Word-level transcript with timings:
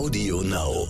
Audio 0.00 0.40
Now. 0.40 0.88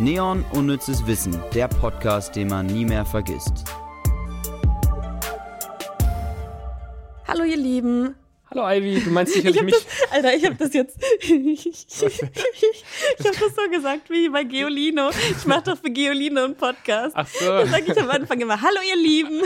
Neon 0.00 0.44
Unnützes 0.50 1.06
Wissen, 1.06 1.40
der 1.54 1.68
Podcast, 1.68 2.34
den 2.34 2.48
man 2.48 2.66
nie 2.66 2.84
mehr 2.84 3.06
vergisst. 3.06 3.62
Hallo 7.28 7.44
ihr 7.44 7.56
Lieben. 7.56 8.16
Hallo 8.50 8.68
Ivy, 8.68 9.00
du 9.00 9.10
meinst 9.10 9.36
Ich 9.36 9.42
sicherlich 9.42 9.58
hab 9.58 9.64
mich. 9.64 9.74
das, 9.76 10.10
Alter, 10.10 10.34
ich 10.34 10.44
habe 10.44 10.56
das 10.56 10.74
jetzt. 10.74 10.98
ich 11.20 11.64
ich 11.64 12.02
habe 12.02 13.36
das 13.38 13.54
so 13.54 13.70
gesagt 13.70 14.10
wie 14.10 14.28
bei 14.28 14.42
Geolino. 14.42 15.10
Ich 15.10 15.46
mache 15.46 15.70
doch 15.70 15.78
für 15.78 15.90
Geolino 15.90 16.42
einen 16.42 16.56
Podcast. 16.56 17.14
Ach 17.14 17.28
so, 17.28 17.46
Da 17.46 17.66
sage 17.66 17.92
ich 17.92 18.00
am 18.00 18.10
Anfang 18.10 18.40
immer: 18.40 18.60
Hallo 18.60 18.80
ihr 18.90 18.96
Lieben. 19.00 19.40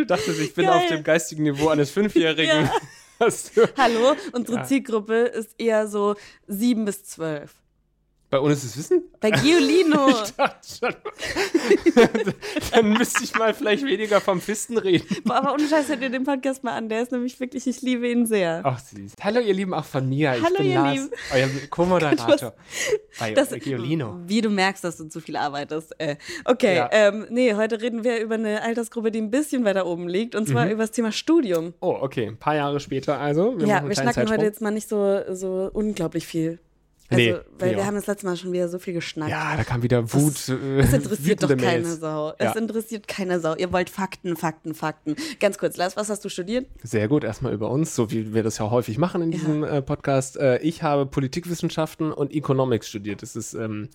Ich 0.00 0.06
dachte, 0.06 0.32
ich 0.32 0.54
bin 0.54 0.66
Geil. 0.66 0.74
auf 0.76 0.86
dem 0.86 1.02
geistigen 1.02 1.42
Niveau 1.44 1.68
eines 1.68 1.90
Fünfjährigen. 1.90 2.68
Ja. 3.20 3.28
Hallo, 3.76 4.16
unsere 4.32 4.60
Ja. 4.60 4.64
Zielgruppe 4.64 5.14
ist 5.24 5.54
eher 5.58 5.86
so 5.88 6.16
sieben 6.46 6.86
bis 6.86 7.04
zwölf. 7.04 7.52
Bei 8.30 8.38
uns 8.38 8.58
ist 8.62 8.64
es 8.64 8.78
Wissen? 8.78 9.02
Bei 9.20 9.30
Geolino. 9.30 10.08
Ich 10.24 10.32
dachte 10.36 10.68
schon. 10.78 10.94
Dann 12.72 12.92
müsste 12.92 13.24
ich 13.24 13.36
mal 13.36 13.52
vielleicht 13.54 13.84
weniger 13.84 14.20
vom 14.20 14.40
Fisten 14.40 14.78
reden. 14.78 15.04
Boah, 15.24 15.36
aber 15.36 15.54
ohne 15.54 15.66
Scheiß, 15.68 15.88
hört 15.88 16.00
ihr 16.02 16.10
den 16.10 16.22
Podcast 16.24 16.62
mal 16.62 16.74
an. 16.74 16.88
Der 16.88 17.02
ist 17.02 17.10
nämlich 17.10 17.38
wirklich, 17.40 17.66
ich 17.66 17.82
liebe 17.82 18.08
ihn 18.08 18.26
sehr. 18.26 18.60
Ach 18.64 18.78
süß. 18.78 19.14
Hallo 19.22 19.40
ihr 19.40 19.52
Lieben, 19.52 19.74
auch 19.74 19.84
von 19.84 20.08
mir. 20.08 20.34
Ich 20.36 20.44
Hallo, 20.44 20.56
bin 20.58 20.66
ihr 20.66 20.74
Lars, 20.76 20.94
Lieben. 20.94 21.10
euer 21.34 21.48
Co-Moderator 21.70 22.54
bei 23.18 23.32
Das, 23.32 23.50
Geolino. 23.50 24.20
wie 24.26 24.40
du 24.40 24.48
merkst, 24.50 24.84
dass 24.84 24.96
du 24.98 25.08
zu 25.08 25.20
viel 25.20 25.36
arbeitest. 25.36 25.94
Äh, 25.98 26.16
okay, 26.44 26.76
Ja. 26.76 26.88
ähm, 26.92 27.26
nee, 27.30 27.54
heute 27.54 27.80
reden 27.82 28.04
wir 28.04 28.20
über 28.20 28.34
eine 28.36 28.62
Altersgruppe, 28.62 29.10
die 29.10 29.20
ein 29.20 29.30
bisschen 29.32 29.64
weiter 29.64 29.86
oben 29.86 30.06
liegt, 30.08 30.34
und 30.36 30.46
zwar 30.48 30.66
über 30.70 30.82
das 30.84 30.92
Thema 30.92 31.10
Studium. 31.10 31.74
Oh, 31.80 31.96
okay. 32.00 32.28
Ein 32.28 32.36
paar 32.36 32.54
Jahre 32.54 32.78
später 32.78 33.18
also. 33.18 33.58
Wir 33.58 33.66
ja, 33.66 33.84
wir 33.86 33.92
schnacken 33.94 34.12
Zeitsprung. 34.14 34.36
heute 34.36 34.44
jetzt 34.44 34.60
mal 34.60 34.70
nicht 34.70 34.88
so, 34.88 35.20
so 35.32 35.68
unglaublich 35.72 36.26
viel. 36.26 36.60
Also, 37.12 37.22
Nee, 37.22 37.34
weil 37.58 37.72
ja. 37.72 37.78
wir 37.78 37.86
haben 37.86 37.96
das 37.96 38.06
letzte 38.06 38.26
Mal 38.26 38.36
schon 38.36 38.52
wieder 38.52 38.68
so 38.68 38.78
viel 38.78 38.94
geschnackt. 38.94 39.30
Ja, 39.32 39.56
da 39.56 39.64
kam 39.64 39.82
wieder 39.82 40.12
Wut. 40.12 40.48
äh, 40.48 40.78
Es 40.78 40.92
interessiert 40.92 41.42
doch 41.42 41.48
keine 41.48 41.62
Mails. 41.62 41.98
Sau. 42.00 42.28
Ja. 42.28 42.34
Es 42.38 42.56
interessiert 42.56 43.08
keine 43.08 43.40
Sau. 43.40 43.56
Ihr 43.56 43.72
wollt 43.72 43.90
Fakten, 43.90 44.36
Fakten, 44.36 44.74
Fakten. 44.74 45.16
Ganz 45.40 45.58
kurz, 45.58 45.76
Lars, 45.76 45.96
was 45.96 46.08
hast 46.08 46.24
du 46.24 46.28
studiert? 46.28 46.66
Sehr 46.84 47.08
gut, 47.08 47.24
erstmal 47.24 47.52
über 47.52 47.68
uns, 47.68 47.94
so 47.96 48.10
wie 48.12 48.32
wir 48.32 48.44
das 48.44 48.58
ja 48.58 48.70
häufig 48.70 48.96
machen 48.98 49.22
in 49.22 49.32
Ja. 49.32 49.38
diesem 49.38 49.64
äh, 49.64 49.82
Podcast. 49.82 50.36
Äh, 50.36 50.58
ich 50.58 50.82
habe 50.84 51.04
Politikwissenschaften 51.04 52.12
und 52.12 52.32
Economics 52.32 52.88
studiert. 52.88 53.22
Das 53.22 53.34
ist 53.34 53.54
ähm, 53.54 53.88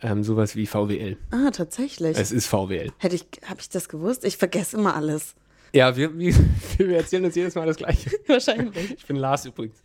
ähm, 0.00 0.22
sowas 0.24 0.56
wie 0.56 0.66
VWL. 0.66 1.18
Ah, 1.30 1.50
tatsächlich. 1.50 2.16
Es 2.16 2.32
ist 2.32 2.46
VWL. 2.46 2.90
Hätte 2.96 3.16
ich, 3.16 3.26
habe 3.46 3.60
ich 3.60 3.68
das 3.68 3.88
gewusst? 3.90 4.24
Ich 4.24 4.38
vergesse 4.38 4.78
immer 4.78 4.94
alles. 4.96 5.34
Ja, 5.72 5.96
wir, 5.96 6.16
wir, 6.18 6.34
wir 6.78 6.96
erzählen 6.96 7.24
uns 7.24 7.34
jedes 7.34 7.54
Mal 7.54 7.66
das 7.66 7.76
Gleiche. 7.76 8.10
Wahrscheinlich. 8.26 8.92
Ich 8.92 9.06
bin 9.06 9.16
Lars 9.16 9.44
übrigens. 9.46 9.80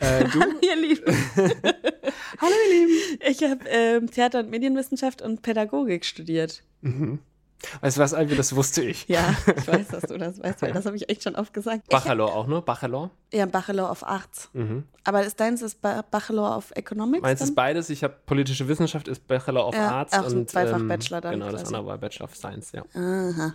Äh, 0.00 0.24
du? 0.24 0.40
ihr 0.62 0.76
Lieben. 0.76 1.04
Hallo, 1.36 2.52
ihr 2.70 2.86
Lieben. 2.86 3.18
Ich 3.28 3.42
habe 3.42 3.64
ähm, 3.68 4.10
Theater- 4.10 4.40
und 4.40 4.50
Medienwissenschaft 4.50 5.22
und 5.22 5.42
Pädagogik 5.42 6.04
studiert. 6.04 6.62
Weißt 7.80 7.96
du 7.96 8.00
was, 8.02 8.12
Alvi, 8.12 8.36
das 8.36 8.54
wusste 8.54 8.82
ich. 8.84 9.08
Ja, 9.08 9.34
ich 9.56 9.66
weiß, 9.66 9.88
dass 9.88 10.02
du 10.02 10.18
das 10.18 10.38
weißt, 10.42 10.60
weil 10.62 10.72
das 10.72 10.84
habe 10.84 10.94
ich 10.96 11.08
echt 11.08 11.22
schon 11.22 11.34
oft 11.34 11.54
gesagt. 11.54 11.88
Bachelor 11.88 12.26
auch, 12.34 12.46
ne? 12.46 12.60
Bachelor. 12.60 13.10
ja, 13.32 13.46
Bachelor 13.46 13.90
of 13.90 14.04
Arts. 14.04 14.50
Mhm. 14.52 14.84
Aber 15.04 15.24
ist 15.24 15.40
deins 15.40 15.62
ist 15.62 15.80
ba 15.80 16.02
Bachelor 16.08 16.58
of 16.58 16.70
Economics? 16.76 17.22
Meins 17.22 17.40
ist 17.40 17.54
beides. 17.54 17.88
Ich 17.88 18.04
habe 18.04 18.14
politische 18.26 18.68
Wissenschaft, 18.68 19.08
ist 19.08 19.26
Bachelor 19.26 19.66
of 19.66 19.74
Ja, 19.74 19.90
Arts. 19.90 20.12
auch 20.12 20.28
so 20.28 20.36
ein 20.36 20.40
und, 20.40 20.50
Zweifach-Bachelor 20.50 21.20
dann 21.22 21.32
Genau, 21.32 21.46
das 21.46 21.62
quasi. 21.62 21.74
andere 21.74 21.86
war 21.86 21.98
Bachelor 21.98 22.24
of 22.26 22.36
Science, 22.36 22.72
ja. 22.72 22.82
Aha. 22.94 23.54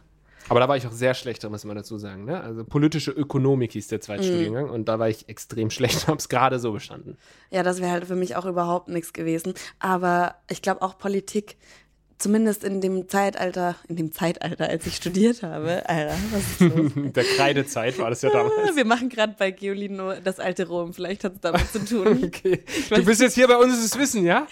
Aber 0.49 0.59
da 0.59 0.67
war 0.67 0.77
ich 0.77 0.85
auch 0.87 0.91
sehr 0.91 1.13
schlecht, 1.13 1.47
muss 1.49 1.63
man 1.65 1.75
dazu 1.75 1.97
sagen. 1.97 2.25
Ne? 2.25 2.41
Also 2.41 2.63
politische 2.63 3.11
Ökonomik 3.11 3.71
hieß 3.73 3.87
der 3.87 4.01
zweite 4.01 4.23
Mhm. 4.23 4.27
Studiengang 4.27 4.69
und 4.69 4.85
da 4.89 4.99
war 4.99 5.09
ich 5.09 5.29
extrem 5.29 5.69
schlecht, 5.71 6.07
habe 6.07 6.17
es 6.17 6.29
gerade 6.29 6.59
so 6.59 6.71
bestanden. 6.73 7.17
Ja, 7.51 7.63
das 7.63 7.79
wäre 7.81 7.91
halt 7.91 8.05
für 8.05 8.15
mich 8.15 8.35
auch 8.35 8.45
überhaupt 8.45 8.87
nichts 8.89 9.13
gewesen. 9.13 9.53
Aber 9.79 10.35
ich 10.49 10.61
glaube 10.61 10.81
auch 10.81 10.97
Politik, 10.97 11.57
zumindest 12.17 12.63
in 12.63 12.81
dem 12.81 13.07
Zeitalter, 13.09 13.75
in 13.87 13.95
dem 13.95 14.11
Zeitalter, 14.11 14.67
als 14.69 14.85
ich 14.85 14.95
studiert 14.95 15.41
habe, 15.41 15.83
Alter, 15.89 16.15
was 16.31 16.41
ist 16.41 16.75
los? 16.75 16.91
Der 17.13 17.23
Kreidezeit 17.23 17.97
war 17.97 18.09
das 18.09 18.21
ja 18.21 18.29
damals. 18.29 18.75
Wir 18.75 18.85
machen 18.85 19.09
gerade 19.09 19.35
bei 19.39 19.51
Geolino 19.51 20.13
das 20.23 20.39
alte 20.39 20.67
Rom. 20.67 20.93
Vielleicht 20.93 21.23
hat 21.23 21.33
es 21.35 21.41
damit 21.41 21.67
zu 21.71 21.83
tun. 21.85 22.23
Okay. 22.25 22.63
Du 22.89 23.03
bist 23.05 23.21
jetzt 23.21 23.35
hier 23.35 23.47
bei 23.47 23.57
uns 23.57 23.83
ist 23.83 23.97
Wissen, 23.97 24.23
ja? 24.25 24.45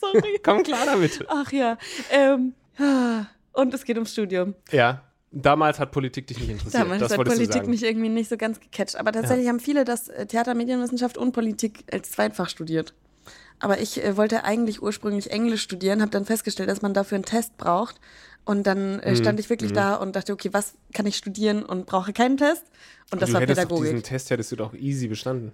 Sorry. 0.00 0.40
Komm 0.42 0.62
klar 0.62 0.86
damit. 0.86 1.24
Ach 1.28 1.52
ja. 1.52 1.76
Ähm, 2.10 2.54
ah, 2.78 3.26
und 3.52 3.74
es 3.74 3.84
geht 3.84 3.96
ums 3.96 4.12
Studium. 4.12 4.54
Ja. 4.70 5.02
Damals 5.34 5.78
hat 5.78 5.92
Politik 5.92 6.26
dich 6.26 6.38
nicht 6.38 6.50
interessiert. 6.50 6.82
Damals 6.82 7.00
das 7.00 7.16
hat 7.16 7.24
Politik 7.24 7.66
mich 7.66 7.82
irgendwie 7.82 8.10
nicht 8.10 8.28
so 8.28 8.36
ganz 8.36 8.60
gecatcht. 8.60 8.96
Aber 8.96 9.12
tatsächlich 9.12 9.48
haben 9.48 9.60
viele 9.60 9.84
das 9.84 10.08
äh, 10.08 10.26
Theater, 10.26 10.54
Medienwissenschaft 10.54 11.16
und 11.16 11.32
Politik 11.32 11.84
als 11.90 12.10
Zweitfach 12.10 12.50
studiert. 12.50 12.92
Aber 13.58 13.80
ich 13.80 14.04
äh, 14.04 14.18
wollte 14.18 14.44
eigentlich 14.44 14.82
ursprünglich 14.82 15.30
Englisch 15.30 15.62
studieren, 15.62 16.02
habe 16.02 16.10
dann 16.10 16.26
festgestellt, 16.26 16.68
dass 16.68 16.82
man 16.82 16.92
dafür 16.92 17.16
einen 17.16 17.24
Test 17.24 17.56
braucht. 17.56 17.98
Und 18.44 18.66
dann 18.66 18.96
Mhm. 18.96 19.00
äh, 19.00 19.16
stand 19.16 19.40
ich 19.40 19.48
wirklich 19.48 19.72
da 19.72 19.94
und 19.94 20.16
dachte, 20.16 20.34
okay, 20.34 20.50
was 20.52 20.74
kann 20.92 21.06
ich 21.06 21.16
studieren 21.16 21.64
und 21.64 21.86
brauche 21.86 22.12
keinen 22.12 22.36
Test? 22.36 22.64
Und 23.10 23.22
das 23.22 23.28
du 23.30 23.34
war 23.34 23.40
Pädagogik. 23.40 23.84
diesen 23.84 24.02
Test 24.02 24.28
hättest 24.30 24.52
du 24.52 24.56
doch 24.56 24.74
easy 24.74 25.08
bestanden. 25.08 25.52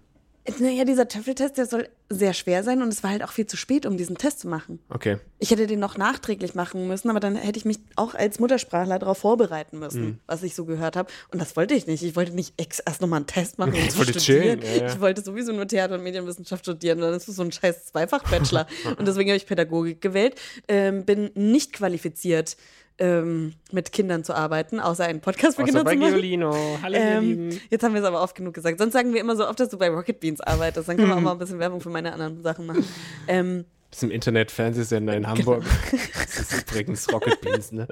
Naja, 0.60 0.84
dieser 0.84 1.08
Töffeltest, 1.08 1.58
der 1.58 1.66
soll 1.66 1.88
sehr 2.08 2.32
schwer 2.32 2.62
sein 2.64 2.80
und 2.80 2.88
es 2.88 3.02
war 3.02 3.10
halt 3.10 3.22
auch 3.22 3.32
viel 3.32 3.46
zu 3.46 3.56
spät, 3.56 3.84
um 3.84 3.96
diesen 3.98 4.16
Test 4.16 4.40
zu 4.40 4.48
machen. 4.48 4.78
Okay. 4.88 5.18
Ich 5.38 5.50
hätte 5.50 5.66
den 5.66 5.78
noch 5.78 5.98
nachträglich 5.98 6.54
machen 6.54 6.88
müssen, 6.88 7.10
aber 7.10 7.20
dann 7.20 7.36
hätte 7.36 7.58
ich 7.58 7.64
mich 7.66 7.78
auch 7.96 8.14
als 8.14 8.38
Muttersprachler 8.38 8.98
darauf 8.98 9.18
vorbereiten 9.18 9.78
müssen, 9.78 10.02
Mhm. 10.02 10.18
was 10.26 10.42
ich 10.42 10.54
so 10.54 10.64
gehört 10.64 10.96
habe. 10.96 11.10
Und 11.32 11.40
das 11.40 11.54
wollte 11.56 11.74
ich 11.74 11.86
nicht. 11.86 12.02
Ich 12.02 12.16
wollte 12.16 12.32
nicht 12.34 12.54
ex 12.56 12.78
erst 12.78 13.00
nochmal 13.02 13.18
einen 13.18 13.26
Test 13.26 13.58
machen, 13.58 13.72
um 13.74 13.78
Ich 13.78 13.96
wollte 13.98 14.18
studieren. 14.18 14.60
chillen, 14.60 14.62
ja, 14.62 14.82
ja. 14.86 14.92
Ich 14.94 15.00
wollte 15.00 15.20
sowieso 15.22 15.52
nur 15.52 15.66
Theater- 15.68 15.96
und 15.96 16.02
Medienwissenschaft 16.02 16.64
studieren. 16.64 16.98
Dann 17.00 17.12
ist 17.14 17.28
es 17.28 17.36
so 17.36 17.42
ein 17.42 17.52
scheiß 17.52 17.86
Zweifach-Bachelor. 17.86 18.66
und 18.98 19.06
deswegen 19.06 19.28
habe 19.30 19.36
ich 19.36 19.46
Pädagogik 19.46 20.00
gewählt. 20.00 20.34
Ähm, 20.66 21.04
bin 21.04 21.30
nicht 21.34 21.72
qualifiziert, 21.74 22.56
ähm, 22.98 23.54
mit 23.72 23.92
Kindern 23.92 24.24
zu 24.24 24.34
arbeiten, 24.34 24.80
außer 24.80 25.04
einen 25.04 25.20
Podcast 25.20 25.56
für 25.56 25.62
Außer 25.62 25.66
Kinder 25.72 25.84
bei 25.84 25.92
zu 25.94 25.98
machen. 26.00 26.10
Geolino. 26.12 26.78
Hallo, 26.82 26.94
ihr 26.96 27.00
Ähm, 27.02 27.22
Lieben. 27.24 27.60
jetzt 27.70 27.82
haben 27.84 27.94
wir 27.94 28.00
es 28.00 28.06
aber 28.06 28.22
oft 28.22 28.34
genug 28.34 28.54
gesagt. 28.54 28.78
Sonst 28.78 28.92
sagen 28.92 29.14
wir 29.14 29.20
immer 29.20 29.36
so 29.36 29.46
oft, 29.48 29.58
dass 29.60 29.68
du 29.68 29.78
bei 29.78 29.88
Rocket 29.88 30.18
Beans 30.20 30.40
arbeitest. 30.40 30.88
Dann 30.88 30.96
können 30.96 31.08
wir 31.08 31.16
auch 31.16 31.20
mal 31.20 31.32
ein 31.32 31.38
bisschen 31.38 31.58
Werbung 31.58 31.80
für 31.80 31.90
meine 31.90 32.12
anderen 32.12 32.42
Sachen 32.42 32.66
machen. 32.66 32.84
Ähm, 33.28 33.64
Das 33.90 33.98
ist 33.98 34.02
im 34.04 34.10
Internet 34.10 34.50
Fernsehsender 34.50 35.16
in 35.16 35.26
Hamburg. 35.26 35.64
Genau. 35.90 36.02
Das 36.24 36.38
ist 36.40 36.70
übrigens 36.70 37.12
Rocket 37.12 37.40
Beans, 37.40 37.72
ne? 37.72 37.88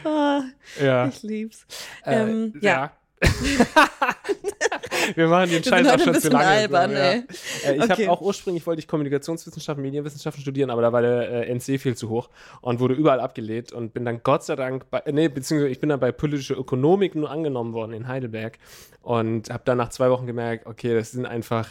ah, 0.04 0.42
Ja. 0.80 1.08
ich 1.08 1.22
lieb's. 1.22 1.66
Äh, 2.04 2.22
Ähm, 2.22 2.54
ja. 2.60 2.92
Wir 5.14 5.28
machen 5.28 5.50
den 5.50 5.62
Scheiß 5.62 5.86
auch 5.88 5.98
schon 6.00 6.14
zu 6.20 6.28
lange. 6.30 6.46
albern, 6.46 6.92
ja. 6.92 6.98
ey. 6.98 7.22
Äh, 7.66 7.74
Ich 7.76 7.82
Okay. 7.82 7.90
habe 8.06 8.10
auch 8.10 8.20
ursprünglich 8.20 8.66
wollte 8.66 8.80
ich 8.80 8.88
Kommunikationswissenschaften, 8.88 9.82
Medienwissenschaften 9.82 10.40
studieren, 10.42 10.70
aber 10.70 10.82
da 10.82 10.92
war 10.92 11.02
der 11.02 11.46
äh, 11.48 11.54
NC 11.54 11.78
viel 11.80 11.96
zu 11.96 12.08
hoch 12.08 12.30
und 12.60 12.80
wurde 12.80 12.94
überall 12.94 13.20
abgelehnt 13.20 13.72
und 13.72 13.92
bin 13.92 14.04
dann 14.04 14.22
Gott 14.22 14.44
sei 14.44 14.56
Dank 14.56 14.88
bei, 14.90 14.98
äh, 15.00 15.12
nee, 15.12 15.28
beziehungsweise 15.28 15.70
ich 15.70 15.80
bin 15.80 15.88
dann 15.90 16.00
bei 16.00 16.12
politische 16.12 16.54
Ökonomik 16.54 17.14
nur 17.14 17.30
angenommen 17.30 17.72
worden 17.74 17.92
in 17.92 18.08
Heidelberg 18.08 18.58
und 19.02 19.50
habe 19.50 19.62
dann 19.64 19.78
nach 19.78 19.90
zwei 19.90 20.10
Wochen 20.10 20.26
gemerkt, 20.26 20.66
okay, 20.66 20.94
das 20.94 21.12
sind 21.12 21.26
einfach 21.26 21.68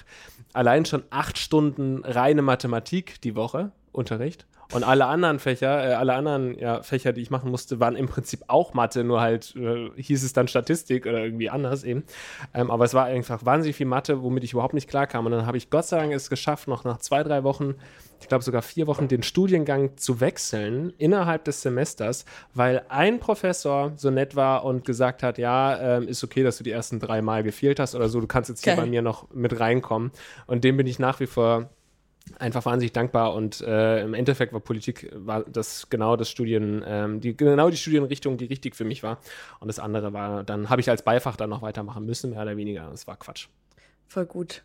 allein 0.54 0.86
schon 0.86 1.04
acht 1.10 1.38
Stunden 1.40 2.04
reine 2.06 2.42
Mathematik 2.42 3.20
die 3.22 3.36
Woche 3.36 3.72
Unterricht. 3.94 4.46
Und 4.74 4.84
alle 4.84 5.06
anderen 5.06 5.40
Fächer, 5.40 5.92
äh, 5.92 5.94
alle 5.94 6.14
anderen 6.14 6.58
ja, 6.58 6.82
Fächer, 6.82 7.14
die 7.14 7.22
ich 7.22 7.30
machen 7.30 7.52
musste, 7.52 7.80
waren 7.80 7.96
im 7.96 8.08
Prinzip 8.08 8.44
auch 8.48 8.74
Mathe, 8.74 9.04
nur 9.04 9.22
halt 9.22 9.56
äh, 9.56 9.90
hieß 9.96 10.24
es 10.24 10.34
dann 10.34 10.48
Statistik 10.48 11.06
oder 11.06 11.24
irgendwie 11.24 11.50
anders 11.50 11.84
eben. 11.84 12.04
Ähm, 12.54 12.72
aber 12.72 12.86
es 12.86 12.94
war 12.94 13.06
einfach 13.06 13.46
wahnsinnig 13.46 13.76
viel 13.76 13.86
Mathe, 13.86 14.24
womit 14.24 14.44
ich 14.44 14.54
überhaupt 14.54 14.74
nicht 14.74 14.90
klarkam. 14.90 15.26
Und 15.26 15.32
dann 15.32 15.46
habe 15.46 15.58
ich 15.58 15.70
Gott 15.70 15.86
sei 15.86 15.98
Dank 15.98 16.14
es 16.14 16.30
geschafft, 16.30 16.68
noch 16.68 16.84
nach 16.84 16.98
zwei, 16.98 17.24
drei 17.24 17.44
Wochen, 17.44 17.76
ich 18.20 18.28
glaube 18.28 18.44
sogar 18.44 18.62
vier 18.62 18.88
Wochen, 18.88 19.08
den 19.08 19.22
Studiengang 19.22 19.98
zu 19.98 20.20
wechseln 20.22 20.94
innerhalb 20.98 21.44
des 21.44 21.62
Semesters, 21.62 22.26
weil 22.54 22.84
ein 22.90 23.20
Professor 23.20 23.92
so 23.96 24.10
nett 24.10 24.36
war 24.36 24.66
und 24.66 24.86
gesagt 24.86 25.24
hat, 25.24 25.38
ja, 25.38 25.98
ähm, 25.98 26.08
ist 26.08 26.24
okay, 26.24 26.42
dass 26.42 26.58
du 26.58 26.64
die 26.64 26.72
ersten 26.72 27.00
drei 27.00 27.22
Mal 27.22 27.44
gefehlt 27.44 27.80
hast 27.80 27.96
oder 27.96 28.10
so, 28.10 28.22
du 28.22 28.28
kannst 28.28 28.50
jetzt 28.50 28.64
hier 28.64 28.76
Geil. 28.76 28.86
bei 28.86 28.90
mir 28.90 29.02
noch 29.02 29.30
mit 29.32 29.60
reinkommen. 29.60 30.12
Und 30.48 30.64
dem 30.64 30.78
bin 30.78 30.88
ich 30.88 31.00
nach 31.00 31.20
wie 31.20 31.28
vor 31.28 31.70
einfach 32.40 32.66
wahnsinnig 32.66 32.94
dankbar 32.94 33.34
und 33.34 33.62
äh, 33.62 34.02
im 34.04 34.14
Endeffekt 34.14 34.54
war 34.54 34.60
Politik 34.60 35.10
war 35.14 35.44
das 35.44 35.90
genau 35.90 36.16
das 36.16 36.30
Studien 36.30 36.84
ähm, 36.86 37.22
die 37.22 37.36
genau 37.36 37.70
die 37.70 37.78
Studienrichtung 37.78 38.38
die 38.38 38.46
richtig 38.46 38.76
für 38.76 38.86
mich 38.86 39.04
war 39.04 39.20
und 39.60 39.68
das 39.68 39.80
andere 39.80 40.14
war 40.14 40.44
dann 40.44 40.70
habe 40.70 40.82
ich 40.82 40.90
als 40.90 41.04
Beifach 41.04 41.36
dann 41.36 41.50
noch 41.50 41.62
weitermachen 41.62 42.06
müssen 42.06 42.32
mehr 42.32 42.42
oder 42.42 42.58
weniger 42.58 42.90
das 42.90 43.08
war 43.08 43.18
Quatsch 43.18 43.48
Voll 44.14 44.28
gut. 44.28 44.62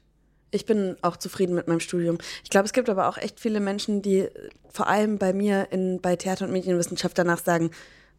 Ich 0.50 0.66
bin 0.66 0.96
auch 1.00 1.16
zufrieden 1.16 1.54
mit 1.54 1.68
meinem 1.68 1.80
Studium. 1.80 2.18
Ich 2.44 2.50
glaube, 2.50 2.66
es 2.66 2.74
gibt 2.74 2.90
aber 2.90 3.08
auch 3.08 3.16
echt 3.16 3.40
viele 3.40 3.60
Menschen, 3.60 4.02
die 4.02 4.18
äh, 4.18 4.50
vor 4.68 4.88
allem 4.88 5.16
bei 5.16 5.32
mir 5.32 5.68
in, 5.70 6.02
bei 6.02 6.16
Theater- 6.16 6.44
und 6.44 6.52
Medienwissenschaft 6.52 7.16
danach 7.16 7.38
sagen, 7.38 7.70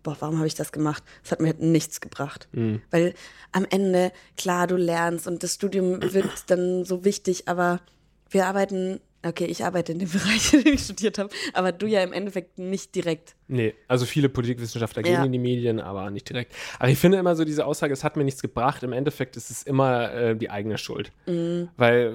boah, 0.01 0.17
warum 0.19 0.37
habe 0.37 0.47
ich 0.47 0.55
das 0.55 0.71
gemacht? 0.71 1.03
Das 1.21 1.31
hat 1.31 1.39
mir 1.39 1.49
halt 1.49 1.59
nichts 1.59 2.01
gebracht. 2.01 2.47
Weil 2.89 3.13
am 3.51 3.65
Ende, 3.69 4.11
klar, 4.37 4.65
du 4.65 4.75
lernst 4.75 5.27
und 5.27 5.43
das 5.43 5.53
Studium 5.53 6.01
wird 6.01 6.49
dann 6.49 6.83
so 6.83 7.05
wichtig, 7.05 7.47
aber 7.47 7.79
wir 8.31 8.47
arbeiten, 8.47 9.01
okay, 9.23 9.45
ich 9.45 9.63
arbeite 9.63 9.91
in 9.91 9.99
dem 9.99 10.09
Bereich, 10.11 10.53
in 10.53 10.63
dem 10.63 10.73
ich 10.75 10.83
studiert 10.83 11.17
habe, 11.17 11.29
aber 11.53 11.71
du 11.71 11.87
ja 11.87 12.03
im 12.03 12.13
Endeffekt 12.13 12.57
nicht 12.57 12.95
direkt. 12.95 13.35
Nee, 13.51 13.73
also 13.87 14.05
viele 14.05 14.29
Politikwissenschaftler 14.29 15.01
gehen 15.01 15.13
Ja. 15.13 15.25
in 15.25 15.31
die 15.31 15.39
Medien, 15.39 15.79
aber 15.79 16.11
nicht 16.11 16.29
direkt. 16.29 16.53
Aber 16.77 16.89
ich 16.89 16.99
finde 16.99 17.17
immer 17.17 17.35
so 17.35 17.43
diese 17.43 17.65
Aussage, 17.65 17.91
es 17.91 18.03
hat 18.03 18.15
mir 18.15 18.23
nichts 18.23 18.43
gebracht. 18.43 18.83
Im 18.83 18.93
Endeffekt 18.93 19.35
ist 19.37 19.49
es 19.49 19.63
immer 19.63 20.13
äh, 20.13 20.35
die 20.35 20.51
eigene 20.51 20.77
Schuld. 20.77 21.11
Mhm. 21.25 21.69
Weil 21.75 22.13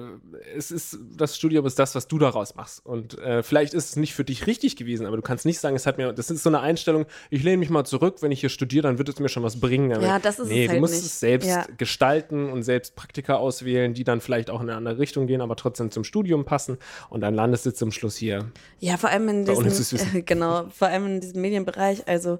es 0.55 0.71
ist, 0.71 0.97
das 1.17 1.35
Studium 1.35 1.65
ist 1.65 1.77
das, 1.77 1.93
was 1.93 2.07
du 2.07 2.17
daraus 2.19 2.55
machst. 2.55 2.85
Und 2.85 3.17
äh, 3.19 3.43
vielleicht 3.43 3.73
ist 3.73 3.89
es 3.89 3.95
nicht 3.97 4.13
für 4.13 4.23
dich 4.23 4.47
richtig 4.47 4.77
gewesen, 4.77 5.05
aber 5.05 5.17
du 5.17 5.21
kannst 5.21 5.45
nicht 5.45 5.59
sagen, 5.59 5.75
es 5.75 5.85
hat 5.85 5.97
mir, 5.97 6.13
das 6.13 6.31
ist 6.31 6.41
so 6.41 6.49
eine 6.49 6.61
Einstellung, 6.61 7.05
ich 7.29 7.43
lehne 7.43 7.57
mich 7.57 7.69
mal 7.69 7.83
zurück, 7.83 8.21
wenn 8.21 8.31
ich 8.31 8.39
hier 8.39 8.49
studiere, 8.49 8.83
dann 8.83 8.97
wird 8.97 9.09
es 9.09 9.19
mir 9.19 9.27
schon 9.27 9.43
was 9.43 9.59
bringen. 9.59 9.91
Aber 9.91 10.03
Ja, 10.05 10.19
das 10.19 10.39
ist 10.39 10.45
es 10.45 10.51
nee, 10.51 10.65
du 10.67 10.71
halt 10.71 10.79
musst 10.79 10.93
nicht. 10.93 11.03
es 11.05 11.19
selbst 11.19 11.49
Ja. 11.49 11.65
gestalten 11.77 12.49
und 12.49 12.63
selbst 12.63 12.95
Praktika 12.95 13.35
auswählen, 13.35 13.93
die 13.93 14.05
dann 14.05 14.21
vielleicht 14.21 14.49
auch 14.49 14.61
in 14.61 14.69
eine 14.69 14.77
andere 14.77 14.99
Richtung 14.99 15.27
gehen, 15.27 15.41
aber 15.41 15.57
trotzdem 15.57 15.91
zum 15.91 16.05
Studium 16.05 16.45
passen. 16.45 16.77
Und 17.09 17.19
dann 17.21 17.33
landest 17.35 17.65
du 17.65 17.73
zum 17.73 17.91
Schluss 17.91 18.15
hier. 18.15 18.45
Ja, 18.79 18.95
vor 18.95 19.09
allem 19.09 19.27
in 19.27 19.47
es 19.47 19.89
diesem, 19.89 20.23
genau, 20.25 20.67
vor 20.69 20.87
allem 20.87 21.05
in 21.07 21.24
diesem 21.25 21.41
Medienbereich. 21.41 22.07
Also 22.07 22.39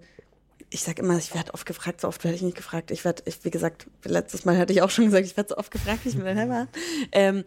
ich 0.70 0.84
sag 0.84 1.00
immer, 1.00 1.18
ich 1.18 1.34
werde 1.34 1.54
oft 1.54 1.66
gefragt, 1.66 2.02
so 2.02 2.08
oft 2.08 2.24
werde 2.24 2.36
ich 2.36 2.42
nicht 2.42 2.58
gefragt. 2.58 2.92
Ich 2.92 3.06
werde, 3.06 3.24
wie 3.44 3.52
gesagt, 3.52 3.88
letztes 4.04 4.46
Mal 4.46 4.58
hatte 4.58 4.74
ich 4.74 4.82
auch 4.82 4.90
schon 4.90 5.06
gesagt, 5.06 5.26
ich 5.26 5.38
werde 5.38 5.50
so 5.50 5.58
oft 5.58 5.72
gefragt, 5.72 6.02
ich 6.06 6.16
dann 6.18 6.50
war. 6.50 6.68
Ähm, 7.12 7.44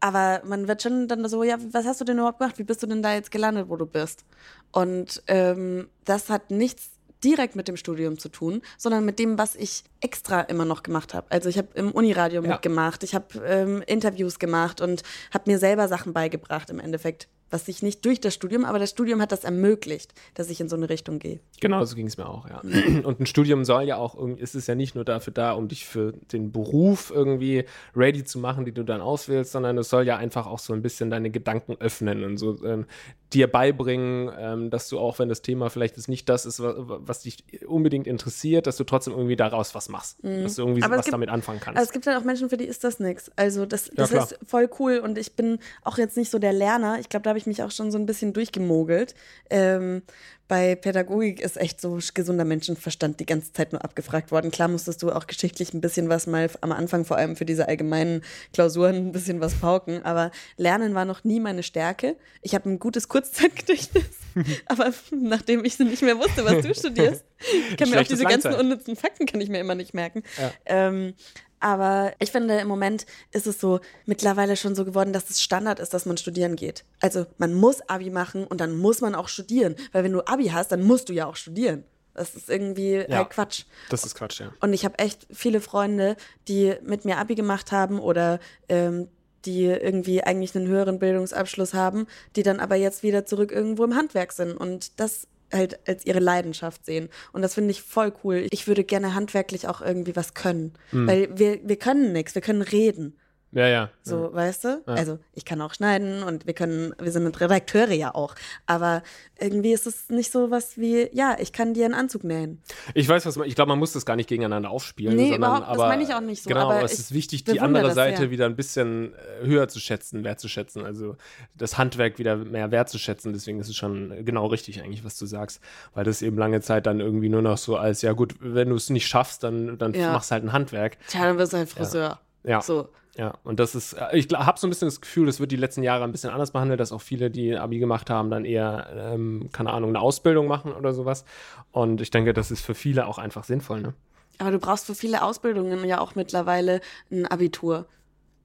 aber 0.00 0.42
man 0.44 0.68
wird 0.68 0.82
schon 0.82 1.08
dann 1.08 1.28
so, 1.28 1.42
ja, 1.42 1.56
was 1.72 1.84
hast 1.84 2.00
du 2.00 2.04
denn 2.04 2.18
überhaupt 2.18 2.38
gemacht? 2.38 2.58
Wie 2.58 2.64
bist 2.64 2.82
du 2.82 2.86
denn 2.86 3.02
da 3.02 3.14
jetzt 3.14 3.30
gelandet, 3.30 3.68
wo 3.68 3.76
du 3.76 3.86
bist? 3.86 4.24
Und 4.70 5.22
ähm, 5.26 5.88
das 6.04 6.30
hat 6.30 6.50
nichts 6.50 6.90
direkt 7.24 7.56
mit 7.56 7.66
dem 7.66 7.76
Studium 7.76 8.16
zu 8.16 8.28
tun, 8.28 8.62
sondern 8.76 9.04
mit 9.04 9.18
dem, 9.18 9.38
was 9.38 9.56
ich 9.56 9.82
extra 10.00 10.42
immer 10.42 10.64
noch 10.64 10.84
gemacht 10.84 11.14
habe. 11.14 11.26
Also 11.30 11.48
ich 11.48 11.58
habe 11.58 11.68
im 11.74 11.90
Uniradio 11.90 12.42
Ja. 12.42 12.50
mitgemacht, 12.52 13.02
ich 13.02 13.14
habe 13.14 13.44
ähm, 13.44 13.82
Interviews 13.86 14.38
gemacht 14.38 14.80
und 14.80 15.02
habe 15.34 15.50
mir 15.50 15.58
selber 15.58 15.88
Sachen 15.88 16.12
beigebracht 16.12 16.70
im 16.70 16.78
Endeffekt, 16.78 17.28
was 17.50 17.66
ich 17.68 17.82
nicht 17.82 18.04
durch 18.04 18.20
das 18.20 18.34
Studium, 18.34 18.64
aber 18.64 18.78
das 18.78 18.90
Studium 18.90 19.20
hat 19.22 19.32
das 19.32 19.44
ermöglicht, 19.44 20.12
dass 20.34 20.50
ich 20.50 20.60
in 20.60 20.68
so 20.68 20.76
eine 20.76 20.88
Richtung 20.88 21.18
gehe. 21.18 21.40
Genau, 21.60 21.84
so 21.84 21.96
ging 21.96 22.06
es 22.06 22.16
mir 22.18 22.28
auch, 22.28 22.48
ja. 22.48 22.60
Und 23.04 23.20
ein 23.20 23.26
Studium 23.26 23.64
soll 23.64 23.84
ja 23.84 23.96
auch, 23.96 24.16
irgendwie- 24.16 24.42
ist 24.42 24.54
es 24.54 24.66
ja 24.66 24.74
nicht 24.74 24.94
nur 24.94 25.04
dafür 25.04 25.32
da, 25.32 25.52
um 25.52 25.68
dich 25.68 25.86
für 25.86 26.12
den 26.32 26.52
Beruf 26.52 27.10
irgendwie 27.14 27.64
ready 27.96 28.24
zu 28.24 28.38
machen, 28.38 28.64
die 28.64 28.72
du 28.72 28.82
dann 28.84 29.00
auswählst, 29.00 29.52
sondern 29.52 29.78
es 29.78 29.88
soll 29.88 30.06
ja 30.06 30.16
einfach 30.16 30.46
auch 30.46 30.58
so 30.58 30.72
ein 30.72 30.82
bisschen 30.82 31.10
deine 31.10 31.30
Gedanken 31.30 31.76
öffnen 31.80 32.24
und 32.24 32.36
so 32.38 32.62
ähm, 32.64 32.86
dir 33.32 33.46
beibringen, 33.46 34.30
ähm, 34.38 34.70
dass 34.70 34.88
du 34.88 34.98
auch, 34.98 35.18
wenn 35.18 35.28
das 35.28 35.42
Thema 35.42 35.68
vielleicht 35.68 35.96
jetzt 35.96 36.08
nicht 36.08 36.28
das 36.30 36.46
ist, 36.46 36.60
wa- 36.62 36.74
was 36.78 37.22
dich 37.22 37.44
unbedingt 37.66 38.06
interessiert, 38.06 38.66
dass 38.66 38.76
du 38.78 38.84
trotzdem 38.84 39.12
irgendwie 39.12 39.36
daraus 39.36 39.74
was 39.74 39.88
machst, 39.90 40.18
dass 40.22 40.54
du 40.54 40.62
irgendwie 40.62 40.80
Mhm. 40.80 40.84
Es 40.92 40.98
was 40.98 41.04
gibt- 41.04 41.12
damit 41.12 41.28
anfangen 41.28 41.60
kannst. 41.60 41.76
Aber 41.76 41.84
es 41.84 41.92
gibt 41.92 42.06
halt 42.06 42.16
auch 42.18 42.24
Menschen, 42.24 42.48
für 42.48 42.56
die 42.56 42.64
ist 42.64 42.84
das 42.84 43.00
nichts. 43.00 43.30
Also 43.36 43.66
das, 43.66 43.90
das 43.94 44.10
klar. 44.10 44.24
ist 44.24 44.38
voll 44.46 44.70
cool 44.78 44.98
und 44.98 45.18
ich 45.18 45.34
bin 45.34 45.58
auch 45.84 45.98
jetzt 45.98 46.16
nicht 46.16 46.30
so 46.30 46.38
der 46.38 46.52
Lerner. 46.54 46.98
Ich 47.00 47.08
glaube, 47.10 47.24
da 47.24 47.30
habe 47.30 47.37
ich 47.38 47.46
mich 47.46 47.62
auch 47.62 47.70
schon 47.70 47.90
so 47.90 47.98
ein 47.98 48.06
bisschen 48.06 48.32
durchgemogelt. 48.32 49.14
Ähm, 49.50 50.02
bei 50.48 50.74
Pädagogik 50.74 51.40
ist 51.40 51.58
echt 51.58 51.78
so 51.78 51.98
gesunder 52.14 52.46
Menschenverstand 52.46 53.20
die 53.20 53.26
ganze 53.26 53.52
Zeit 53.52 53.72
nur 53.72 53.84
abgefragt 53.84 54.32
worden. 54.32 54.50
Klar 54.50 54.68
musstest 54.68 55.02
du 55.02 55.12
auch 55.12 55.26
geschichtlich 55.26 55.74
ein 55.74 55.82
bisschen 55.82 56.08
was 56.08 56.26
mal 56.26 56.50
am 56.62 56.72
Anfang, 56.72 57.04
vor 57.04 57.18
allem 57.18 57.36
für 57.36 57.44
diese 57.44 57.68
allgemeinen 57.68 58.22
Klausuren, 58.54 58.96
ein 58.96 59.12
bisschen 59.12 59.40
was 59.40 59.54
pauken. 59.54 60.02
Aber 60.04 60.30
Lernen 60.56 60.94
war 60.94 61.04
noch 61.04 61.22
nie 61.22 61.38
meine 61.38 61.62
Stärke. 61.62 62.16
Ich 62.40 62.54
habe 62.54 62.70
ein 62.70 62.78
gutes 62.78 63.08
Kurzzeitgedächtnis, 63.08 64.06
aber 64.66 64.92
nachdem 65.10 65.66
ich 65.66 65.78
nicht 65.78 66.02
mehr 66.02 66.18
wusste, 66.18 66.44
was 66.46 66.64
du 66.64 66.74
studierst, 66.74 67.24
ich 67.70 67.76
kann 67.76 67.90
mir 67.90 68.00
auch 68.00 68.06
diese 68.06 68.24
ganzen 68.24 68.54
unnützen 68.54 68.96
Fakten 68.96 69.26
kann 69.26 69.42
ich 69.42 69.50
mir 69.50 69.60
immer 69.60 69.74
nicht 69.74 69.92
merken. 69.92 70.22
Ja. 70.38 70.52
Ähm, 70.64 71.12
aber 71.60 72.12
ich 72.18 72.30
finde, 72.30 72.58
im 72.58 72.68
Moment 72.68 73.06
ist 73.32 73.46
es 73.46 73.60
so 73.60 73.80
mittlerweile 74.06 74.56
schon 74.56 74.74
so 74.74 74.84
geworden, 74.84 75.12
dass 75.12 75.30
es 75.30 75.42
Standard 75.42 75.80
ist, 75.80 75.92
dass 75.94 76.06
man 76.06 76.16
studieren 76.16 76.56
geht. 76.56 76.84
Also 77.00 77.26
man 77.38 77.54
muss 77.54 77.80
Abi 77.88 78.10
machen 78.10 78.44
und 78.44 78.60
dann 78.60 78.76
muss 78.76 79.00
man 79.00 79.14
auch 79.14 79.28
studieren. 79.28 79.74
Weil 79.92 80.04
wenn 80.04 80.12
du 80.12 80.26
Abi 80.26 80.46
hast, 80.48 80.72
dann 80.72 80.82
musst 80.82 81.08
du 81.08 81.12
ja 81.12 81.26
auch 81.26 81.36
studieren. 81.36 81.84
Das 82.14 82.34
ist 82.34 82.48
irgendwie 82.48 83.04
Ja. 83.08 83.18
halt 83.18 83.30
Quatsch. 83.30 83.64
das 83.90 84.04
ist 84.04 84.14
Quatsch, 84.14 84.40
ja. 84.40 84.52
Und 84.60 84.72
ich 84.72 84.84
habe 84.84 84.98
echt 84.98 85.26
viele 85.30 85.60
Freunde, 85.60 86.16
die 86.48 86.74
mit 86.82 87.04
mir 87.04 87.18
Abi 87.18 87.34
gemacht 87.36 87.70
haben 87.72 88.00
oder 88.00 88.40
ähm, 88.68 89.08
die 89.44 89.66
irgendwie 89.66 90.22
eigentlich 90.24 90.56
einen 90.56 90.66
höheren 90.66 90.98
Bildungsabschluss 90.98 91.74
haben, 91.74 92.06
die 92.34 92.42
dann 92.42 92.58
aber 92.58 92.74
jetzt 92.74 93.04
wieder 93.04 93.24
zurück 93.24 93.52
irgendwo 93.52 93.84
im 93.84 93.94
Handwerk 93.94 94.32
sind 94.32 94.52
und 94.56 94.98
das 94.98 95.28
halt 95.52 95.88
als 95.88 96.04
ihre 96.06 96.20
Leidenschaft 96.20 96.84
sehen. 96.84 97.08
Und 97.32 97.42
das 97.42 97.54
finde 97.54 97.70
ich 97.70 97.82
voll 97.82 98.12
cool. 98.24 98.46
Ich 98.50 98.66
würde 98.66 98.84
gerne 98.84 99.14
handwerklich 99.14 99.68
auch 99.68 99.80
irgendwie 99.80 100.16
was 100.16 100.34
können. 100.34 100.74
Weil 101.06 101.38
wir, 101.38 101.60
wir 101.62 101.76
können 101.76 102.12
nichts, 102.12 102.34
wir 102.34 102.42
können 102.42 102.62
reden. 102.62 103.16
Ja, 103.52 103.66
ja. 103.66 103.90
So, 104.02 104.30
weißt 104.32 104.64
du? 104.64 104.82
Also 104.86 105.18
ich 105.32 105.44
kann 105.46 105.60
auch 105.62 105.72
schneiden 105.72 106.22
und 106.22 106.46
wir 106.46 106.52
können, 106.52 106.94
wir 107.00 107.10
sind 107.10 107.40
Redakteure 107.40 107.92
ja 107.92 108.14
auch. 108.14 108.34
Aber 108.66 109.02
irgendwie 109.40 109.72
ist 109.72 109.86
es 109.86 110.10
nicht 110.10 110.30
so 110.30 110.50
was 110.50 110.76
wie, 110.76 111.08
ja, 111.12 111.36
ich 111.40 111.52
kann 111.52 111.72
dir 111.72 111.86
einen 111.86 111.94
Anzug 111.94 112.24
nähen. 112.24 112.60
Ich 112.92 113.08
weiß, 113.08 113.24
was 113.24 113.36
man, 113.36 113.48
ich 113.48 113.54
glaube, 113.54 113.70
man 113.70 113.78
muss 113.78 113.92
das 113.92 114.04
gar 114.04 114.16
nicht 114.16 114.28
gegeneinander 114.28 114.70
aufspielen. 114.70 115.16
Nee, 115.16 115.30
sondern, 115.30 115.38
überhaupt, 115.38 115.62
das 115.62 115.78
aber, 115.78 115.88
meine 115.88 116.02
ich 116.02 116.12
auch 116.12 116.20
nicht 116.20 116.42
so, 116.42 116.48
Genau, 116.48 116.64
aber 116.66 116.74
aber 116.76 116.84
es 116.84 116.98
ist 116.98 117.14
wichtig, 117.14 117.44
die 117.44 117.60
andere 117.60 117.84
das 117.84 117.94
Seite 117.94 118.18
sehr. 118.18 118.30
wieder 118.30 118.44
ein 118.44 118.54
bisschen 118.56 119.14
äh, 119.14 119.46
höher 119.46 119.68
zu 119.68 119.80
schätzen, 119.80 120.24
wertzuschätzen. 120.24 120.84
Also 120.84 121.16
das 121.54 121.78
Handwerk 121.78 122.18
wieder 122.18 122.36
mehr 122.36 122.70
wertzuschätzen. 122.70 123.32
Deswegen 123.32 123.60
ist 123.60 123.68
es 123.70 123.76
schon 123.76 124.26
genau 124.26 124.46
richtig 124.46 124.82
eigentlich, 124.82 125.04
was 125.04 125.16
du 125.16 125.24
sagst. 125.24 125.60
Weil 125.94 126.04
das 126.04 126.20
eben 126.20 126.36
lange 126.36 126.60
Zeit 126.60 126.84
dann 126.86 127.00
irgendwie 127.00 127.30
nur 127.30 127.40
noch 127.42 127.56
so 127.56 127.76
als, 127.76 128.02
ja 128.02 128.12
gut, 128.12 128.34
wenn 128.40 128.68
du 128.68 128.74
es 128.76 128.90
nicht 128.90 129.06
schaffst, 129.06 129.42
dann, 129.42 129.78
dann 129.78 129.94
Ja. 129.94 130.12
machst 130.12 130.30
du 130.30 130.34
halt 130.34 130.44
ein 130.44 130.52
Handwerk. 130.52 130.98
Tja, 131.08 131.24
dann 131.24 131.38
wirst 131.38 131.54
du 131.54 131.56
halt 131.56 131.68
Friseur. 131.70 132.20
Ja. 132.44 132.60
So. 132.60 132.88
Ja, 133.18 133.34
und 133.42 133.58
das 133.58 133.74
ist, 133.74 133.94
äh, 133.94 134.16
ich 134.16 134.28
habe 134.32 134.60
so 134.60 134.68
ein 134.68 134.70
bisschen 134.70 134.86
das 134.86 135.00
Gefühl, 135.00 135.26
das 135.26 135.40
wird 135.40 135.50
die 135.50 135.56
letzten 135.56 135.82
Jahre 135.82 136.04
ein 136.04 136.12
bisschen 136.12 136.30
anders 136.30 136.52
behandelt, 136.52 136.78
dass 136.78 136.92
auch 136.92 137.02
viele, 137.02 137.30
die 137.30 137.56
Abi 137.56 137.80
gemacht 137.80 138.10
haben, 138.10 138.30
dann 138.30 138.44
eher, 138.44 138.86
ähm, 138.94 139.50
keine 139.52 139.72
Ahnung, 139.72 139.90
eine 139.90 140.00
Ausbildung 140.00 140.46
machen 140.46 140.72
oder 140.72 140.94
sowas. 140.94 141.24
Und 141.72 142.00
ich 142.00 142.10
denke, 142.10 142.32
das 142.32 142.52
ist 142.52 142.60
für 142.60 142.76
viele 142.76 143.08
auch 143.08 143.18
einfach 143.18 143.42
sinnvoll, 143.42 143.80
ne? 143.80 143.94
Aber 144.38 144.52
du 144.52 144.60
brauchst 144.60 144.86
für 144.86 144.94
viele 144.94 145.22
Ausbildungen 145.22 145.84
ja 145.84 145.98
auch 145.98 146.14
mittlerweile 146.14 146.80
ein 147.10 147.26
Abitur. 147.26 147.86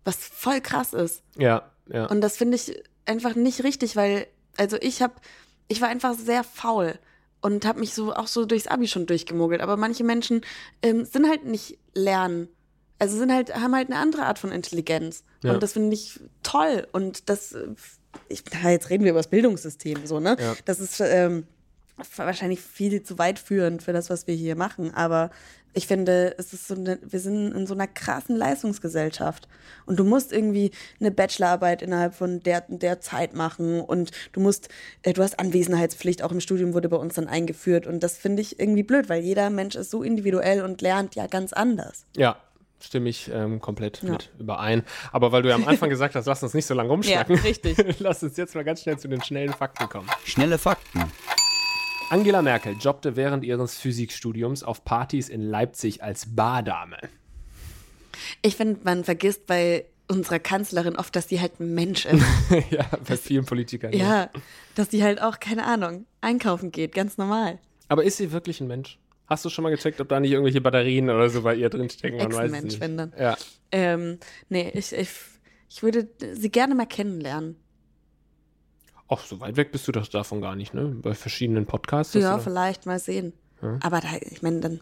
Was 0.05 0.17
voll 0.17 0.59
krass 0.59 0.93
ist. 0.93 1.21
Ja, 1.37 1.69
ja. 1.87 2.07
Und 2.07 2.21
das 2.21 2.35
finde 2.35 2.55
ich 2.55 2.83
einfach 3.05 3.35
nicht 3.35 3.63
richtig, 3.63 3.95
weil, 3.95 4.25
also 4.57 4.77
ich 4.81 5.03
habe, 5.03 5.13
ich 5.67 5.81
war 5.81 5.89
einfach 5.89 6.15
sehr 6.15 6.43
faul 6.43 6.97
und 7.41 7.63
habe 7.67 7.79
mich 7.79 7.93
so 7.93 8.11
auch 8.15 8.25
so 8.25 8.45
durchs 8.45 8.65
Abi 8.65 8.87
schon 8.87 9.05
durchgemogelt. 9.05 9.61
Aber 9.61 9.77
manche 9.77 10.03
Menschen 10.03 10.41
ähm, 10.81 11.05
sind 11.05 11.29
halt 11.29 11.45
nicht 11.45 11.77
lernen. 11.93 12.47
Also 13.03 13.17
sind 13.17 13.33
halt, 13.33 13.53
haben 13.53 13.75
halt 13.75 13.89
eine 13.89 13.99
andere 13.99 14.23
Art 14.23 14.39
von 14.39 14.49
Intelligenz. 14.49 15.25
Ja. 15.43 15.51
Und 15.51 15.61
das 15.61 15.73
finde 15.73 15.93
ich 15.93 16.21
toll. 16.41 16.87
Und 16.93 17.27
das, 17.27 17.53
ich, 18.29 18.45
jetzt 18.63 18.89
reden 18.89 19.03
wir 19.03 19.11
über 19.11 19.19
das 19.19 19.27
Bildungssystem, 19.27 20.05
so, 20.05 20.21
ne? 20.21 20.37
Ja. 20.39 20.55
Das 20.63 20.79
ist 20.79 21.01
ähm, 21.01 21.45
wahrscheinlich 22.15 22.61
viel 22.61 23.03
zu 23.03 23.17
weit 23.17 23.39
führend 23.39 23.83
für 23.83 23.91
das, 23.91 24.09
was 24.09 24.25
wir 24.25 24.35
hier 24.35 24.55
machen. 24.55 24.93
Aber 24.93 25.31
ich 25.73 25.85
finde, 25.85 26.33
es 26.37 26.53
ist 26.53 26.65
so 26.65 26.75
eine, 26.75 26.97
wir 27.01 27.19
sind 27.19 27.51
in 27.51 27.67
so 27.67 27.73
einer 27.73 27.87
krassen 27.87 28.37
Leistungsgesellschaft. 28.37 29.49
Und 29.85 29.99
du 29.99 30.05
musst 30.05 30.31
irgendwie 30.31 30.71
eine 31.01 31.11
Bachelorarbeit 31.11 31.81
innerhalb 31.81 32.15
von 32.15 32.39
der, 32.39 32.63
der 32.69 33.01
Zeit 33.01 33.33
machen 33.33 33.81
und 33.81 34.11
du 34.31 34.39
musst, 34.39 34.69
äh, 35.01 35.11
du 35.11 35.21
hast 35.21 35.41
Anwesenheitspflicht, 35.41 36.23
auch 36.23 36.31
im 36.31 36.39
Studium 36.39 36.73
wurde 36.73 36.87
bei 36.87 36.95
uns 36.95 37.15
dann 37.15 37.27
eingeführt. 37.27 37.85
Und 37.85 38.01
das 38.01 38.17
finde 38.17 38.41
ich 38.43 38.61
irgendwie 38.61 38.83
blöd, 38.83 39.09
weil 39.09 39.21
jeder 39.21 39.49
Mensch 39.49 39.75
ist 39.75 39.91
so 39.91 40.03
individuell 40.03 40.61
und 40.61 40.81
lernt 40.81 41.15
ja 41.15 41.27
ganz 41.27 41.51
anders. 41.51 42.05
Ja, 42.15 42.37
stimme 42.83 43.09
ich 43.09 43.29
ähm, 43.33 43.59
komplett 43.59 44.03
mit 44.03 44.31
überein. 44.39 44.83
Aber 45.11 45.31
weil 45.31 45.41
du 45.41 45.49
ja 45.49 45.55
am 45.55 45.67
Anfang 45.67 45.89
gesagt 45.91 46.15
hast, 46.15 46.25
lass 46.25 46.43
uns 46.43 46.53
nicht 46.53 46.65
so 46.65 46.73
lange 46.73 46.89
rumschnacken. 46.89 47.35
Ja, 47.35 47.41
richtig. 47.41 47.77
lass 47.99 48.23
uns 48.23 48.37
jetzt 48.37 48.55
mal 48.55 48.63
ganz 48.63 48.81
schnell 48.81 48.97
zu 48.97 49.07
den 49.07 49.21
schnellen 49.21 49.53
Fakten 49.53 49.87
kommen. 49.89 50.07
Schnelle 50.25 50.57
Fakten. 50.57 51.03
Angela 52.09 52.41
Merkel 52.41 52.75
jobbte 52.79 53.15
während 53.15 53.43
ihres 53.43 53.77
Physikstudiums 53.77 54.63
auf 54.63 54.83
Partys 54.83 55.29
in 55.29 55.41
Leipzig 55.41 56.03
als 56.03 56.35
Bardame. 56.35 56.97
Ich 58.41 58.55
finde, 58.55 58.81
man 58.83 59.03
vergisst 59.03 59.47
bei 59.47 59.85
unserer 60.07 60.39
Kanzlerin 60.39 60.95
oft, 60.95 61.15
dass 61.15 61.29
sie 61.29 61.41
halt 61.41 61.59
ein 61.59 61.73
Mensch 61.73 62.05
ist. 62.05 62.23
ja, 62.69 62.85
bei 63.07 63.17
vielen 63.17 63.45
Politikern. 63.45 63.93
ja, 63.93 64.29
dass 64.75 64.91
sie 64.91 65.03
halt 65.03 65.21
auch, 65.21 65.39
keine 65.39 65.65
Ahnung, 65.65 66.05
einkaufen 66.21 66.71
geht, 66.71 66.93
ganz 66.93 67.17
normal. 67.17 67.59
Aber 67.87 68.03
ist 68.03 68.17
sie 68.17 68.31
wirklich 68.31 68.61
ein 68.61 68.67
Mensch? 68.67 68.99
Hast 69.33 69.43
du 69.45 69.49
schon 69.49 69.63
mal 69.63 69.71
gecheckt, 69.71 69.99
ob 69.99 70.09
da 70.09 70.19
nicht 70.19 70.29
irgendwelche 70.31 70.61
Batterien 70.61 71.09
oder 71.09 71.27
so 71.27 71.41
bei 71.41 71.55
ihr 71.55 71.67
drinstecken? 71.71 72.19
Man 72.19 72.31
weiß 72.31 72.51
es 72.53 72.63
nicht. 72.63 72.79
wenn 72.79 72.97
dann. 72.97 73.13
Ja. 73.17 73.35
Ähm, 73.71 74.19
nee, 74.47 74.69
ich, 74.75 74.93
ich, 74.93 75.09
ich 75.69 75.81
würde 75.81 76.07
sie 76.35 76.51
gerne 76.51 76.75
mal 76.75 76.85
kennenlernen. 76.85 77.55
Ach, 79.07 79.25
so 79.25 79.39
weit 79.39 79.57
weg 79.57 79.71
bist 79.71 79.87
du 79.87 79.91
doch 79.91 80.07
davon 80.07 80.39
gar 80.39 80.55
nicht, 80.55 80.75
ne? 80.75 80.85
Bei 81.01 81.15
verschiedenen 81.15 81.65
Podcasts. 81.65 82.13
Ja, 82.13 82.37
doch- 82.37 82.43
vielleicht 82.43 82.85
mal 82.85 82.99
sehen. 82.99 83.33
Aber 83.81 84.01
da, 84.01 84.09
ich 84.21 84.43
meine, 84.43 84.59
dann, 84.59 84.81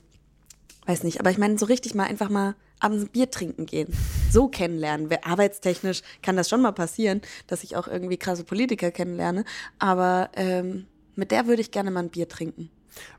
weiß 0.86 1.04
nicht, 1.04 1.22
aber 1.22 1.32
ich 1.32 1.38
meine, 1.38 1.58
so 1.58 1.66
richtig 1.68 1.96
mal 1.96 2.04
einfach 2.08 2.30
mal 2.30 2.56
abends 2.82 3.06
ein 3.06 3.10
Bier 3.10 3.32
trinken 3.32 3.66
gehen. 3.66 3.88
So 4.32 4.50
kennenlernen. 4.50 5.08
Arbeitstechnisch 5.24 6.02
kann 6.22 6.36
das 6.36 6.50
schon 6.50 6.62
mal 6.62 6.74
passieren, 6.74 7.22
dass 7.48 7.64
ich 7.64 7.78
auch 7.78 7.88
irgendwie 7.88 8.18
krasse 8.18 8.44
Politiker 8.44 8.92
kennenlerne. 8.92 9.46
Aber 9.80 10.30
ähm, 10.36 10.88
mit 11.16 11.32
der 11.32 11.48
würde 11.48 11.62
ich 11.62 11.72
gerne 11.72 11.90
mal 11.90 12.02
ein 12.02 12.10
Bier 12.10 12.28
trinken. 12.28 12.70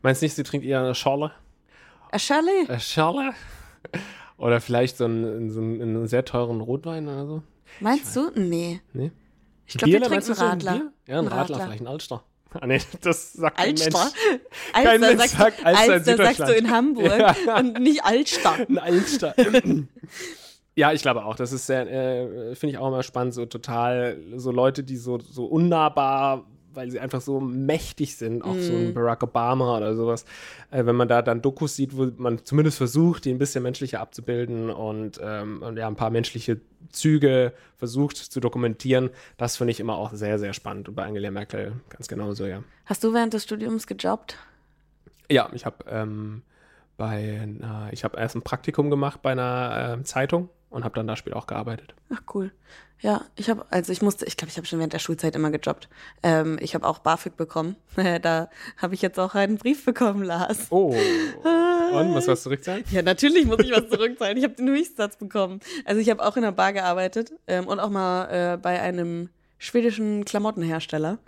Meinst 0.02 0.22
du 0.22 0.26
nicht, 0.26 0.34
sie 0.34 0.42
trinkt 0.42 0.66
eher 0.66 0.80
eine 0.80 0.94
Schorle? 0.94 1.32
Äh, 2.10 2.18
Shirley? 2.18 2.66
Eine 2.68 2.80
Schorle? 2.80 3.32
Oder 4.38 4.60
vielleicht 4.60 4.96
so 4.96 5.04
einen, 5.04 5.50
so 5.50 5.60
einen, 5.60 5.80
einen 5.82 6.06
sehr 6.08 6.24
teuren 6.24 6.60
Rotwein 6.60 7.06
oder 7.08 7.26
so? 7.26 7.42
Meinst 7.80 8.14
du? 8.16 8.30
Nee. 8.34 8.80
Nee? 8.92 9.10
Ich 9.66 9.74
glaube, 9.78 9.92
wir 9.92 10.00
trinken 10.02 10.26
du 10.26 10.34
so 10.34 10.42
ein 10.42 10.48
Radler. 10.50 10.72
Bier? 10.72 10.92
Ja, 11.06 11.18
ein, 11.18 11.26
Ein 11.26 11.28
Radler, 11.32 11.40
Radler. 11.56 11.64
vielleicht 11.66 11.80
ein 11.82 11.86
Alster. 11.86 12.24
Ah, 12.60 12.66
nee, 12.66 12.80
das 13.00 13.32
sagt 13.32 13.56
kein 13.56 13.70
Alster? 13.70 13.90
Mensch. 13.98 14.12
Kein 14.74 15.00
Mensch 15.00 15.18
sagst, 15.20 15.36
sagt 15.38 15.64
Alster 15.64 15.84
in 15.84 15.90
Alster 15.92 16.16
sagst 16.18 16.40
du 16.40 16.52
in 16.54 16.70
Hamburg 16.70 17.18
Ja. 17.46 17.58
und 17.58 17.80
nicht 17.80 18.04
Alster. 18.04 18.52
Ein 18.68 18.78
Alster. 18.78 19.34
ja, 20.74 20.92
ich 20.92 21.00
glaube 21.02 21.24
auch. 21.24 21.34
Das 21.36 21.52
ist 21.52 21.66
sehr, 21.66 21.90
äh, 21.90 22.54
finde 22.54 22.72
ich 22.74 22.78
auch 22.78 22.88
immer 22.88 23.02
spannend, 23.02 23.32
so 23.32 23.46
total, 23.46 24.18
so 24.36 24.50
Leute, 24.50 24.84
die 24.84 24.96
so, 24.98 25.18
so 25.18 25.46
unnahbar, 25.46 26.44
weil 26.74 26.90
sie 26.90 27.00
einfach 27.00 27.20
so 27.20 27.40
mächtig 27.40 28.16
sind, 28.16 28.42
auch 28.42 28.58
so 28.58 28.72
Mhm. 28.72 28.88
ein 28.88 28.94
Barack 28.94 29.22
Obama 29.22 29.76
oder 29.76 29.94
sowas. 29.94 30.24
Äh, 30.70 30.84
wenn 30.86 30.96
man 30.96 31.08
da 31.08 31.22
dann 31.22 31.42
Dokus 31.42 31.76
sieht, 31.76 31.96
wo 31.96 32.10
man 32.16 32.44
zumindest 32.44 32.78
versucht, 32.78 33.24
die 33.24 33.30
ein 33.30 33.38
bisschen 33.38 33.62
menschlicher 33.62 34.00
abzubilden 34.00 34.70
und, 34.70 35.20
ähm, 35.22 35.62
und 35.62 35.76
ja, 35.76 35.86
ein 35.86 35.96
paar 35.96 36.10
menschliche 36.10 36.60
Züge 36.90 37.52
versucht 37.76 38.16
zu 38.16 38.40
dokumentieren, 38.40 39.10
das 39.36 39.56
finde 39.56 39.70
ich 39.70 39.80
immer 39.80 39.96
auch 39.96 40.12
sehr, 40.12 40.38
sehr 40.38 40.52
spannend. 40.52 40.88
Und 40.88 40.94
bei 40.94 41.04
Angela 41.04 41.30
Merkel 41.30 41.72
ganz 41.88 42.08
genauso, 42.08 42.46
ja. 42.46 42.62
Hast 42.86 43.02
du 43.04 43.12
während 43.14 43.32
des 43.34 43.44
Studiums 43.44 43.86
gejobbt? 43.86 44.36
Ja, 45.30 45.48
ich 45.52 45.64
habe 45.64 45.76
ähm, 45.88 46.42
bei 46.96 47.40
einer, 47.42 47.88
ich 47.92 48.04
habe 48.04 48.18
erst 48.18 48.36
ein 48.36 48.42
Praktikum 48.42 48.90
gemacht 48.90 49.22
bei 49.22 49.32
einer 49.32 49.94
ähm, 49.94 50.04
Zeitung 50.04 50.48
und 50.72 50.84
habe 50.84 50.94
dann 50.94 51.06
da 51.06 51.16
später 51.16 51.36
auch 51.36 51.46
gearbeitet. 51.46 51.94
Ach 52.12 52.22
cool. 52.34 52.50
Ja, 53.00 53.22
ich 53.34 53.50
habe, 53.50 53.66
also 53.70 53.92
ich 53.92 54.00
musste, 54.00 54.24
ich 54.26 54.36
glaube, 54.36 54.50
ich 54.50 54.56
habe 54.56 54.66
schon 54.66 54.78
während 54.78 54.92
der 54.92 55.00
Schulzeit 55.00 55.34
immer 55.34 55.50
gejobbt. 55.50 55.88
Ähm, 56.22 56.56
ich 56.60 56.74
habe 56.74 56.86
auch 56.86 57.00
BAföG 57.00 57.36
bekommen. 57.36 57.76
da 58.22 58.48
habe 58.78 58.94
ich 58.94 59.02
jetzt 59.02 59.18
auch 59.18 59.34
einen 59.34 59.58
Brief 59.58 59.84
bekommen, 59.84 60.22
Lars. 60.22 60.68
Oh. 60.70 60.94
Und 61.92 62.10
muss 62.10 62.28
was 62.28 62.44
zurückzahlen? 62.44 62.84
Ja, 62.90 63.02
natürlich 63.02 63.44
muss 63.44 63.58
ich 63.58 63.72
was 63.72 63.88
zurückzahlen. 63.88 64.36
Ich 64.38 64.44
habe 64.44 64.54
den 64.54 64.68
Höchstsatz 64.68 65.16
bekommen. 65.16 65.60
Also 65.84 66.00
ich 66.00 66.08
habe 66.10 66.24
auch 66.24 66.36
in 66.36 66.44
einer 66.44 66.52
Bar 66.52 66.72
gearbeitet 66.72 67.32
ähm, 67.46 67.66
und 67.66 67.80
auch 67.80 67.90
mal 67.90 68.54
äh, 68.54 68.56
bei 68.56 68.80
einem 68.80 69.28
schwedischen 69.58 70.24
Klamottenhersteller. 70.24 71.18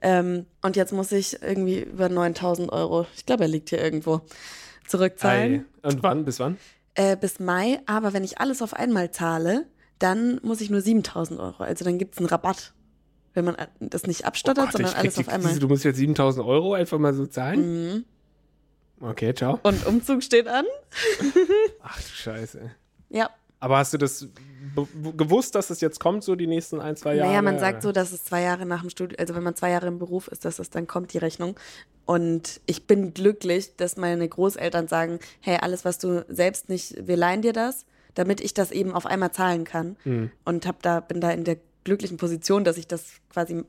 Ähm, 0.00 0.46
und 0.62 0.76
jetzt 0.76 0.92
muss 0.92 1.10
ich 1.10 1.42
irgendwie 1.42 1.80
über 1.80 2.08
9000 2.08 2.70
Euro, 2.72 3.06
ich 3.16 3.24
glaube, 3.24 3.44
er 3.44 3.48
liegt 3.48 3.70
hier 3.70 3.82
irgendwo, 3.82 4.20
zurückzahlen. 4.86 5.64
Ei. 5.82 5.88
Und 5.88 6.02
wann? 6.02 6.24
Bis 6.24 6.38
wann? 6.38 6.58
Äh, 6.94 7.16
bis 7.16 7.38
Mai. 7.40 7.80
Aber 7.86 8.12
wenn 8.12 8.24
ich 8.24 8.38
alles 8.40 8.62
auf 8.62 8.74
einmal 8.74 9.10
zahle, 9.10 9.66
dann 9.98 10.40
muss 10.42 10.60
ich 10.60 10.70
nur 10.70 10.80
7000 10.80 11.38
Euro. 11.40 11.62
Also 11.62 11.84
dann 11.84 11.98
gibt 11.98 12.14
es 12.14 12.18
einen 12.18 12.28
Rabatt. 12.28 12.72
Wenn 13.32 13.44
man 13.44 13.56
das 13.78 14.06
nicht 14.06 14.24
abstottert, 14.24 14.58
Oh 14.58 14.66
Gott, 14.66 14.72
sondern 14.72 14.94
alles 14.94 15.18
auf 15.18 15.28
einmal. 15.28 15.50
Krise. 15.50 15.60
Du 15.60 15.68
musst 15.68 15.84
jetzt 15.84 15.98
7000 15.98 16.44
Euro 16.44 16.74
einfach 16.74 16.98
mal 16.98 17.14
so 17.14 17.26
zahlen? 17.26 17.94
Mhm. 17.94 18.04
Okay, 19.00 19.32
ciao. 19.34 19.60
Und 19.62 19.86
Umzug 19.86 20.22
steht 20.22 20.48
an. 20.48 20.64
Ach 21.82 21.96
du 21.96 22.08
Scheiße. 22.08 22.70
Ja. 23.08 23.30
Aber 23.60 23.76
hast 23.76 23.92
du 23.92 23.98
das 23.98 24.26
gewusst, 25.16 25.54
dass 25.54 25.70
es 25.70 25.80
jetzt 25.80 26.00
kommt, 26.00 26.24
so 26.24 26.34
die 26.34 26.46
nächsten 26.46 26.80
ein, 26.80 26.96
zwei 26.96 27.14
Jahre? 27.14 27.28
Naja, 27.28 27.42
man 27.42 27.58
sagt 27.58 27.82
so, 27.82 27.92
dass 27.92 28.12
es 28.12 28.24
zwei 28.24 28.42
Jahre 28.42 28.64
nach 28.66 28.80
dem 28.80 28.90
Studium, 28.90 29.18
also 29.18 29.34
wenn 29.34 29.42
man 29.42 29.54
zwei 29.54 29.70
Jahre 29.70 29.86
im 29.86 29.98
Beruf 29.98 30.28
ist, 30.28 30.44
dass 30.44 30.58
es 30.58 30.70
dann 30.70 30.86
kommt 30.86 31.12
die 31.12 31.18
Rechnung. 31.18 31.56
Und 32.06 32.60
ich 32.66 32.86
bin 32.86 33.12
glücklich, 33.12 33.76
dass 33.76 33.96
meine 33.96 34.26
Großeltern 34.28 34.88
sagen, 34.88 35.18
hey, 35.40 35.58
alles, 35.60 35.84
was 35.84 35.98
du 35.98 36.24
selbst 36.28 36.68
nicht, 36.68 37.06
wir 37.06 37.16
leihen 37.16 37.42
dir 37.42 37.52
das, 37.52 37.84
damit 38.14 38.40
ich 38.40 38.54
das 38.54 38.70
eben 38.70 38.92
auf 38.92 39.06
einmal 39.06 39.32
zahlen 39.32 39.64
kann. 39.64 39.96
Mhm. 40.04 40.30
Und 40.44 40.66
hab 40.66 40.82
da, 40.82 41.00
bin 41.00 41.20
da 41.20 41.30
in 41.30 41.44
der 41.44 41.58
glücklichen 41.84 42.16
Position, 42.16 42.64
dass 42.64 42.78
ich 42.78 42.86
das 42.86 43.12
quasi 43.28 43.64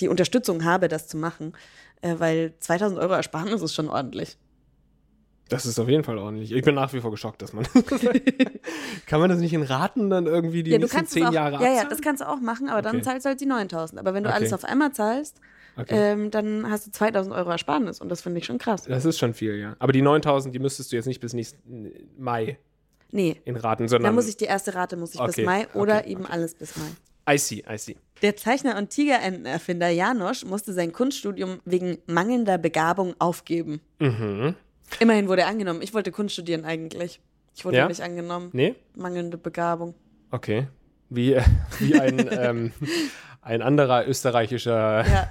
die 0.00 0.08
Unterstützung 0.08 0.64
habe, 0.64 0.88
das 0.88 1.08
zu 1.08 1.16
machen. 1.16 1.52
Äh, 2.00 2.16
weil 2.18 2.54
2000 2.60 3.00
Euro 3.00 3.14
Ersparnis 3.14 3.62
ist 3.62 3.74
schon 3.74 3.88
ordentlich. 3.88 4.36
Das 5.48 5.66
ist 5.66 5.78
auf 5.78 5.88
jeden 5.88 6.04
Fall 6.04 6.16
ordentlich. 6.18 6.52
Ich 6.52 6.62
bin 6.62 6.74
nach 6.74 6.92
wie 6.94 7.00
vor 7.00 7.10
geschockt, 7.10 7.42
dass 7.42 7.52
man. 7.52 7.66
Kann 9.06 9.20
man 9.20 9.28
das 9.28 9.38
nicht 9.40 9.52
in 9.52 9.62
Raten 9.62 10.08
dann 10.10 10.26
irgendwie 10.26 10.62
die 10.62 10.70
ja, 10.70 10.78
du 10.78 10.82
nächsten 10.84 11.06
zehn 11.06 11.26
auch, 11.26 11.32
Jahre 11.32 11.54
ja, 11.56 11.60
ja, 11.62 11.68
abzahlen? 11.72 11.88
das 11.90 12.00
kannst 12.00 12.22
du 12.22 12.28
auch 12.28 12.40
machen, 12.40 12.68
aber 12.68 12.82
dann 12.82 12.96
Okay. 12.96 13.04
zahlst 13.04 13.24
du 13.26 13.28
halt 13.30 13.40
die 13.40 13.46
9000. 13.46 14.00
Aber 14.00 14.14
wenn 14.14 14.22
du 14.24 14.30
Okay. 14.30 14.38
alles 14.38 14.52
auf 14.52 14.64
einmal 14.64 14.92
zahlst, 14.92 15.40
Okay. 15.76 16.12
ähm, 16.12 16.30
dann 16.30 16.70
hast 16.70 16.86
du 16.86 16.90
2000 16.92 17.34
Euro 17.34 17.50
Ersparnis 17.50 18.00
und 18.00 18.08
das 18.08 18.22
finde 18.22 18.38
ich 18.38 18.46
schon 18.46 18.58
krass. 18.58 18.84
Das 18.84 19.04
ist 19.04 19.18
schon 19.18 19.34
viel, 19.34 19.56
ja. 19.56 19.76
Aber 19.80 19.92
die 19.92 20.02
9000, 20.02 20.54
die 20.54 20.58
müsstest 20.60 20.92
du 20.92 20.96
jetzt 20.96 21.06
nicht 21.06 21.20
bis 21.20 21.32
nächsten 21.34 21.90
Mai 22.16 22.58
Nee, 23.10 23.40
in 23.44 23.56
Raten, 23.56 23.86
sondern. 23.86 24.08
dann 24.08 24.14
muss 24.14 24.28
ich 24.28 24.36
die 24.36 24.44
erste 24.46 24.74
Rate 24.74 24.96
muss 24.96 25.14
ich 25.14 25.20
Okay, 25.20 25.32
bis 25.36 25.44
Mai 25.44 25.68
oder 25.74 25.98
okay, 25.98 26.10
eben 26.10 26.26
alles 26.26 26.54
bis 26.54 26.74
Mai. 26.76 27.34
I 27.34 27.38
see, 27.38 27.62
I 27.70 27.76
see. 27.78 27.96
Der 28.22 28.36
Zeichner 28.36 28.76
und 28.78 28.90
Tigerentenerfinder 28.90 29.88
Janosch 29.88 30.44
musste 30.44 30.72
sein 30.72 30.92
Kunststudium 30.92 31.60
wegen 31.64 31.98
mangelnder 32.06 32.58
Begabung 32.58 33.14
aufgeben. 33.18 33.80
Mhm. 33.98 34.54
Immerhin 35.00 35.28
wurde 35.28 35.42
er 35.42 35.48
angenommen. 35.48 35.82
Ich 35.82 35.94
wollte 35.94 36.12
Kunst 36.12 36.34
studieren 36.34 36.64
eigentlich. 36.64 37.20
Ich 37.54 37.64
wurde 37.64 37.76
Ja? 37.78 37.88
nicht 37.88 38.02
angenommen. 38.02 38.50
Nee? 38.52 38.74
Mangelnde 38.94 39.38
Begabung. 39.38 39.94
Okay. 40.30 40.68
Wie, 41.10 41.34
äh, 41.34 41.42
wie 41.80 41.98
ein, 42.00 42.28
ähm, 42.32 42.72
ein 43.42 43.62
anderer 43.62 44.06
österreichischer 44.06 45.06
Ja, 45.06 45.28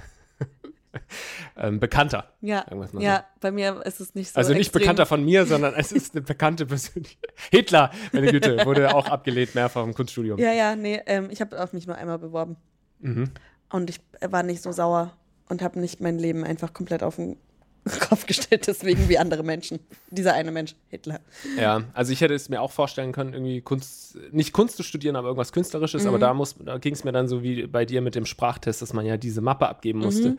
ähm, 1.56 1.80
Bekannter. 1.80 2.32
ja, 2.40 2.64
ja. 2.98 3.24
Bei 3.40 3.50
mir 3.50 3.82
ist 3.84 4.00
es 4.00 4.14
nicht 4.14 4.32
so. 4.32 4.38
Also 4.38 4.52
nicht 4.52 4.60
extrem. 4.68 4.80
Bekannter 4.82 5.06
von 5.06 5.24
mir, 5.24 5.44
sondern 5.46 5.74
es 5.74 5.92
ist 5.92 6.14
eine 6.14 6.22
bekannte 6.26 6.66
Persönlichkeit. 6.66 7.32
Hitler, 7.50 7.90
meine 8.12 8.30
Güte, 8.30 8.64
wurde 8.64 8.94
auch 8.94 9.06
abgelehnt 9.08 9.54
mehrfach 9.54 9.84
im 9.84 9.94
Kunststudium. 9.94 10.38
Ja, 10.38 10.52
ja, 10.52 10.76
nee, 10.76 11.00
ähm, 11.06 11.28
ich 11.30 11.40
habe 11.40 11.60
auf 11.62 11.72
mich 11.72 11.86
nur 11.86 11.96
einmal 11.96 12.18
beworben. 12.18 12.56
Mhm. 13.00 13.30
Und 13.70 13.90
ich 13.90 14.00
war 14.20 14.42
nicht 14.42 14.62
so 14.62 14.72
sauer 14.72 15.12
und 15.48 15.60
habe 15.62 15.80
nicht 15.80 16.00
mein 16.00 16.18
Leben 16.18 16.44
einfach 16.44 16.72
komplett 16.72 17.02
auf 17.02 17.16
den 17.16 17.36
Kopf 18.08 18.26
gestellt, 18.26 18.66
deswegen 18.66 19.08
wie 19.08 19.18
andere 19.18 19.42
Menschen. 19.42 19.78
Dieser 20.10 20.34
eine 20.34 20.50
Mensch, 20.50 20.74
Hitler. 20.88 21.20
Ja, 21.58 21.82
also 21.92 22.12
ich 22.12 22.20
hätte 22.20 22.34
es 22.34 22.48
mir 22.48 22.60
auch 22.62 22.70
vorstellen 22.72 23.12
können, 23.12 23.34
irgendwie 23.34 23.60
Kunst, 23.60 24.16
nicht 24.32 24.52
Kunst 24.52 24.76
zu 24.76 24.82
studieren, 24.82 25.16
aber 25.16 25.28
irgendwas 25.28 25.52
Künstlerisches, 25.52 26.02
Mhm. 26.02 26.08
aber 26.08 26.18
da, 26.18 26.32
muss- 26.34 26.56
da 26.64 26.78
ging 26.78 26.94
es 26.94 27.04
mir 27.04 27.12
dann 27.12 27.28
so 27.28 27.42
wie 27.42 27.66
bei 27.66 27.84
dir 27.84 28.00
mit 28.00 28.14
dem 28.14 28.24
Sprachtest, 28.26 28.80
dass 28.82 28.92
man 28.92 29.04
ja 29.04 29.16
diese 29.16 29.40
Mappe 29.40 29.68
abgeben 29.68 29.98
musste. 30.00 30.30
Mhm. 30.30 30.38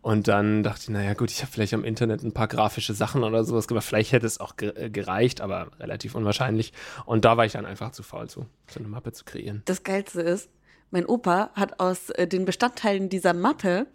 Und 0.00 0.26
dann 0.26 0.64
dachte 0.64 0.80
ich, 0.82 0.88
naja 0.88 1.14
gut, 1.14 1.30
ich 1.30 1.42
habe 1.42 1.52
vielleicht 1.52 1.74
am 1.74 1.84
Internet 1.84 2.24
ein 2.24 2.32
paar 2.32 2.48
grafische 2.48 2.92
Sachen 2.92 3.22
oder 3.22 3.44
sowas 3.44 3.68
gemacht. 3.68 3.84
Vielleicht 3.84 4.10
hätte 4.10 4.26
es 4.26 4.40
auch 4.40 4.54
äh, 4.60 4.90
gereicht, 4.90 5.40
aber 5.40 5.68
relativ 5.78 6.16
unwahrscheinlich. 6.16 6.72
Und 7.06 7.24
da 7.24 7.36
war 7.36 7.44
ich 7.46 7.52
dann 7.52 7.64
einfach 7.66 7.92
zu 7.92 8.02
faul 8.02 8.28
zu, 8.28 8.46
so 8.66 8.80
eine 8.80 8.88
Mappe 8.88 9.12
zu 9.12 9.24
kreieren. 9.24 9.62
Das 9.66 9.84
Geilste 9.84 10.20
ist, 10.22 10.50
mein 10.90 11.06
Opa 11.06 11.50
hat 11.54 11.78
aus 11.78 12.10
äh, 12.10 12.26
den 12.26 12.44
Bestandteilen 12.44 13.10
dieser 13.10 13.32
Mappe 13.32 13.86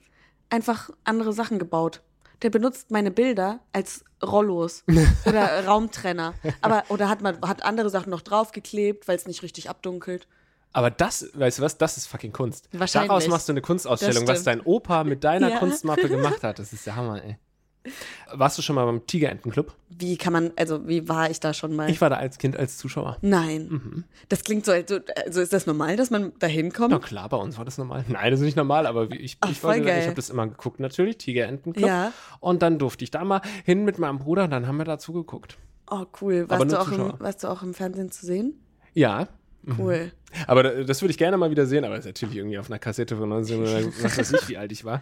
einfach 0.49 0.89
andere 1.03 1.33
Sachen 1.33 1.59
gebaut. 1.59 2.01
Der 2.41 2.49
benutzt 2.49 2.91
meine 2.91 3.11
Bilder 3.11 3.59
als 3.73 4.03
Rollos 4.23 4.83
oder 5.25 5.65
Raumtrenner. 5.65 6.33
Aber, 6.61 6.83
oder 6.89 7.09
hat, 7.09 7.21
man, 7.21 7.39
hat 7.41 7.63
andere 7.63 7.89
Sachen 7.89 8.09
noch 8.09 8.21
draufgeklebt, 8.21 9.07
weil 9.07 9.15
es 9.15 9.25
nicht 9.25 9.41
richtig 9.43 9.69
abdunkelt. 9.69 10.27
Aber 10.73 10.91
das, 10.91 11.29
weißt 11.33 11.59
du 11.59 11.63
was, 11.63 11.77
das 11.77 11.97
ist 11.97 12.07
fucking 12.07 12.31
Kunst. 12.33 12.69
Wahrscheinlich. 12.71 13.09
Daraus 13.09 13.27
machst 13.27 13.47
du 13.47 13.53
eine 13.53 13.61
Kunstausstellung, 13.61 14.27
was 14.27 14.43
dein 14.43 14.61
Opa 14.61 15.03
mit 15.03 15.23
deiner 15.23 15.49
Ja. 15.49 15.59
Kunstmappe 15.59 16.07
gemacht 16.09 16.43
hat. 16.43 16.59
Das 16.59 16.73
ist 16.73 16.85
der 16.85 16.95
Hammer, 16.95 17.23
ey. 17.23 17.37
Warst 18.31 18.57
du 18.57 18.61
schon 18.61 18.75
mal 18.75 18.85
beim 18.85 19.05
Tigerentenclub? 19.05 19.73
Wie 19.89 20.17
kann 20.17 20.33
man, 20.33 20.51
also 20.55 20.87
wie 20.87 21.07
war 21.07 21.29
ich 21.29 21.39
da 21.39 21.53
schon 21.53 21.75
mal? 21.75 21.89
Ich 21.89 22.01
war 22.01 22.09
da 22.09 22.17
als 22.17 22.37
Kind 22.37 22.57
als 22.57 22.77
Zuschauer. 22.77 23.17
Nein. 23.21 23.67
Mhm. 23.69 24.03
Das 24.29 24.43
klingt 24.43 24.65
so, 24.65 24.71
also, 24.71 24.99
also 25.25 25.41
ist 25.41 25.53
das 25.53 25.65
normal, 25.65 25.95
dass 25.95 26.09
man 26.09 26.33
da 26.39 26.47
hinkommt? 26.47 26.91
Na 26.91 26.99
klar, 26.99 27.29
bei 27.29 27.37
uns 27.37 27.57
war 27.57 27.65
das 27.65 27.77
normal. 27.77 28.05
Nein, 28.07 28.31
das 28.31 28.39
ist 28.39 28.45
nicht 28.45 28.57
normal, 28.57 28.85
aber 28.85 29.09
ich, 29.11 29.37
Ach, 29.41 29.49
ich, 29.49 29.63
wollte, 29.63 29.89
ich 29.89 30.05
habe 30.05 30.15
das 30.15 30.29
immer 30.29 30.47
geguckt, 30.47 30.79
natürlich, 30.79 31.17
Tigerentenclub. 31.17 31.87
Ja. 31.87 32.11
Und 32.39 32.61
dann 32.61 32.79
durfte 32.79 33.03
ich 33.03 33.11
da 33.11 33.23
mal 33.23 33.41
hin 33.65 33.85
mit 33.85 33.99
meinem 33.99 34.19
Bruder 34.19 34.45
und 34.45 34.51
dann 34.51 34.67
haben 34.67 34.77
wir 34.77 34.85
da 34.85 34.99
zugeguckt. 34.99 35.57
Oh, 35.89 36.05
cool. 36.21 36.49
Warst 36.49 36.71
du, 36.71 36.79
auch 36.79 36.91
im, 36.91 37.13
warst 37.19 37.43
du 37.43 37.47
auch 37.47 37.63
im 37.63 37.73
Fernsehen 37.73 38.11
zu 38.11 38.25
sehen? 38.25 38.61
Ja. 38.93 39.27
Cool. 39.77 40.11
Aber 40.45 40.63
da- 40.63 40.83
das 40.83 41.01
würde 41.01 41.11
ich 41.11 41.17
gerne 41.17 41.35
mal 41.37 41.49
wieder 41.51 41.65
sehen, 41.65 41.83
aber 41.83 41.95
das 41.95 42.05
ist 42.05 42.09
natürlich 42.13 42.35
irgendwie 42.37 42.57
auf 42.59 42.69
einer 42.69 42.79
Kassette 42.79 43.15
von 43.17 43.27
19 43.29 43.61
oder 43.61 43.85
was 44.01 44.17
weiß 44.17 44.33
ich, 44.33 44.47
wie 44.49 44.57
alt 44.57 44.71
ich 44.71 44.85
war. 44.85 45.01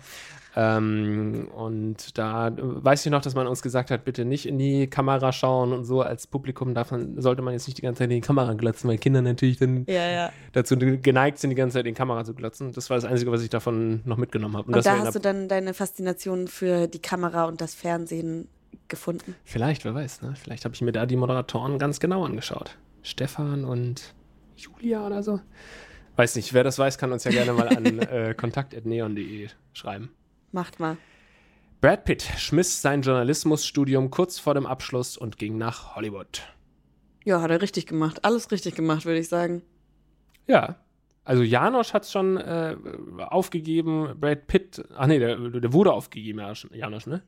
Ähm, 0.56 1.48
und 1.54 2.18
da 2.18 2.48
äh, 2.48 2.54
weiß 2.58 3.06
ich 3.06 3.12
noch, 3.12 3.22
dass 3.22 3.36
man 3.36 3.46
uns 3.48 3.62
gesagt 3.62 3.92
hat, 3.92 4.06
bitte 4.06 4.24
nicht 4.24 4.46
in 4.48 4.58
die 4.58 4.88
Kamera 4.88 5.32
schauen 5.34 5.74
und 5.74 5.84
so 5.86 6.02
als 6.02 6.28
Publikum 6.28 6.74
darf 6.74 6.92
man, 6.92 7.20
sollte 7.22 7.42
man 7.42 7.54
jetzt 7.54 7.68
nicht 7.68 7.78
die 7.78 7.82
ganze 7.82 8.00
Zeit 8.00 8.06
in 8.10 8.16
die 8.16 8.22
Kamera 8.22 8.54
glotzen, 8.54 8.90
weil 8.90 8.98
Kinder 8.98 9.22
natürlich 9.22 9.58
dann 9.58 9.86
Ja, 9.88 10.10
ja. 10.10 10.32
dazu 10.54 10.78
geneigt 10.78 11.40
sind, 11.40 11.50
die 11.50 11.56
ganze 11.56 11.74
Zeit 11.76 11.86
in 11.86 11.94
die 11.94 11.98
Kamera 11.98 12.24
zu 12.24 12.34
glotzen. 12.34 12.72
Das 12.72 12.90
war 12.90 12.96
das 12.98 13.06
Einzige, 13.06 13.32
was 13.32 13.42
ich 13.44 13.50
davon 13.50 14.02
noch 14.06 14.18
mitgenommen 14.18 14.56
habe. 14.56 14.68
Und 14.68 14.76
das 14.78 14.86
da 14.86 14.98
hast 14.98 15.14
du 15.16 15.20
dann 15.20 15.50
deine 15.50 15.74
Faszination 15.74 16.48
für 16.48 16.88
die 16.88 17.00
Kamera 17.00 17.46
und 17.46 17.60
das 17.60 17.76
Fernsehen 17.76 18.48
gefunden. 18.88 19.36
Vielleicht, 19.44 19.84
wer 19.84 19.94
weiß, 19.94 20.22
ne? 20.22 20.36
Vielleicht 20.42 20.64
habe 20.64 20.74
ich 20.76 20.82
mir 20.82 20.92
da 20.92 21.06
die 21.06 21.16
Moderatoren 21.18 21.80
ganz 21.80 22.00
genau 22.00 22.24
angeschaut. 22.24 22.78
Stefan 23.04 23.66
und 23.66 24.14
Julia 24.58 25.06
oder 25.06 25.24
so. 25.24 25.40
Weiß 26.16 26.36
nicht, 26.36 26.54
wer 26.54 26.64
das 26.64 26.80
weiß, 26.80 26.98
kann 26.98 27.12
uns 27.12 27.24
ja 27.26 27.32
gerne 27.32 27.54
mal 27.54 27.68
an 27.68 28.00
äh, 28.00 28.34
kontakt.neon.de 28.34 29.50
schreiben. 29.74 30.12
Macht 30.52 30.80
mal. 30.80 30.98
Brad 31.82 32.06
Pitt 32.06 32.24
schmiss 32.24 32.82
sein 32.82 33.02
Journalismusstudium 33.02 34.10
kurz 34.10 34.40
vor 34.40 34.54
dem 34.54 34.66
Abschluss 34.66 35.18
und 35.18 35.38
ging 35.38 35.58
nach 35.58 35.96
Hollywood. 35.96 36.42
Ja, 37.26 37.42
hat 37.42 37.52
er 37.52 37.62
richtig 37.62 37.86
gemacht. 37.88 38.24
Alles 38.24 38.52
richtig 38.52 38.76
gemacht, 38.76 39.06
würde 39.06 39.20
ich 39.20 39.28
sagen. 39.28 39.62
Ja. 40.48 40.78
Also 41.24 41.42
Janosch 41.42 41.94
hat 41.94 42.04
es 42.04 42.12
schon 42.12 42.38
äh, 42.38 42.76
aufgegeben, 43.18 44.16
Brad 44.20 44.46
Pitt, 44.46 44.84
ach 44.96 45.08
nee, 45.08 45.18
der, 45.18 45.38
der 45.38 45.74
wurde 45.74 45.92
aufgegeben, 45.92 46.40
Janosch, 46.40 46.68
Janosch, 46.72 47.08
ne? 47.08 47.24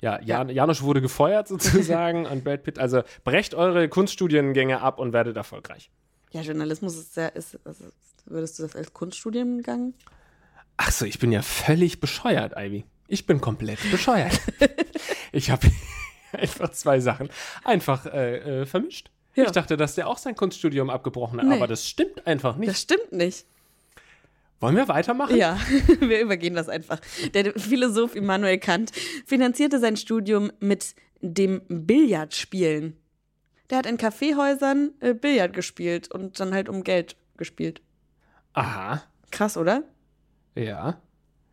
Ja, 0.00 0.20
Jan, 0.22 0.48
Janosch 0.48 0.82
wurde 0.82 1.02
gefeuert 1.02 1.48
sozusagen 1.48 2.24
und 2.26 2.44
Brad 2.44 2.62
Pitt, 2.62 2.78
also 2.78 3.02
brecht 3.24 3.54
eure 3.54 3.88
Kunststudiengänge 3.90 4.80
ab 4.80 4.98
und 4.98 5.12
werdet 5.12 5.36
erfolgreich. 5.36 5.90
Ja, 6.32 6.40
Journalismus 6.42 6.96
ist 6.96 7.14
sehr, 7.14 7.34
ist, 7.36 7.58
also, 7.64 7.84
würdest 8.26 8.58
du 8.58 8.62
das 8.64 8.74
als 8.76 8.92
Kunststudiengang? 8.92 9.94
Ach 10.76 10.90
so, 10.90 11.04
ich 11.04 11.18
bin 11.18 11.32
ja 11.32 11.42
völlig 11.42 12.00
bescheuert, 12.00 12.54
Ivy. 12.56 12.84
Ich 13.08 13.26
bin 13.26 13.40
komplett 13.40 13.78
bescheuert. 13.90 14.40
ich 15.32 15.50
habe 15.50 15.70
einfach 16.32 16.70
zwei 16.70 17.00
Sachen 17.00 17.28
einfach 17.64 18.06
äh, 18.06 18.62
äh, 18.62 18.66
vermischt. 18.66 19.10
Ja. 19.34 19.44
Ich 19.44 19.50
dachte, 19.52 19.76
dass 19.76 19.94
der 19.94 20.08
auch 20.08 20.18
sein 20.18 20.34
Kunststudium 20.34 20.90
abgebrochen 20.90 21.40
hat, 21.40 21.46
Nee. 21.48 21.56
aber 21.56 21.66
das 21.66 21.86
stimmt 21.88 22.26
einfach 22.26 22.56
nicht. 22.56 22.70
Das 22.70 22.80
stimmt 22.82 23.12
nicht. 23.12 23.46
Wollen 24.60 24.76
wir 24.76 24.88
weitermachen? 24.88 25.36
Ja, 25.36 25.58
wir 26.00 26.20
übergehen 26.20 26.54
das 26.54 26.68
einfach. 26.68 27.00
Der 27.34 27.52
Philosoph 27.58 28.14
Immanuel 28.14 28.58
Kant 28.58 28.92
finanzierte 29.26 29.80
sein 29.80 29.96
Studium 29.96 30.52
mit 30.60 30.94
dem 31.20 31.62
Billardspielen. 31.68 32.96
Der 33.70 33.78
hat 33.78 33.86
in 33.86 33.96
Kaffeehäusern 33.96 34.92
äh, 35.00 35.14
Billard 35.14 35.52
gespielt 35.52 36.10
und 36.10 36.38
dann 36.38 36.52
halt 36.52 36.68
um 36.68 36.84
Geld 36.84 37.16
gespielt. 37.36 37.80
Aha. 38.52 39.02
Krass, 39.30 39.56
oder? 39.56 39.84
Ja. 40.54 41.00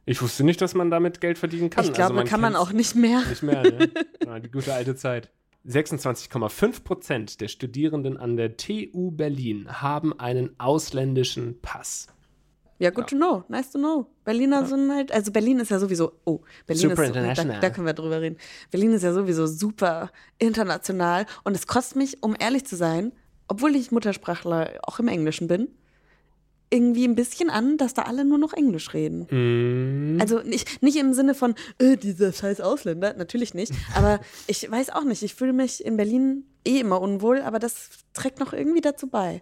Ich 0.06 0.22
wusste 0.22 0.44
nicht, 0.44 0.60
dass 0.62 0.74
man 0.74 0.90
damit 0.90 1.22
Geld 1.22 1.38
verdienen 1.38 1.70
kann. 1.70 1.86
ich 1.86 1.94
glaube, 1.94 2.20
also 2.20 2.30
kann 2.30 2.42
man 2.42 2.56
auch 2.56 2.72
nicht 2.72 2.96
mehr. 2.96 3.22
Nicht 3.30 3.44
mehr, 3.44 3.62
ne? 3.62 3.92
ja, 4.26 4.40
die 4.40 4.50
gute 4.50 4.74
alte 4.74 4.96
Zeit. 4.96 5.32
26,5 5.68 6.84
Prozent 6.84 7.42
der 7.42 7.48
Studierenden 7.48 8.18
an 8.18 8.38
der 8.38 8.58
TU 8.58 9.12
Berlin 9.12 9.82
haben 9.82 10.18
einen 10.20 10.60
ausländischen 10.60 11.62
Pass. 11.62 12.08
Ja, 12.80 12.92
good 12.92 13.08
to 13.08 13.16
know. 13.16 13.44
Nice 13.50 13.72
to 13.72 13.78
know. 13.78 14.08
Berliner 14.24 14.66
sind 14.66 14.92
halt, 14.92 15.12
also 15.12 15.32
Berlin 15.32 15.60
ist 15.60 15.70
ja 15.70 15.80
sowieso, 15.80 16.14
oh, 16.24 16.40
Berlin 16.66 16.90
Super 16.90 17.04
ist, 17.04 17.10
international. 17.10 17.56
Da, 17.56 17.68
da 17.68 17.70
können 17.70 17.86
wir 17.86 17.94
drüber 17.94 18.22
reden. 18.22 18.38
Berlin 18.72 18.94
ist 18.94 19.04
ja 19.04 19.12
sowieso 19.12 19.48
super 19.48 20.12
international 20.38 21.26
und 21.44 21.56
es 21.56 21.68
kostet 21.68 21.98
mich, 21.98 22.24
um 22.24 22.36
ehrlich 22.40 22.66
zu 22.66 22.78
sein, 22.78 23.12
obwohl 23.50 23.76
ich 23.76 23.92
Muttersprachler 23.92 24.80
auch 24.84 25.00
im 25.00 25.10
Englischen 25.10 25.48
bin, 25.48 25.68
irgendwie 26.72 27.06
ein 27.06 27.16
bisschen 27.16 27.50
an, 27.50 27.78
dass 27.78 27.94
da 27.94 28.04
alle 28.04 28.24
nur 28.24 28.38
noch 28.38 28.54
Englisch 28.54 28.94
reden. 28.94 30.16
Mm. 30.16 30.22
Also 30.22 30.40
nicht, 30.40 30.82
nicht 30.82 30.98
im 30.98 31.14
Sinne 31.14 31.34
von, 31.34 31.56
äh, 31.80 31.98
dieser 31.98 32.32
scheiß 32.32 32.62
Ausländer, 32.62 33.14
natürlich 33.16 33.54
nicht. 33.54 33.74
Aber 33.96 34.20
ich 34.48 34.70
weiß 34.70 34.92
auch 34.92 35.04
nicht, 35.04 35.24
ich 35.24 35.34
fühle 35.34 35.54
mich 35.54 35.84
in 35.84 35.98
Berlin 35.98 36.46
eh 36.66 36.80
immer 36.80 37.02
unwohl, 37.02 37.42
aber 37.42 37.60
das 37.60 37.90
trägt 38.14 38.40
noch 38.40 38.54
irgendwie 38.54 38.82
dazu 38.82 39.08
bei. 39.08 39.42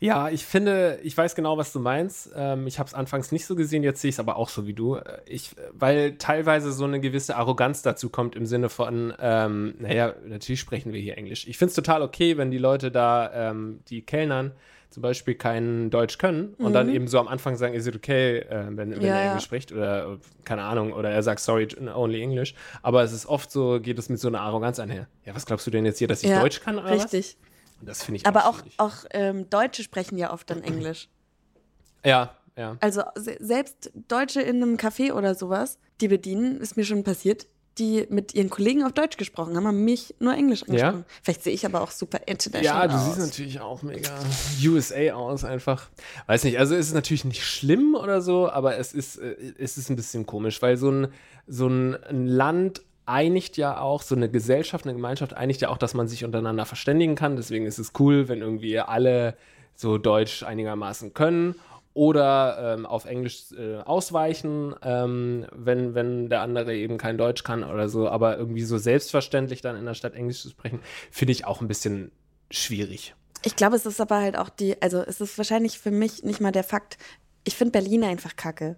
Ja, 0.00 0.28
ich 0.28 0.44
finde, 0.44 0.98
ich 1.02 1.16
weiß 1.16 1.34
genau, 1.34 1.56
was 1.58 1.72
du 1.72 1.80
meinst. 1.80 2.30
Ähm, 2.34 2.66
ich 2.66 2.78
habe 2.78 2.86
es 2.88 2.94
anfangs 2.94 3.32
nicht 3.32 3.46
so 3.46 3.56
gesehen, 3.56 3.82
jetzt 3.82 4.00
sehe 4.00 4.08
ich 4.10 4.16
es 4.16 4.20
aber 4.20 4.36
auch 4.36 4.48
so 4.48 4.66
wie 4.66 4.74
du. 4.74 4.96
Äh, 4.96 5.18
Ich, 5.26 5.54
weil 5.72 6.16
teilweise 6.16 6.72
so 6.72 6.84
eine 6.84 7.00
gewisse 7.00 7.36
Arroganz 7.36 7.82
dazu 7.82 8.10
kommt 8.10 8.36
im 8.36 8.46
Sinne 8.46 8.68
von, 8.68 9.12
ähm, 9.20 9.74
naja, 9.78 10.14
natürlich 10.26 10.60
sprechen 10.60 10.92
wir 10.92 11.00
hier 11.00 11.16
Englisch. 11.18 11.46
Ich 11.46 11.58
finde 11.58 11.70
es 11.70 11.74
total 11.74 12.02
okay, 12.02 12.36
wenn 12.36 12.50
die 12.50 12.58
Leute 12.58 12.90
da, 12.90 13.50
ähm, 13.50 13.80
die 13.88 14.02
Kellnern, 14.02 14.52
zum 14.90 15.02
Beispiel 15.02 15.34
kein 15.34 15.90
Deutsch 15.90 16.16
können 16.16 16.54
und 16.54 16.72
dann 16.72 16.88
eben 16.88 17.08
so 17.08 17.18
am 17.18 17.28
Anfang 17.28 17.56
sagen, 17.56 17.74
is 17.74 17.86
it 17.86 17.94
okay, 17.94 18.38
äh, 18.38 18.64
wenn, 18.70 18.90
wenn 18.90 19.02
Ja, 19.02 19.08
er 19.08 19.20
ja. 19.20 19.26
Englisch 19.26 19.44
spricht 19.44 19.70
oder 19.70 20.18
keine 20.44 20.62
Ahnung, 20.62 20.94
oder 20.94 21.10
er 21.10 21.22
sagt 21.22 21.40
sorry, 21.40 21.68
only 21.94 22.22
English. 22.22 22.54
Aber 22.82 23.02
es 23.02 23.12
ist 23.12 23.26
oft 23.26 23.50
so, 23.50 23.80
geht 23.80 23.98
es 23.98 24.08
mit 24.08 24.18
so 24.18 24.28
einer 24.28 24.40
Arroganz 24.40 24.80
einher. 24.80 25.06
Ja, 25.26 25.34
was 25.34 25.44
glaubst 25.44 25.66
du 25.66 25.70
denn 25.70 25.84
jetzt 25.84 25.98
hier, 25.98 26.08
dass 26.08 26.22
ich 26.22 26.30
Ja, 26.30 26.40
Deutsch 26.40 26.60
kann 26.62 26.78
oder 26.78 26.90
Richtig. 26.90 27.36
was? 27.38 27.48
Das 27.80 28.02
finde 28.04 28.18
ich 28.18 28.26
Aber 28.26 28.46
auch, 28.46 28.56
schwierig. 28.58 28.74
auch 28.78 28.92
ähm, 29.10 29.48
Deutsche 29.50 29.82
sprechen 29.82 30.18
ja 30.18 30.32
oft 30.32 30.50
dann 30.50 30.62
Englisch. 30.62 31.08
Ja, 32.04 32.34
ja. 32.56 32.76
Also 32.80 33.02
se 33.14 33.36
selbst 33.40 33.90
Deutsche 34.08 34.40
in 34.40 34.62
einem 34.62 34.76
Café 34.76 35.12
oder 35.12 35.34
sowas, 35.34 35.78
die 36.00 36.08
bedienen, 36.08 36.60
ist 36.60 36.76
mir 36.76 36.84
schon 36.84 37.04
passiert, 37.04 37.46
die 37.78 38.06
mit 38.10 38.34
ihren 38.34 38.50
Kollegen 38.50 38.82
auf 38.82 38.92
Deutsch 38.92 39.16
gesprochen 39.16 39.56
haben, 39.56 39.64
haben 39.66 39.84
mich 39.84 40.14
nur 40.18 40.34
Englisch 40.34 40.64
angesprochen. 40.64 41.04
Vielleicht 41.22 41.44
sehe 41.44 41.52
ich 41.52 41.64
aber 41.64 41.80
auch 41.80 41.92
super 41.92 42.18
Ja, 42.18 42.24
international 42.26 42.88
du 42.88 42.94
aus. 42.96 43.04
siehst 43.04 43.18
natürlich 43.18 43.60
auch 43.60 43.82
mega 43.82 44.18
USA 44.64 45.12
aus, 45.14 45.44
einfach. 45.44 45.88
Weiß 46.26 46.42
nicht, 46.42 46.58
also 46.58 46.74
es 46.74 46.88
ist 46.88 46.94
natürlich 46.94 47.24
nicht 47.24 47.44
schlimm 47.44 47.94
oder 47.94 48.20
so, 48.20 48.50
aber 48.50 48.78
es 48.78 48.92
ist, 48.92 49.18
äh, 49.18 49.36
es 49.58 49.78
ist 49.78 49.90
ein 49.90 49.96
bisschen 49.96 50.26
komisch, 50.26 50.60
weil 50.60 50.76
so 50.76 50.90
ein, 50.90 51.08
so 51.46 51.68
ein 51.68 51.96
Land 52.26 52.82
einigt 53.08 53.56
ja 53.56 53.80
auch, 53.80 54.02
so 54.02 54.14
eine 54.14 54.30
Gesellschaft, 54.30 54.84
eine 54.84 54.94
Gemeinschaft 54.94 55.34
einigt 55.34 55.60
ja 55.60 55.70
auch, 55.70 55.78
dass 55.78 55.94
man 55.94 56.08
sich 56.08 56.24
untereinander 56.24 56.66
verständigen 56.66 57.14
kann. 57.14 57.36
Deswegen 57.36 57.66
ist 57.66 57.78
es 57.78 57.92
cool, 57.98 58.28
wenn 58.28 58.40
irgendwie 58.40 58.78
alle 58.78 59.36
so 59.74 59.98
Deutsch 59.98 60.42
einigermaßen 60.42 61.14
können 61.14 61.54
oder 61.94 62.74
ähm, 62.74 62.86
auf 62.86 63.06
Englisch 63.06 63.52
äh, 63.56 63.78
ausweichen, 63.78 64.74
ähm, 64.82 65.46
wenn, 65.52 65.94
wenn 65.94 66.28
der 66.28 66.42
andere 66.42 66.76
eben 66.76 66.98
kein 66.98 67.18
Deutsch 67.18 67.42
kann 67.42 67.64
oder 67.64 67.88
so, 67.88 68.08
aber 68.08 68.36
irgendwie 68.36 68.62
so 68.62 68.78
selbstverständlich 68.78 69.62
dann 69.62 69.76
in 69.76 69.84
der 69.84 69.94
Stadt 69.94 70.14
Englisch 70.14 70.42
zu 70.42 70.50
sprechen, 70.50 70.80
finde 71.10 71.32
ich 71.32 71.44
auch 71.44 71.60
ein 71.60 71.68
bisschen 71.68 72.12
schwierig. 72.50 73.14
Ich 73.44 73.56
glaube, 73.56 73.76
es 73.76 73.86
ist 73.86 74.00
aber 74.00 74.16
halt 74.20 74.36
auch 74.36 74.48
die, 74.48 74.80
also 74.82 75.00
es 75.00 75.20
ist 75.20 75.38
wahrscheinlich 75.38 75.78
für 75.78 75.90
mich 75.90 76.22
nicht 76.24 76.40
mal 76.40 76.52
der 76.52 76.64
Fakt, 76.64 76.98
ich 77.44 77.56
finde 77.56 77.72
Berlin 77.72 78.04
einfach 78.04 78.36
kacke. 78.36 78.76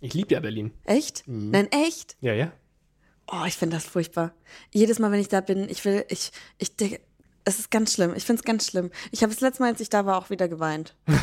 Ich 0.00 0.14
liebe 0.14 0.34
ja 0.34 0.40
Berlin. 0.40 0.72
Echt? 0.84 1.26
Mhm. 1.26 1.50
Nein, 1.50 1.68
echt? 1.72 2.16
Ja, 2.20 2.34
ja. 2.34 2.52
Oh, 3.30 3.44
ich 3.46 3.56
finde 3.56 3.76
das 3.76 3.84
furchtbar. 3.84 4.32
Jedes 4.72 4.98
Mal, 4.98 5.12
wenn 5.12 5.20
ich 5.20 5.28
da 5.28 5.40
bin, 5.40 5.68
ich 5.68 5.84
will, 5.84 6.04
ich, 6.08 6.32
ich 6.58 6.76
denke, 6.76 7.00
es 7.44 7.58
ist 7.58 7.70
ganz 7.70 7.94
schlimm. 7.94 8.12
Ich 8.14 8.24
finde 8.24 8.40
es 8.40 8.44
ganz 8.44 8.66
schlimm. 8.66 8.90
Ich 9.10 9.22
habe 9.22 9.32
das 9.32 9.40
letzte 9.40 9.62
Mal, 9.62 9.70
als 9.72 9.80
ich 9.80 9.88
da 9.90 10.06
war, 10.06 10.18
auch 10.18 10.30
wieder 10.30 10.48
geweint. 10.48 10.94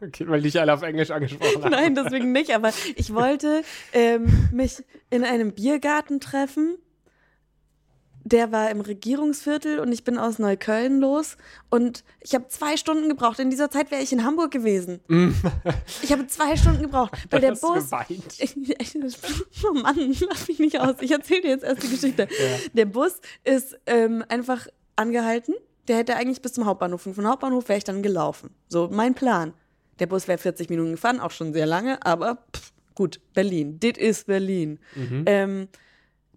Okay, 0.00 0.28
weil 0.28 0.42
dich 0.42 0.58
alle 0.60 0.72
auf 0.72 0.82
Englisch 0.82 1.10
angesprochen 1.10 1.64
haben. 1.64 1.70
Nein, 1.70 1.94
deswegen 1.94 2.30
nicht, 2.30 2.54
aber 2.54 2.72
ich 2.94 3.12
wollte 3.12 3.62
ähm, 3.92 4.48
mich 4.52 4.84
in 5.10 5.24
einem 5.24 5.52
Biergarten 5.52 6.20
treffen. 6.20 6.76
Der 8.30 8.52
war 8.52 8.70
im 8.70 8.82
Regierungsviertel 8.82 9.78
und 9.78 9.90
ich 9.90 10.04
bin 10.04 10.18
aus 10.18 10.38
Neukölln 10.38 11.00
los 11.00 11.38
und 11.70 12.04
ich 12.20 12.34
habe 12.34 12.46
zwei 12.48 12.76
Stunden 12.76 13.08
gebraucht. 13.08 13.38
In 13.38 13.48
dieser 13.48 13.70
Zeit 13.70 13.90
wäre 13.90 14.02
ich 14.02 14.12
in 14.12 14.22
Hamburg 14.22 14.50
gewesen. 14.50 15.00
Ich 16.02 16.12
habe 16.12 16.26
zwei 16.26 16.54
Stunden 16.58 16.82
gebraucht, 16.82 17.12
weil 17.30 17.40
der 17.40 17.52
Bus. 17.52 17.90
oh 19.64 19.72
Mann, 19.72 20.14
lass 20.28 20.46
mich 20.46 20.58
nicht 20.58 20.78
aus. 20.78 20.96
Ich 21.00 21.10
erzähle 21.10 21.40
dir 21.40 21.48
jetzt 21.48 21.64
erst 21.64 21.82
die 21.82 21.88
Geschichte. 21.88 22.28
Der 22.74 22.84
Bus 22.84 23.18
ist 23.44 23.78
ähm, 23.86 24.22
einfach 24.28 24.66
angehalten. 24.96 25.54
Der 25.86 25.96
hätte 25.96 26.14
eigentlich 26.16 26.42
bis 26.42 26.52
zum 26.52 26.66
Hauptbahnhof. 26.66 27.06
Und 27.06 27.14
von 27.14 27.26
Hauptbahnhof 27.26 27.66
wäre 27.68 27.78
ich 27.78 27.84
dann 27.84 28.02
gelaufen. 28.02 28.50
So 28.68 28.90
mein 28.92 29.14
Plan. 29.14 29.54
Der 30.00 30.06
Bus 30.06 30.28
wäre 30.28 30.36
40 30.36 30.68
Minuten 30.68 30.90
gefahren, 30.92 31.18
auch 31.18 31.30
schon 31.30 31.54
sehr 31.54 31.66
lange, 31.66 32.04
aber 32.04 32.44
pff, 32.54 32.72
gut, 32.94 33.20
Berlin. 33.32 33.80
Dit 33.80 33.96
ist 33.96 34.26
Berlin. 34.26 34.78
Ähm, 35.26 35.68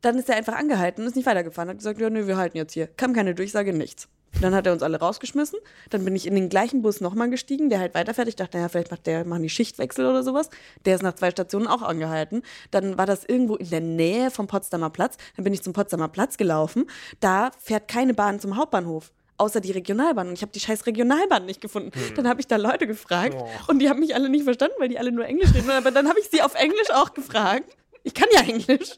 dann 0.02 0.18
ist 0.18 0.30
er 0.30 0.36
einfach 0.36 0.56
angehalten 0.56 1.02
und 1.02 1.08
ist 1.08 1.16
nicht 1.16 1.26
weitergefahren. 1.26 1.70
Hat 1.70 1.78
gesagt, 1.78 2.00
ja, 2.00 2.10
nö, 2.10 2.28
wir 2.28 2.38
halten 2.38 2.58
jetzt 2.58 2.74
hier. 2.74 2.88
Kam 2.88 3.14
keine 3.14 3.36
Durchsage, 3.36 3.74
nichts. 3.74 4.08
Dann 4.40 4.56
hat 4.56 4.66
er 4.66 4.74
uns 4.74 4.82
alle 4.82 5.00
rausgeschmissen. 5.00 5.60
Dann 5.90 6.06
bin 6.06 6.16
ich 6.16 6.26
in 6.26 6.36
den 6.36 6.50
gleichen 6.50 6.82
Bus 6.82 7.02
nochmal 7.02 7.30
gestiegen, 7.30 7.70
der 7.70 7.80
halt 7.80 7.94
weiterfährt. 7.94 8.28
Ich 8.28 8.36
dachte, 8.36 8.58
naja, 8.58 8.70
vielleicht 8.70 8.90
macht 8.90 9.06
der, 9.06 9.26
machen 9.26 9.44
die 9.44 9.50
Schichtwechsel 9.50 10.06
oder 10.06 10.24
sowas. 10.24 10.50
Der 10.86 10.96
ist 10.96 11.04
nach 11.04 11.14
zwei 11.14 11.32
Stationen 11.32 11.68
auch 11.68 11.82
angehalten. 11.82 12.42
Dann 12.72 12.98
war 12.98 13.06
das 13.06 13.26
irgendwo 13.26 13.56
in 13.56 13.70
der 13.70 13.82
Nähe 13.82 14.32
vom 14.32 14.48
Potsdamer 14.48 14.90
Platz. 14.90 15.18
Dann 15.36 15.44
bin 15.44 15.54
ich 15.54 15.62
zum 15.62 15.74
Potsdamer 15.74 16.08
Platz 16.08 16.38
gelaufen. 16.38 16.86
Da 17.20 17.52
fährt 17.60 17.88
keine 17.88 18.14
Bahn 18.14 18.40
zum 18.40 18.56
Hauptbahnhof. 18.56 19.12
Außer 19.38 19.60
die 19.60 19.72
Regionalbahn. 19.72 20.28
Und 20.28 20.34
ich 20.34 20.44
habe 20.44 20.52
die 20.52 20.60
scheiß 20.60 20.86
Regionalbahn 20.86 21.46
nicht 21.46 21.62
gefunden. 21.62 21.92
Dann 22.16 22.28
habe 22.28 22.40
ich 22.40 22.48
da 22.48 22.56
Leute 22.58 22.88
gefragt 22.88 23.36
und 23.68 23.80
die 23.80 23.90
haben 23.90 24.00
mich 24.00 24.16
alle 24.16 24.30
nicht 24.30 24.44
verstanden, 24.44 24.76
weil 24.80 24.90
die 24.90 25.00
alle 25.00 25.12
nur 25.12 25.26
Englisch 25.26 25.54
reden. 25.54 25.70
Aber 25.72 25.92
dann 25.92 26.08
habe 26.08 26.20
ich 26.20 26.30
sie 26.30 26.42
auf 26.42 26.54
Englisch 26.56 26.92
auch 26.94 27.14
gefragt. 27.14 27.76
Ich 28.04 28.14
kann 28.14 28.28
ja 28.34 28.42
Englisch. 28.42 28.98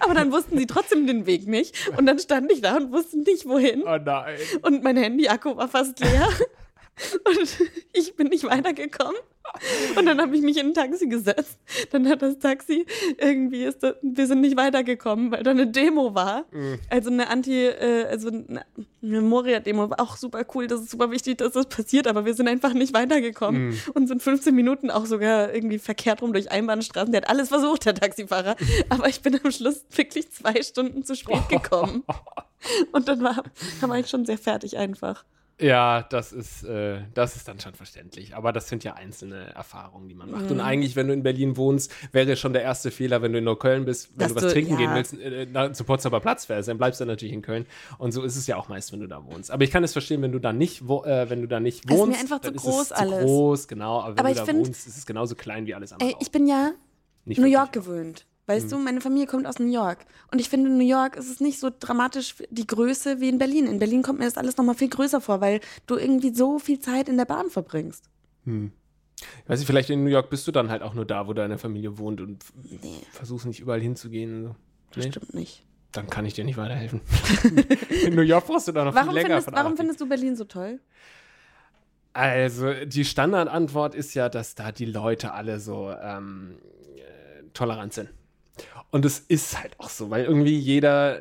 Aber 0.00 0.14
dann 0.14 0.30
wussten 0.32 0.58
sie 0.58 0.66
trotzdem 0.66 1.06
den 1.06 1.26
Weg 1.26 1.46
nicht. 1.46 1.88
Und 1.96 2.06
dann 2.06 2.18
stand 2.18 2.50
ich 2.52 2.60
da 2.60 2.76
und 2.76 2.92
wusste 2.92 3.18
nicht, 3.18 3.46
wohin. 3.46 3.82
Oh 3.82 3.98
nein. 3.98 4.38
Und 4.62 4.82
mein 4.82 4.96
Handy-Akku 4.96 5.56
war 5.56 5.68
fast 5.68 5.98
leer. 6.00 6.28
Und 7.24 7.58
ich 7.92 8.14
bin 8.14 8.28
nicht 8.28 8.44
weitergekommen. 8.44 9.16
Und 9.96 10.06
dann 10.06 10.20
habe 10.20 10.36
ich 10.36 10.42
mich 10.42 10.58
in 10.58 10.68
ein 10.68 10.74
Taxi 10.74 11.06
gesetzt. 11.06 11.58
Dann 11.90 12.08
hat 12.08 12.22
das 12.22 12.38
Taxi 12.38 12.86
irgendwie 13.18 13.64
ist 13.64 13.82
da, 13.82 13.94
wir 14.02 14.26
sind 14.26 14.40
nicht 14.40 14.56
weitergekommen, 14.56 15.30
weil 15.30 15.42
da 15.42 15.50
eine 15.50 15.66
Demo 15.66 16.14
war. 16.14 16.44
Also 16.90 17.10
eine 17.10 17.28
Anti, 17.28 17.66
äh, 17.66 18.06
also 18.06 18.28
eine, 18.28 18.64
eine 19.02 19.20
Moria-Demo 19.20 19.90
war 19.90 20.00
auch 20.00 20.16
super 20.16 20.44
cool. 20.54 20.66
Das 20.66 20.80
ist 20.80 20.90
super 20.90 21.10
wichtig, 21.10 21.38
dass 21.38 21.52
das 21.52 21.66
passiert, 21.68 22.06
aber 22.06 22.24
wir 22.24 22.34
sind 22.34 22.48
einfach 22.48 22.72
nicht 22.72 22.94
weitergekommen 22.94 23.78
und 23.94 24.06
sind 24.08 24.22
15 24.22 24.54
Minuten 24.54 24.90
auch 24.90 25.06
sogar 25.06 25.54
irgendwie 25.54 25.78
verkehrt 25.78 26.22
rum 26.22 26.32
durch 26.32 26.50
Einbahnstraßen. 26.50 27.12
Der 27.12 27.22
hat 27.22 27.30
alles 27.30 27.48
versucht, 27.48 27.86
der 27.86 27.94
Taxifahrer. 27.94 28.56
Aber 28.88 29.08
ich 29.08 29.20
bin 29.22 29.38
am 29.42 29.50
Schluss 29.50 29.84
wirklich 29.94 30.30
zwei 30.30 30.62
Stunden 30.62 31.04
zu 31.04 31.14
spät 31.14 31.48
gekommen. 31.48 32.04
Und 32.92 33.08
dann 33.08 33.22
war, 33.22 33.42
war 33.80 33.98
ich 33.98 34.08
schon 34.08 34.24
sehr 34.24 34.38
fertig 34.38 34.78
einfach. 34.78 35.24
Ja, 35.60 36.02
das 36.02 36.32
ist, 36.32 36.64
äh, 36.64 37.02
das 37.14 37.36
ist 37.36 37.46
dann 37.46 37.60
schon 37.60 37.74
verständlich. 37.74 38.34
Aber 38.34 38.52
das 38.52 38.68
sind 38.68 38.82
ja 38.82 38.94
einzelne 38.94 39.54
Erfahrungen, 39.54 40.08
die 40.08 40.14
man 40.16 40.28
macht. 40.30 40.46
Mhm. 40.46 40.50
Und 40.52 40.60
eigentlich, 40.60 40.96
wenn 40.96 41.06
du 41.06 41.14
in 41.14 41.22
Berlin 41.22 41.56
wohnst, 41.56 41.92
wäre 42.12 42.34
schon 42.36 42.52
der 42.52 42.62
erste 42.62 42.90
Fehler, 42.90 43.22
wenn 43.22 43.32
du 43.32 43.38
in 43.38 43.44
Neukölln 43.44 43.84
bist, 43.84 44.10
wenn 44.12 44.18
Dass 44.18 44.28
du 44.30 44.34
was 44.36 44.42
du- 44.44 44.50
trinken 44.50 44.72
ja. 44.72 44.78
gehen 44.78 44.94
willst, 44.94 45.14
äh, 45.14 45.46
na, 45.52 45.72
zu 45.72 45.84
Potsdamer 45.84 46.18
Platz 46.18 46.46
fährst, 46.46 46.68
dann 46.68 46.76
bleibst 46.78 47.00
du 47.00 47.04
natürlich 47.04 47.32
in 47.32 47.42
Köln. 47.42 47.66
Und 47.98 48.10
so 48.12 48.22
ist 48.24 48.34
es 48.36 48.48
ja 48.48 48.56
auch 48.56 48.68
meist, 48.68 48.92
wenn 48.92 48.98
du 49.00 49.06
da 49.06 49.24
wohnst. 49.24 49.52
Aber 49.52 49.62
ich 49.62 49.70
kann 49.70 49.84
es 49.84 49.92
verstehen, 49.92 50.22
wenn 50.22 50.32
du 50.32 50.40
da 50.40 50.52
nicht, 50.52 50.88
wo, 50.88 51.04
äh, 51.04 51.30
wenn 51.30 51.40
du 51.40 51.46
da 51.46 51.60
nicht 51.60 51.84
ist 51.84 51.90
mir 51.90 51.98
wohnst. 51.98 52.20
einfach 52.20 52.40
zu 52.40 52.52
groß 52.52 52.82
es 52.82 52.88
zu 52.88 52.96
alles. 52.98 53.22
groß, 53.24 53.68
genau. 53.68 54.00
Aber 54.00 54.08
wenn 54.16 54.18
Aber 54.18 54.28
du 54.28 54.32
ich 54.32 54.38
da 54.40 54.44
find- 54.46 54.66
wohnst, 54.66 54.86
ist 54.88 54.98
es 54.98 55.06
genauso 55.06 55.36
klein 55.36 55.66
wie 55.66 55.74
alles 55.74 55.92
andere. 55.92 56.08
Ey, 56.10 56.16
ich 56.20 56.32
bin 56.32 56.48
ja 56.48 56.72
Nicht 57.26 57.38
New. 57.40 57.46
York 57.46 57.72
gewöhnt. 57.72 58.26
Weißt 58.46 58.70
du, 58.70 58.78
meine 58.78 59.00
Familie 59.00 59.26
kommt 59.26 59.46
aus 59.46 59.58
New 59.58 59.72
York. 59.72 60.04
Und 60.30 60.38
ich 60.38 60.50
finde, 60.50 60.68
in 60.68 60.76
New 60.76 60.86
York 60.86 61.16
ist 61.16 61.30
es 61.30 61.40
nicht 61.40 61.58
so 61.58 61.70
dramatisch 61.78 62.34
die 62.50 62.66
Größe 62.66 63.20
wie 63.20 63.30
in 63.30 63.38
Berlin. 63.38 63.66
In 63.66 63.78
Berlin 63.78 64.02
kommt 64.02 64.18
mir 64.18 64.26
das 64.26 64.36
alles 64.36 64.58
nochmal 64.58 64.74
viel 64.74 64.90
größer 64.90 65.22
vor, 65.22 65.40
weil 65.40 65.60
du 65.86 65.96
irgendwie 65.96 66.34
so 66.34 66.58
viel 66.58 66.78
Zeit 66.78 67.08
in 67.08 67.16
der 67.16 67.24
Bahn 67.24 67.48
verbringst. 67.48 68.04
Weiß 69.46 69.60
ich, 69.60 69.66
vielleicht 69.66 69.88
in 69.88 70.04
New 70.04 70.10
York 70.10 70.28
bist 70.28 70.46
du 70.46 70.52
dann 70.52 70.70
halt 70.70 70.82
auch 70.82 70.92
nur 70.92 71.06
da, 71.06 71.26
wo 71.26 71.32
deine 71.32 71.56
Familie 71.56 71.96
wohnt 71.96 72.20
und 72.20 72.44
Nee, 72.62 73.00
versuchst 73.12 73.46
nicht 73.46 73.60
überall 73.60 73.80
hinzugehen. 73.80 74.42
Nee? 74.42 74.54
bestimmt 74.94 75.34
nicht. 75.34 75.64
Dann 75.92 76.10
kann 76.10 76.26
ich 76.26 76.34
dir 76.34 76.44
nicht 76.44 76.56
weiterhelfen. 76.56 77.00
in 78.04 78.14
New 78.14 78.22
York 78.22 78.46
brauchst 78.46 78.68
du 78.68 78.72
da 78.72 78.84
noch 78.84 78.94
Warum, 78.94 79.10
viel 79.10 79.22
länger 79.22 79.40
findest, 79.40 79.52
warum 79.52 79.76
findest 79.76 80.00
du 80.00 80.08
Berlin 80.08 80.36
so 80.36 80.44
toll? 80.44 80.80
Also, 82.12 82.72
die 82.84 83.04
Standardantwort 83.04 83.94
ist 83.94 84.14
ja, 84.14 84.28
dass 84.28 84.54
da 84.54 84.70
die 84.70 84.84
Leute 84.84 85.32
alle 85.32 85.58
so 85.60 85.90
ähm, 85.90 86.58
äh, 86.96 87.42
tolerant 87.54 87.92
sind. 87.92 88.10
Und 88.90 89.04
es 89.04 89.18
ist 89.18 89.60
halt 89.60 89.78
auch 89.78 89.88
so, 89.88 90.10
weil 90.10 90.24
irgendwie 90.24 90.56
jeder, 90.56 91.18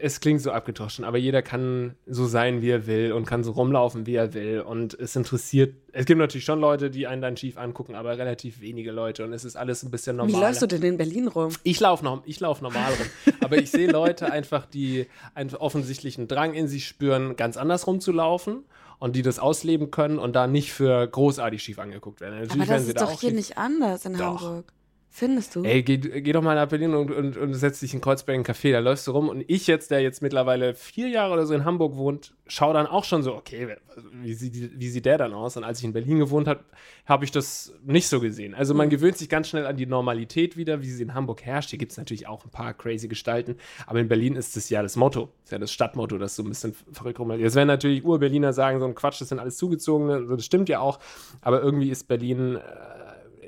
es 0.00 0.20
klingt 0.20 0.42
so 0.42 0.50
abgedroschen, 0.50 1.04
aber 1.04 1.16
jeder 1.16 1.40
kann 1.40 1.94
so 2.06 2.26
sein, 2.26 2.60
wie 2.60 2.70
er 2.70 2.86
will 2.86 3.12
und 3.12 3.24
kann 3.24 3.42
so 3.42 3.52
rumlaufen, 3.52 4.06
wie 4.06 4.16
er 4.16 4.34
will. 4.34 4.60
Und 4.60 4.92
es 4.94 5.16
interessiert, 5.16 5.74
es 5.92 6.04
gibt 6.04 6.18
natürlich 6.18 6.44
schon 6.44 6.60
Leute, 6.60 6.90
die 6.90 7.06
einen 7.06 7.22
dann 7.22 7.36
schief 7.36 7.56
angucken, 7.56 7.94
aber 7.94 8.18
relativ 8.18 8.60
wenige 8.60 8.92
Leute. 8.92 9.24
Und 9.24 9.32
es 9.32 9.44
ist 9.44 9.56
alles 9.56 9.82
ein 9.82 9.90
bisschen 9.90 10.16
normal. 10.16 10.34
Wie 10.34 10.40
läufst 10.44 10.60
du 10.60 10.66
denn 10.66 10.82
in 10.82 10.96
Berlin 10.98 11.28
rum? 11.28 11.52
Ich 11.62 11.80
laufe 11.80 12.04
noch, 12.04 12.22
ich 12.26 12.38
lauf 12.40 12.60
normal 12.60 12.92
rum. 12.92 13.34
Aber 13.40 13.56
ich 13.56 13.70
sehe 13.70 13.90
Leute 13.90 14.30
einfach, 14.30 14.66
die 14.66 15.06
einen 15.34 15.54
offensichtlichen 15.54 16.28
Drang 16.28 16.52
in 16.52 16.68
sich 16.68 16.86
spüren, 16.86 17.36
ganz 17.36 17.56
anders 17.56 17.86
rumzulaufen 17.86 18.64
und 18.98 19.16
die 19.16 19.22
das 19.22 19.38
ausleben 19.38 19.90
können 19.90 20.18
und 20.18 20.36
da 20.36 20.46
nicht 20.46 20.72
für 20.72 21.06
großartig 21.06 21.62
schief 21.62 21.78
angeguckt 21.78 22.20
werden. 22.20 22.34
Natürlich 22.40 22.52
Aber 22.52 22.68
werden 22.68 22.76
das 22.76 22.84
sie 22.84 22.92
ist 22.92 23.00
doch 23.00 23.20
hier 23.20 23.32
nicht 23.32 23.58
anders 23.58 24.04
in 24.04 24.18
Doch. 24.18 24.42
Hamburg. 24.42 24.72
Findest 25.18 25.56
du? 25.56 25.62
Ey, 25.62 25.82
geh, 25.82 25.96
geh 25.96 26.32
doch 26.32 26.42
mal 26.42 26.54
nach 26.54 26.68
Berlin 26.68 26.94
und, 26.94 27.10
und, 27.10 27.38
und 27.38 27.54
setz 27.54 27.80
dich 27.80 27.94
in 27.94 28.02
Kreuzberg 28.02 28.34
in 28.34 28.40
einen 28.40 28.44
Café, 28.44 28.72
da 28.72 28.80
läufst 28.80 29.06
du 29.06 29.12
rum. 29.12 29.30
Und 29.30 29.46
ich 29.48 29.66
jetzt, 29.66 29.90
der 29.90 30.02
jetzt 30.02 30.20
mittlerweile 30.20 30.74
vier 30.74 31.08
Jahre 31.08 31.32
oder 31.32 31.46
so 31.46 31.54
in 31.54 31.64
Hamburg 31.64 31.96
wohnt, 31.96 32.34
schau 32.46 32.74
dann 32.74 32.86
auch 32.86 33.02
schon 33.02 33.22
so, 33.22 33.34
okay, 33.34 33.76
wie 34.20 34.34
sieht, 34.34 34.78
wie 34.78 34.88
sieht 34.90 35.06
der 35.06 35.16
dann 35.16 35.32
aus? 35.32 35.56
Und 35.56 35.64
als 35.64 35.78
ich 35.78 35.86
in 35.86 35.94
Berlin 35.94 36.18
gewohnt 36.18 36.46
habe, 36.46 36.60
habe 37.06 37.24
ich 37.24 37.30
das 37.30 37.72
nicht 37.82 38.08
so 38.08 38.20
gesehen. 38.20 38.54
Also 38.54 38.74
man 38.74 38.90
gewöhnt 38.90 39.16
sich 39.16 39.30
ganz 39.30 39.48
schnell 39.48 39.64
an 39.64 39.78
die 39.78 39.86
Normalität 39.86 40.58
wieder, 40.58 40.82
wie 40.82 40.90
sie 40.90 41.04
in 41.04 41.14
Hamburg 41.14 41.40
herrscht. 41.40 41.70
Hier 41.70 41.78
gibt 41.78 41.92
es 41.92 41.96
natürlich 41.96 42.28
auch 42.28 42.44
ein 42.44 42.50
paar 42.50 42.74
crazy 42.74 43.08
Gestalten, 43.08 43.56
aber 43.86 44.00
in 44.00 44.08
Berlin 44.08 44.36
ist 44.36 44.54
das 44.54 44.68
ja 44.68 44.82
das 44.82 44.96
Motto, 44.96 45.30
ist 45.44 45.50
ja 45.50 45.56
das 45.58 45.72
Stadtmotto, 45.72 46.18
das 46.18 46.36
so 46.36 46.42
ein 46.42 46.50
bisschen 46.50 46.76
verrückt 46.92 47.20
rum. 47.20 47.32
Jetzt 47.32 47.54
werden 47.54 47.68
natürlich 47.68 48.04
Ur-Berliner 48.04 48.52
sagen, 48.52 48.80
so 48.80 48.84
ein 48.84 48.94
Quatsch, 48.94 49.22
das 49.22 49.30
sind 49.30 49.38
alles 49.38 49.56
Zugezogene, 49.56 50.12
also 50.12 50.36
das 50.36 50.44
stimmt 50.44 50.68
ja 50.68 50.80
auch, 50.80 50.98
aber 51.40 51.62
irgendwie 51.62 51.88
ist 51.88 52.06
Berlin... 52.06 52.56
Äh, 52.56 53.05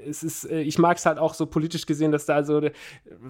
es 0.09 0.23
ist, 0.23 0.44
äh, 0.44 0.61
ich 0.61 0.79
mag 0.79 0.97
es 0.97 1.07
halt 1.07 1.18
auch 1.18 1.35
so 1.35 1.47
politisch 1.47 1.87
gesehen, 1.87 2.12
dass 2.12 2.27
da 2.27 2.35
also, 2.35 2.61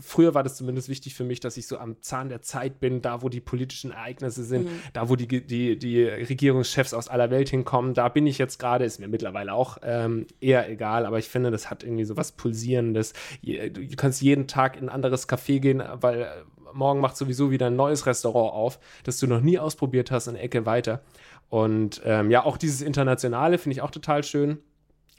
früher 0.00 0.34
war 0.34 0.42
das 0.42 0.56
zumindest 0.56 0.88
wichtig 0.88 1.14
für 1.14 1.24
mich, 1.24 1.40
dass 1.40 1.56
ich 1.56 1.66
so 1.66 1.78
am 1.78 2.00
Zahn 2.00 2.28
der 2.28 2.42
Zeit 2.42 2.80
bin, 2.80 3.02
da 3.02 3.22
wo 3.22 3.28
die 3.28 3.40
politischen 3.40 3.90
Ereignisse 3.90 4.44
sind, 4.44 4.68
da 4.92 5.08
wo 5.08 5.16
die, 5.16 5.26
die, 5.26 5.78
die 5.78 6.04
Regierungschefs 6.04 6.94
aus 6.94 7.08
aller 7.08 7.30
Welt 7.30 7.48
hinkommen, 7.48 7.94
da 7.94 8.08
bin 8.08 8.26
ich 8.26 8.38
jetzt 8.38 8.58
gerade, 8.58 8.84
ist 8.84 9.00
mir 9.00 9.08
mittlerweile 9.08 9.52
auch 9.52 9.78
ähm, 9.82 10.26
eher 10.40 10.68
egal, 10.70 11.06
aber 11.06 11.18
ich 11.18 11.28
finde, 11.28 11.50
das 11.50 11.70
hat 11.70 11.82
irgendwie 11.82 12.04
so 12.04 12.16
was 12.16 12.32
Pulsierendes. 12.32 13.12
Du 13.42 13.96
kannst 13.96 14.22
jeden 14.22 14.46
Tag 14.46 14.76
in 14.76 14.84
ein 14.84 14.88
anderes 14.88 15.28
Café 15.28 15.60
gehen, 15.60 15.82
weil 16.00 16.22
äh, 16.22 16.26
morgen 16.72 17.00
macht 17.00 17.16
sowieso 17.16 17.50
wieder 17.50 17.66
ein 17.66 17.76
neues 17.76 18.06
Restaurant 18.06 18.52
auf, 18.52 18.78
das 19.04 19.18
du 19.18 19.26
noch 19.26 19.40
nie 19.40 19.58
ausprobiert 19.58 20.10
hast, 20.10 20.28
eine 20.28 20.38
Ecke 20.38 20.66
weiter. 20.66 21.02
Und 21.48 22.02
ähm, 22.04 22.30
ja, 22.30 22.44
auch 22.44 22.58
dieses 22.58 22.82
Internationale 22.82 23.58
finde 23.58 23.74
ich 23.74 23.82
auch 23.82 23.90
total 23.90 24.22
schön 24.22 24.58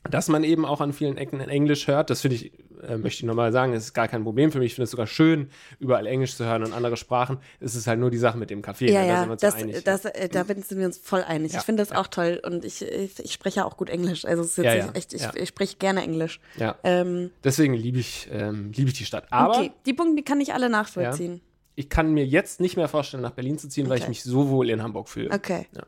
dass 0.10 0.28
man 0.28 0.44
eben 0.44 0.66
auch 0.66 0.82
an 0.82 0.94
vielen 0.94 1.18
Ecken 1.18 1.40
Englisch 1.42 1.88
hört. 1.88 2.10
Das 2.10 2.22
finde 2.22 2.36
ich, 2.36 2.52
äh, 2.82 2.98
möchte 2.98 3.20
ich 3.20 3.24
nochmal 3.24 3.52
sagen, 3.52 3.74
das 3.74 3.84
ist 3.86 3.94
gar 3.94 4.08
kein 4.08 4.24
Problem 4.24 4.52
für 4.52 4.60
mich. 4.60 4.68
Ich 4.68 4.76
finde 4.76 4.86
es 4.86 4.92
sogar 4.92 5.08
schön, 5.08 5.50
überall 5.80 6.08
Englisch 6.08 6.36
zu 6.36 6.46
hören 6.46 6.64
und 6.64 6.74
andere 6.74 6.96
Sprachen. 6.98 7.38
Es 7.60 7.76
ist 7.76 7.88
halt 7.88 8.00
nur 8.00 8.10
die 8.10 8.18
Sache 8.18 8.38
mit 8.38 8.50
dem 8.50 8.62
Kaffee. 8.62 8.92
ja, 8.92 9.02
ne? 9.02 9.08
da 9.08 9.14
ja, 9.14 9.20
sind 9.20 9.28
wir 9.28 9.32
uns 9.34 9.42
das, 9.42 9.56
einig. 9.56 9.84
das, 9.84 10.06
äh, 10.06 10.30
da 10.30 10.46
sind 10.46 10.78
wir 10.78 10.86
uns 10.86 10.98
voll 10.98 11.24
einig. 11.24 11.52
Ja, 11.54 11.60
Ich 11.60 11.66
finde 11.66 11.82
das 11.84 11.92
auch 11.92 12.08
toll 12.08 12.40
und 12.44 12.64
ich, 12.66 12.82
ich, 12.82 13.20
ich 13.20 13.34
spreche 13.34 13.66
auch 13.66 13.76
gut 13.78 13.90
Englisch. 13.90 14.26
Also 14.26 14.44
es 14.44 14.58
ist 14.58 14.64
Ja, 14.64 14.74
ja, 14.76 14.92
echt, 14.94 15.14
ich, 15.14 15.24
ich 15.36 15.50
spreche 15.50 15.78
gerne 15.78 16.02
Englisch. 16.04 16.40
ja. 16.58 16.78
Ähm, 16.84 17.32
Deswegen 17.44 17.74
liebe 17.74 18.00
ich, 18.00 18.30
ähm, 18.32 18.72
liebe 18.74 18.90
ich 18.90 18.98
die 18.98 19.06
Stadt. 19.06 19.26
Aber 19.32 19.58
okay, 19.58 19.72
die 19.86 19.94
Punkte 19.94 20.16
die 20.16 20.24
kann 20.24 20.40
ich 20.40 20.54
alle 20.54 20.70
nachvollziehen. 20.70 21.42
ich 21.76 21.90
kann 21.90 22.14
mir 22.14 22.26
jetzt 22.26 22.60
nicht 22.62 22.78
mehr 22.78 22.88
vorstellen, 22.88 23.22
nach 23.24 23.32
Berlin 23.32 23.58
zu 23.58 23.68
ziehen, 23.70 23.90
weil 23.90 23.98
ich 23.98 24.04
Okay. 24.04 24.10
mich 24.10 24.24
so 24.24 24.50
wohl 24.50 24.70
in 24.70 24.82
Hamburg 24.82 25.10
fühle. 25.10 25.32
Okay. 25.32 25.68
Ja. 25.76 25.84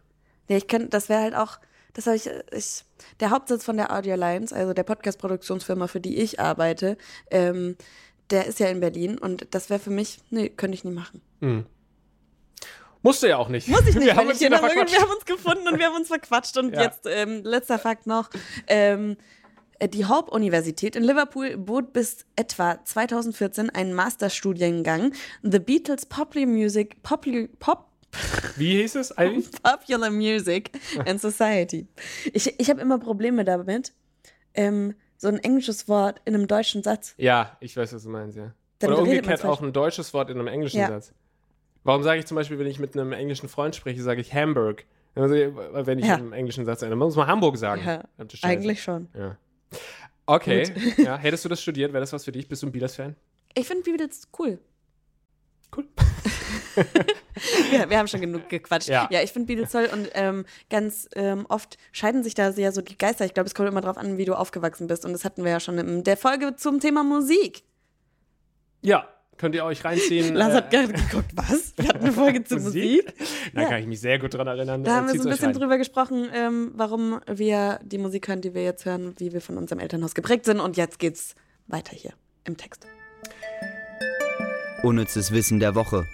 Ja, 0.49 0.57
ich 0.57 0.67
kann, 0.67 0.89
das 0.89 1.07
wäre 1.07 1.21
halt 1.21 1.35
auch, 1.35 1.59
das 1.93 2.05
habe 2.07 2.15
ich, 2.15 2.29
ich, 2.51 2.83
der 3.19 3.29
Hauptsitz 3.31 3.63
von 3.63 3.77
der 3.77 3.91
Audio 3.93 4.13
Alliance, 4.13 4.55
also 4.55 4.73
der 4.73 4.83
Podcast-Produktionsfirma, 4.83 5.87
für 5.87 5.99
die 5.99 6.17
ich 6.17 6.39
arbeite, 6.39 6.97
ähm, 7.29 7.75
der 8.29 8.45
ist 8.45 8.59
ja 8.59 8.67
in 8.67 8.79
Berlin 8.79 9.17
und 9.17 9.47
das 9.51 9.69
wäre 9.69 9.79
für 9.79 9.89
mich, 9.89 10.19
nee, 10.29 10.49
könnte 10.49 10.75
ich 10.75 10.83
nie 10.83 10.91
machen. 10.93 11.21
Musste 13.01 13.27
ja 13.27 13.37
auch 13.37 13.49
nicht. 13.49 13.67
Muss 13.67 13.81
ich 13.87 13.95
nicht, 13.95 14.05
Wir 14.05 14.15
haben 14.15 14.27
uns 14.29 14.39
verquatscht. 14.39 14.93
wir 14.93 15.01
haben 15.01 15.11
uns 15.11 15.25
gefunden 15.25 15.67
und 15.67 15.79
wir 15.79 15.87
haben 15.87 15.95
uns 15.95 16.07
verquatscht 16.07 16.57
und 16.57 16.73
Ja. 16.73 16.83
jetzt, 16.83 17.05
ähm, 17.05 17.43
letzter 17.43 17.79
Fakt 17.79 18.07
noch, 18.07 18.29
ähm, 18.67 19.17
äh, 19.79 19.89
die 19.89 20.05
Hope-Universität 20.05 20.95
in 20.95 21.03
Liverpool 21.03 21.57
bot 21.57 21.93
bis 21.93 22.25
etwa 22.35 22.83
2014 22.85 23.69
einen 23.71 23.93
Masterstudiengang 23.93 25.13
The 25.41 25.59
Beatles 25.59 26.05
Popular 26.05 26.47
Music, 26.47 27.01
Popular, 27.01 27.47
Pop, 27.59 27.87
Wie 28.57 28.77
hieß 28.81 28.95
es, 28.95 29.11
Ivy? 29.17 29.43
Popular 29.63 30.09
Music 30.09 30.71
and 31.05 31.19
Society. 31.21 31.87
Ich, 32.33 32.59
ich 32.59 32.69
habe 32.69 32.81
immer 32.81 32.99
Probleme 32.99 33.45
damit, 33.45 33.93
ähm, 34.53 34.95
so 35.17 35.27
ein 35.27 35.37
englisches 35.39 35.87
Wort 35.87 36.19
in 36.25 36.35
einem 36.35 36.47
deutschen 36.47 36.83
Satz. 36.83 37.13
Ja, 37.17 37.57
ich 37.59 37.77
weiß, 37.77 37.93
was 37.93 38.03
du 38.03 38.09
meinst, 38.09 38.37
ja. 38.37 38.53
Dann 38.79 38.91
Oder 38.93 39.03
umgekehrt 39.03 39.45
auch 39.45 39.61
ein 39.61 39.71
deutsches 39.73 40.13
Wort 40.13 40.29
in 40.29 40.39
einem 40.39 40.47
englischen 40.47 40.79
Ja. 40.79 40.87
Satz. 40.87 41.13
Warum 41.83 42.03
sage 42.03 42.19
ich 42.19 42.25
zum 42.25 42.35
Beispiel, 42.35 42.57
wenn 42.59 42.67
ich 42.67 42.79
mit 42.79 42.97
einem 42.97 43.11
englischen 43.13 43.47
Freund 43.49 43.75
spreche, 43.75 44.01
sage 44.01 44.21
ich 44.21 44.33
Hamburg? 44.33 44.85
Also, 45.15 45.35
wenn 45.35 45.99
ich 45.99 46.05
Ja. 46.05 46.15
einen 46.15 46.33
englischen 46.33 46.65
Satz 46.65 46.79
dann 46.79 46.97
muss 46.97 47.15
man 47.15 47.27
Hamburg 47.27 47.57
sagen. 47.57 47.81
Ja, 47.85 48.03
eigentlich 48.43 48.81
schon. 48.81 49.09
Ja. 49.13 49.37
Okay, 50.25 50.71
ja. 50.97 51.17
hättest 51.17 51.45
du 51.45 51.49
das 51.49 51.61
studiert? 51.61 51.93
Wäre 51.93 52.01
das 52.01 52.13
was 52.13 52.23
für 52.23 52.31
dich? 52.31 52.47
Bist 52.47 52.63
du 52.63 52.67
ein 52.67 52.71
Beatles-Fan? 52.71 53.15
Ich 53.53 53.67
finde 53.67 53.83
Beatles 53.83 54.27
cool. 54.39 54.59
Cool. 55.75 55.85
Ja, 57.71 57.89
wir 57.89 57.97
haben 57.97 58.07
schon 58.07 58.21
genug 58.21 58.49
gequatscht. 58.49 58.87
Ja. 58.89 59.07
Ja, 59.11 59.21
ich 59.21 59.31
finde 59.31 59.47
Beatles 59.47 59.71
toll 59.71 59.89
und 59.91 60.09
ähm, 60.13 60.45
ganz 60.69 61.07
ähm, 61.15 61.45
oft 61.49 61.77
scheiden 61.91 62.23
sich 62.23 62.33
da 62.35 62.51
sehr 62.51 62.71
so 62.71 62.81
die 62.81 62.97
Geister. 62.97 63.25
Ich 63.25 63.33
glaube, 63.33 63.47
es 63.47 63.55
kommt 63.55 63.67
immer 63.69 63.81
drauf 63.81 63.97
an, 63.97 64.17
wie 64.17 64.25
du 64.25 64.33
aufgewachsen 64.35 64.87
bist. 64.87 65.05
Und 65.05 65.13
das 65.13 65.25
hatten 65.25 65.43
wir 65.43 65.51
ja 65.51 65.59
schon 65.59 65.77
in 65.77 66.03
der 66.03 66.17
Folge 66.17 66.55
zum 66.55 66.79
Thema 66.79 67.03
Musik. 67.03 67.63
Ja, 68.81 69.07
könnt 69.37 69.55
ihr 69.55 69.63
euch 69.65 69.83
reinziehen. 69.83 70.35
Lars 70.35 70.53
hat 70.53 70.73
äh, 70.73 70.77
gerade 70.77 70.93
geguckt, 70.93 71.31
was? 71.35 71.73
Wir 71.77 71.87
hatten 71.89 71.99
eine 72.03 72.11
Folge 72.13 72.43
zu 72.43 72.57
Musik. 72.57 73.13
Da 73.53 73.61
Ja. 73.61 73.69
kann 73.69 73.79
ich 73.79 73.87
mich 73.87 74.01
sehr 74.01 74.19
gut 74.19 74.33
dran 74.33 74.47
erinnern. 74.47 74.83
Da 74.83 74.91
Äh, 74.91 74.93
haben 74.95 75.07
wir 75.13 75.15
so 75.21 75.27
ein 75.27 75.31
bisschen 75.31 75.51
rein. 75.51 75.57
drüber 75.59 75.77
gesprochen, 75.77 76.27
ähm, 76.33 76.71
warum 76.75 77.19
wir 77.27 77.79
die 77.83 77.97
Musik 77.97 78.27
hören, 78.27 78.41
die 78.41 78.53
wir 78.53 78.63
jetzt 78.63 78.85
hören, 78.85 79.13
wie 79.17 79.33
wir 79.33 79.41
von 79.41 79.57
unserem 79.57 79.79
Elternhaus 79.79 80.13
geprägt 80.15 80.45
sind. 80.45 80.59
Und 80.59 80.77
jetzt 80.77 80.99
geht's 80.99 81.35
weiter 81.67 81.95
hier 81.95 82.11
im 82.43 82.57
Text. 82.57 82.85
Unnützes 84.83 85.31
Wissen 85.31 85.59
der 85.59 85.75
Woche. 85.75 86.05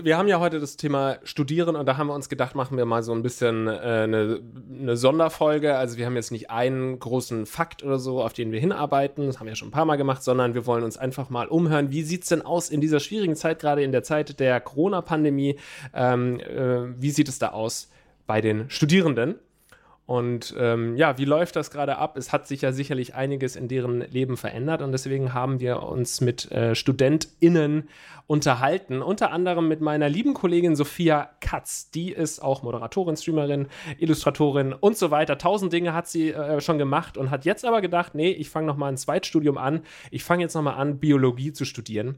Wir 0.00 0.16
haben 0.16 0.28
ja 0.28 0.38
heute 0.38 0.60
das 0.60 0.76
Thema 0.76 1.18
Studieren 1.24 1.74
und 1.74 1.84
da 1.84 1.96
haben 1.96 2.06
wir 2.06 2.14
uns 2.14 2.28
gedacht, 2.28 2.54
machen 2.54 2.76
wir 2.78 2.84
mal 2.84 3.02
so 3.02 3.12
ein 3.12 3.22
bisschen 3.22 3.66
äh, 3.66 3.70
eine, 3.70 4.40
eine 4.70 4.96
Sonderfolge. 4.96 5.76
Also 5.76 5.98
wir 5.98 6.06
haben 6.06 6.14
jetzt 6.14 6.30
nicht 6.30 6.50
einen 6.50 6.98
großen 6.98 7.46
Fakt 7.46 7.82
oder 7.82 7.98
so, 7.98 8.22
auf 8.22 8.32
den 8.32 8.52
wir 8.52 8.60
hinarbeiten, 8.60 9.26
das 9.26 9.38
haben 9.38 9.46
wir 9.46 9.52
ja 9.52 9.56
schon 9.56 9.68
ein 9.68 9.72
paar 9.72 9.84
Mal 9.84 9.96
gemacht, 9.96 10.22
sondern 10.22 10.54
wir 10.54 10.66
wollen 10.66 10.84
uns 10.84 10.96
einfach 10.96 11.30
mal 11.30 11.48
umhören, 11.48 11.90
wie 11.90 12.02
sieht 12.02 12.22
es 12.22 12.28
denn 12.28 12.42
aus 12.42 12.70
in 12.70 12.80
dieser 12.80 13.00
schwierigen 13.00 13.34
Zeit, 13.34 13.58
gerade 13.58 13.82
in 13.82 13.92
der 13.92 14.04
Zeit 14.04 14.38
der 14.38 14.60
Corona-Pandemie, 14.60 15.58
ähm, 15.92 16.40
äh, 16.40 17.00
wie 17.00 17.10
sieht 17.10 17.28
es 17.28 17.38
da 17.38 17.48
aus 17.48 17.90
bei 18.26 18.40
den 18.40 18.70
Studierenden? 18.70 19.34
Und 20.08 20.54
ähm, 20.58 20.96
ja, 20.96 21.18
wie 21.18 21.26
läuft 21.26 21.54
das 21.54 21.70
gerade 21.70 21.98
ab? 21.98 22.16
Es 22.16 22.32
hat 22.32 22.48
sich 22.48 22.62
ja 22.62 22.72
sicherlich 22.72 23.14
einiges 23.14 23.56
in 23.56 23.68
deren 23.68 24.00
Leben 24.00 24.38
verändert 24.38 24.80
und 24.80 24.90
deswegen 24.90 25.34
haben 25.34 25.60
wir 25.60 25.82
uns 25.82 26.22
mit 26.22 26.50
äh, 26.50 26.74
StudentInnen 26.74 27.90
unterhalten. 28.26 29.02
Unter 29.02 29.32
anderem 29.32 29.68
mit 29.68 29.82
meiner 29.82 30.08
lieben 30.08 30.32
Kollegin 30.32 30.76
Sophia 30.76 31.28
Katz. 31.40 31.90
Die 31.90 32.10
ist 32.10 32.40
auch 32.40 32.62
Moderatorin, 32.62 33.18
Streamerin, 33.18 33.68
Illustratorin 33.98 34.72
und 34.72 34.96
so 34.96 35.10
weiter. 35.10 35.36
Tausend 35.36 35.74
Dinge 35.74 35.92
hat 35.92 36.08
sie 36.08 36.30
äh, 36.30 36.62
schon 36.62 36.78
gemacht 36.78 37.18
und 37.18 37.30
hat 37.30 37.44
jetzt 37.44 37.66
aber 37.66 37.82
gedacht, 37.82 38.14
nee, 38.14 38.30
ich 38.30 38.48
fange 38.48 38.66
nochmal 38.66 38.90
ein 38.90 38.96
Zweitstudium 38.96 39.58
an. 39.58 39.82
Ich 40.10 40.24
fange 40.24 40.42
jetzt 40.42 40.54
nochmal 40.54 40.76
an, 40.76 41.00
Biologie 41.00 41.52
zu 41.52 41.66
studieren 41.66 42.16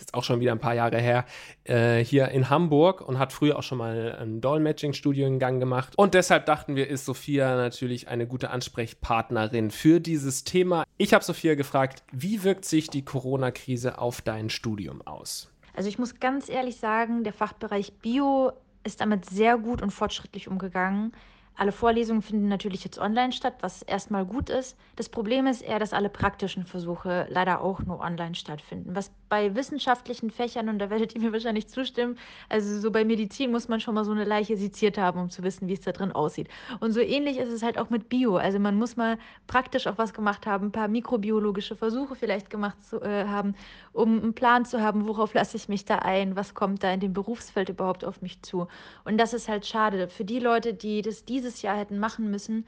ist 0.00 0.08
jetzt 0.08 0.14
auch 0.14 0.24
schon 0.24 0.40
wieder 0.40 0.52
ein 0.52 0.58
paar 0.58 0.74
Jahre 0.74 0.98
her, 0.98 1.26
äh, 1.64 2.02
hier 2.02 2.28
in 2.28 2.48
Hamburg 2.48 3.00
und 3.02 3.18
hat 3.18 3.32
früher 3.32 3.58
auch 3.58 3.62
schon 3.62 3.78
mal 3.78 4.16
einen 4.18 4.40
Dolmetsching-Studiengang 4.40 5.60
gemacht. 5.60 5.92
Und 5.96 6.14
deshalb 6.14 6.46
dachten 6.46 6.74
wir, 6.74 6.88
ist 6.88 7.04
Sophia 7.04 7.56
natürlich 7.56 8.08
eine 8.08 8.26
gute 8.26 8.50
Ansprechpartnerin 8.50 9.70
für 9.70 10.00
dieses 10.00 10.44
Thema. 10.44 10.84
Ich 10.96 11.12
habe 11.12 11.24
Sophia 11.24 11.54
gefragt, 11.54 12.02
wie 12.12 12.42
wirkt 12.42 12.64
sich 12.64 12.88
die 12.88 13.04
Corona-Krise 13.04 13.98
auf 13.98 14.22
dein 14.22 14.48
Studium 14.48 15.02
aus? 15.02 15.50
Also 15.74 15.88
ich 15.88 15.98
muss 15.98 16.18
ganz 16.18 16.48
ehrlich 16.48 16.76
sagen, 16.76 17.22
der 17.22 17.32
Fachbereich 17.32 17.92
Bio 18.00 18.52
ist 18.82 19.00
damit 19.00 19.26
sehr 19.26 19.58
gut 19.58 19.82
und 19.82 19.90
fortschrittlich 19.90 20.48
umgegangen. 20.48 21.12
Alle 21.60 21.72
Vorlesungen 21.72 22.22
finden 22.22 22.48
natürlich 22.48 22.84
jetzt 22.84 22.98
online 22.98 23.32
statt, 23.32 23.56
was 23.60 23.82
erstmal 23.82 24.24
gut 24.24 24.48
ist. 24.48 24.78
Das 24.96 25.10
Problem 25.10 25.46
ist 25.46 25.60
eher, 25.60 25.78
dass 25.78 25.92
alle 25.92 26.08
praktischen 26.08 26.64
Versuche 26.64 27.26
leider 27.28 27.60
auch 27.60 27.80
nur 27.80 28.00
online 28.00 28.34
stattfinden. 28.34 28.96
Was 28.96 29.12
bei 29.28 29.54
wissenschaftlichen 29.54 30.30
Fächern, 30.30 30.70
und 30.70 30.78
da 30.78 30.88
werdet 30.88 31.14
ihr 31.14 31.20
mir 31.20 31.34
wahrscheinlich 31.34 31.68
zustimmen, 31.68 32.16
also 32.48 32.80
so 32.80 32.90
bei 32.90 33.04
Medizin 33.04 33.50
muss 33.50 33.68
man 33.68 33.78
schon 33.78 33.94
mal 33.94 34.06
so 34.06 34.12
eine 34.12 34.24
Leiche 34.24 34.56
seziert 34.56 34.96
haben, 34.96 35.20
um 35.20 35.28
zu 35.28 35.42
wissen, 35.42 35.68
wie 35.68 35.74
es 35.74 35.82
da 35.82 35.92
drin 35.92 36.12
aussieht. 36.12 36.48
Und 36.80 36.92
so 36.92 37.00
ähnlich 37.00 37.36
ist 37.36 37.52
es 37.52 37.62
halt 37.62 37.76
auch 37.76 37.90
mit 37.90 38.08
Bio. 38.08 38.36
Also 38.36 38.58
man 38.58 38.76
muss 38.76 38.96
mal 38.96 39.18
praktisch 39.46 39.86
auch 39.86 39.98
was 39.98 40.14
gemacht 40.14 40.46
haben, 40.46 40.68
ein 40.68 40.72
paar 40.72 40.88
mikrobiologische 40.88 41.76
Versuche 41.76 42.14
vielleicht 42.14 42.48
gemacht 42.48 42.82
zu, 42.82 43.02
äh, 43.02 43.26
haben, 43.26 43.54
um 43.92 44.22
einen 44.22 44.34
Plan 44.34 44.64
zu 44.64 44.80
haben, 44.80 45.08
worauf 45.08 45.34
lasse 45.34 45.56
ich 45.56 45.68
mich 45.68 45.84
da 45.84 45.96
ein, 45.96 46.36
was 46.36 46.54
kommt 46.54 46.82
da 46.82 46.92
in 46.92 47.00
dem 47.00 47.12
Berufsfeld 47.12 47.68
überhaupt 47.68 48.04
auf 48.04 48.22
mich 48.22 48.42
zu. 48.42 48.68
Und 49.04 49.18
das 49.18 49.34
ist 49.34 49.48
halt 49.48 49.66
schade. 49.66 50.08
Für 50.08 50.24
die 50.24 50.38
Leute, 50.38 50.74
die 50.74 51.02
das 51.02 51.24
dieses 51.24 51.62
Jahr 51.62 51.76
hätten 51.76 51.98
machen 51.98 52.30
müssen, 52.30 52.66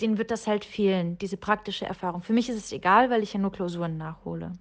denen 0.00 0.18
wird 0.18 0.30
das 0.30 0.46
halt 0.46 0.64
fehlen, 0.64 1.18
diese 1.18 1.36
praktische 1.36 1.86
Erfahrung. 1.86 2.22
Für 2.22 2.32
mich 2.32 2.48
ist 2.48 2.56
es 2.56 2.72
egal, 2.72 3.10
weil 3.10 3.22
ich 3.22 3.32
ja 3.34 3.40
nur 3.40 3.52
Klausuren 3.52 3.96
nachhole. 3.96 4.52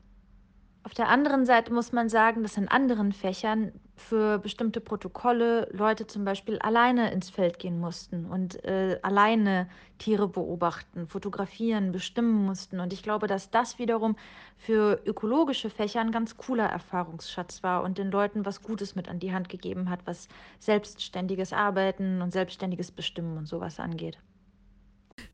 Auf 0.83 0.95
der 0.95 1.09
anderen 1.09 1.45
Seite 1.45 1.71
muss 1.71 1.91
man 1.91 2.09
sagen, 2.09 2.41
dass 2.41 2.57
in 2.57 2.67
anderen 2.67 3.11
Fächern 3.11 3.71
für 3.95 4.39
bestimmte 4.39 4.81
Protokolle 4.81 5.69
Leute 5.71 6.07
zum 6.07 6.25
Beispiel 6.25 6.57
alleine 6.57 7.11
ins 7.11 7.29
Feld 7.29 7.59
gehen 7.59 7.79
mussten 7.79 8.25
und 8.25 8.63
äh, 8.65 8.97
alleine 9.03 9.69
Tiere 9.99 10.27
beobachten, 10.27 11.07
fotografieren, 11.07 11.91
bestimmen 11.91 12.45
mussten. 12.45 12.79
Und 12.79 12.93
ich 12.93 13.03
glaube, 13.03 13.27
dass 13.27 13.51
das 13.51 13.77
wiederum 13.77 14.15
für 14.57 14.99
ökologische 15.05 15.69
Fächer 15.69 16.01
ein 16.01 16.11
ganz 16.11 16.35
cooler 16.35 16.65
Erfahrungsschatz 16.65 17.61
war 17.61 17.83
und 17.83 17.99
den 17.99 18.09
Leuten 18.09 18.43
was 18.43 18.63
Gutes 18.63 18.95
mit 18.95 19.07
an 19.07 19.19
die 19.19 19.33
Hand 19.33 19.49
gegeben 19.49 19.87
hat, 19.87 19.99
was 20.05 20.29
selbstständiges 20.59 21.53
Arbeiten 21.53 22.23
und 22.23 22.31
selbstständiges 22.31 22.91
Bestimmen 22.91 23.37
und 23.37 23.45
sowas 23.47 23.79
angeht. 23.79 24.17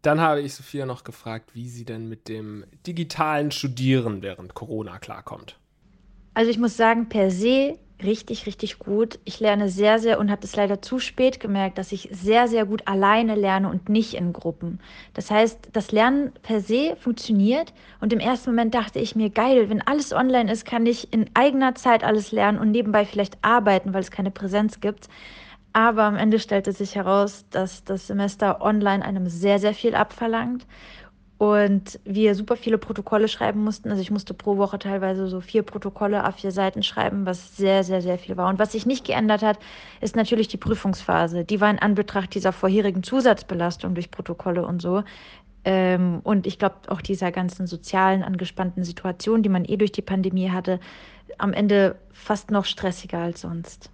Dann 0.02 0.22
habe 0.22 0.42
ich 0.42 0.54
Sophia 0.54 0.86
noch 0.86 1.04
gefragt, 1.04 1.52
wie 1.54 1.70
sie 1.70 1.86
denn 1.86 2.08
mit 2.08 2.28
dem 2.28 2.66
digitalen 2.86 3.52
Studieren 3.52 4.22
während 4.22 4.54
Corona 4.54 5.00
klarkommt. 5.00 5.58
Also 6.34 6.52
ich 6.52 6.60
muss 6.60 6.78
sagen, 6.78 7.10
per 7.10 7.32
se 7.32 7.80
richtig, 8.04 8.46
richtig 8.46 8.80
gut. 8.80 9.20
Ich 9.26 9.40
lerne 9.40 9.70
sehr, 9.70 10.00
sehr 10.00 10.20
und 10.20 10.30
habe 10.30 10.42
das 10.42 10.56
leider 10.56 10.82
zu 10.82 11.00
spät 11.00 11.40
gemerkt, 11.40 11.78
dass 11.78 11.92
ich 11.92 12.10
sehr, 12.12 12.48
sehr 12.48 12.66
gut 12.66 12.88
alleine 12.88 13.36
lerne 13.36 13.70
und 13.70 13.90
nicht 13.90 14.14
in 14.14 14.34
Gruppen. 14.34 14.80
Das 15.14 15.32
heißt, 15.32 15.70
das 15.74 15.92
Lernen 15.92 16.32
per 16.44 16.62
se 16.62 16.96
funktioniert 17.00 17.74
und 18.00 18.14
im 18.14 18.20
ersten 18.20 18.52
Moment 18.52 18.76
dachte 18.76 19.00
ich 19.00 19.16
mir, 19.16 19.30
geil, 19.30 19.70
wenn 19.70 19.82
alles 19.82 20.14
online 20.14 20.52
ist, 20.52 20.66
kann 20.66 20.86
ich 20.86 21.12
in 21.12 21.30
eigener 21.34 21.76
Zeit 21.76 22.04
alles 22.04 22.32
lernen 22.32 22.60
und 22.60 22.72
nebenbei 22.72 23.06
vielleicht 23.06 23.38
arbeiten, 23.42 23.94
weil 23.94 24.02
es 24.02 24.12
keine 24.12 24.32
Präsenz 24.32 24.80
gibt. 24.80 25.10
Aber 25.74 26.04
am 26.04 26.16
Ende 26.16 26.40
stellte 26.40 26.72
sich 26.72 26.96
heraus, 26.96 27.46
dass 27.52 27.84
das 27.84 28.08
Semester 28.08 28.62
online 28.62 29.06
einem 29.06 29.28
sehr, 29.28 29.60
sehr 29.60 29.74
viel 29.74 29.96
abverlangt 29.96 30.66
und 31.38 32.00
wir 32.04 32.34
super 32.34 32.56
viele 32.56 32.80
Protokolle 32.80 33.28
schreiben 33.28 33.64
mussten. 33.64 33.90
Also 33.90 34.02
ich 34.02 34.10
musste 34.10 34.34
pro 34.34 34.58
Woche 34.58 34.80
teilweise 34.80 35.28
so 35.28 35.40
vier 35.40 35.62
Protokolle 35.62 36.28
auf 36.28 36.36
vier 36.36 36.52
Seiten 36.52 36.82
schreiben, 36.82 37.28
was 37.28 37.56
sehr, 37.56 37.84
sehr, 37.84 38.02
sehr 38.02 38.18
viel 38.18 38.38
war. 38.38 38.50
Und 38.50 38.58
was 38.58 38.72
sich 38.72 38.88
nicht 38.88 39.06
geändert 39.06 39.44
hat, 39.44 39.60
ist 40.02 40.16
natürlich 40.16 40.48
die 40.48 40.58
Prüfungsphase. 40.58 41.46
Die 41.46 41.62
war 41.62 41.70
in 41.70 41.80
Anbetracht 41.80 42.34
dieser 42.34 42.54
vorherigen 42.54 43.04
Zusatzbelastung 43.04 43.94
durch 43.94 44.10
Protokolle 44.10 44.66
und 44.66 44.82
so. 44.82 45.04
Ähm, 45.64 46.22
und 46.24 46.48
ich 46.48 46.58
glaube 46.58 46.78
auch 46.88 47.02
dieser 47.02 47.32
ganzen 47.32 47.68
sozialen, 47.68 48.24
angespannten 48.24 48.84
Situation, 48.84 49.44
die 49.44 49.50
man 49.50 49.66
eh 49.66 49.78
durch 49.78 49.92
die 49.92 50.02
Pandemie 50.02 50.50
hatte, 50.50 50.80
am 51.38 51.54
Ende 51.54 52.00
fast 52.12 52.50
noch 52.50 52.66
stressiger 52.66 53.20
als 53.20 53.42
sonst. 53.42 53.92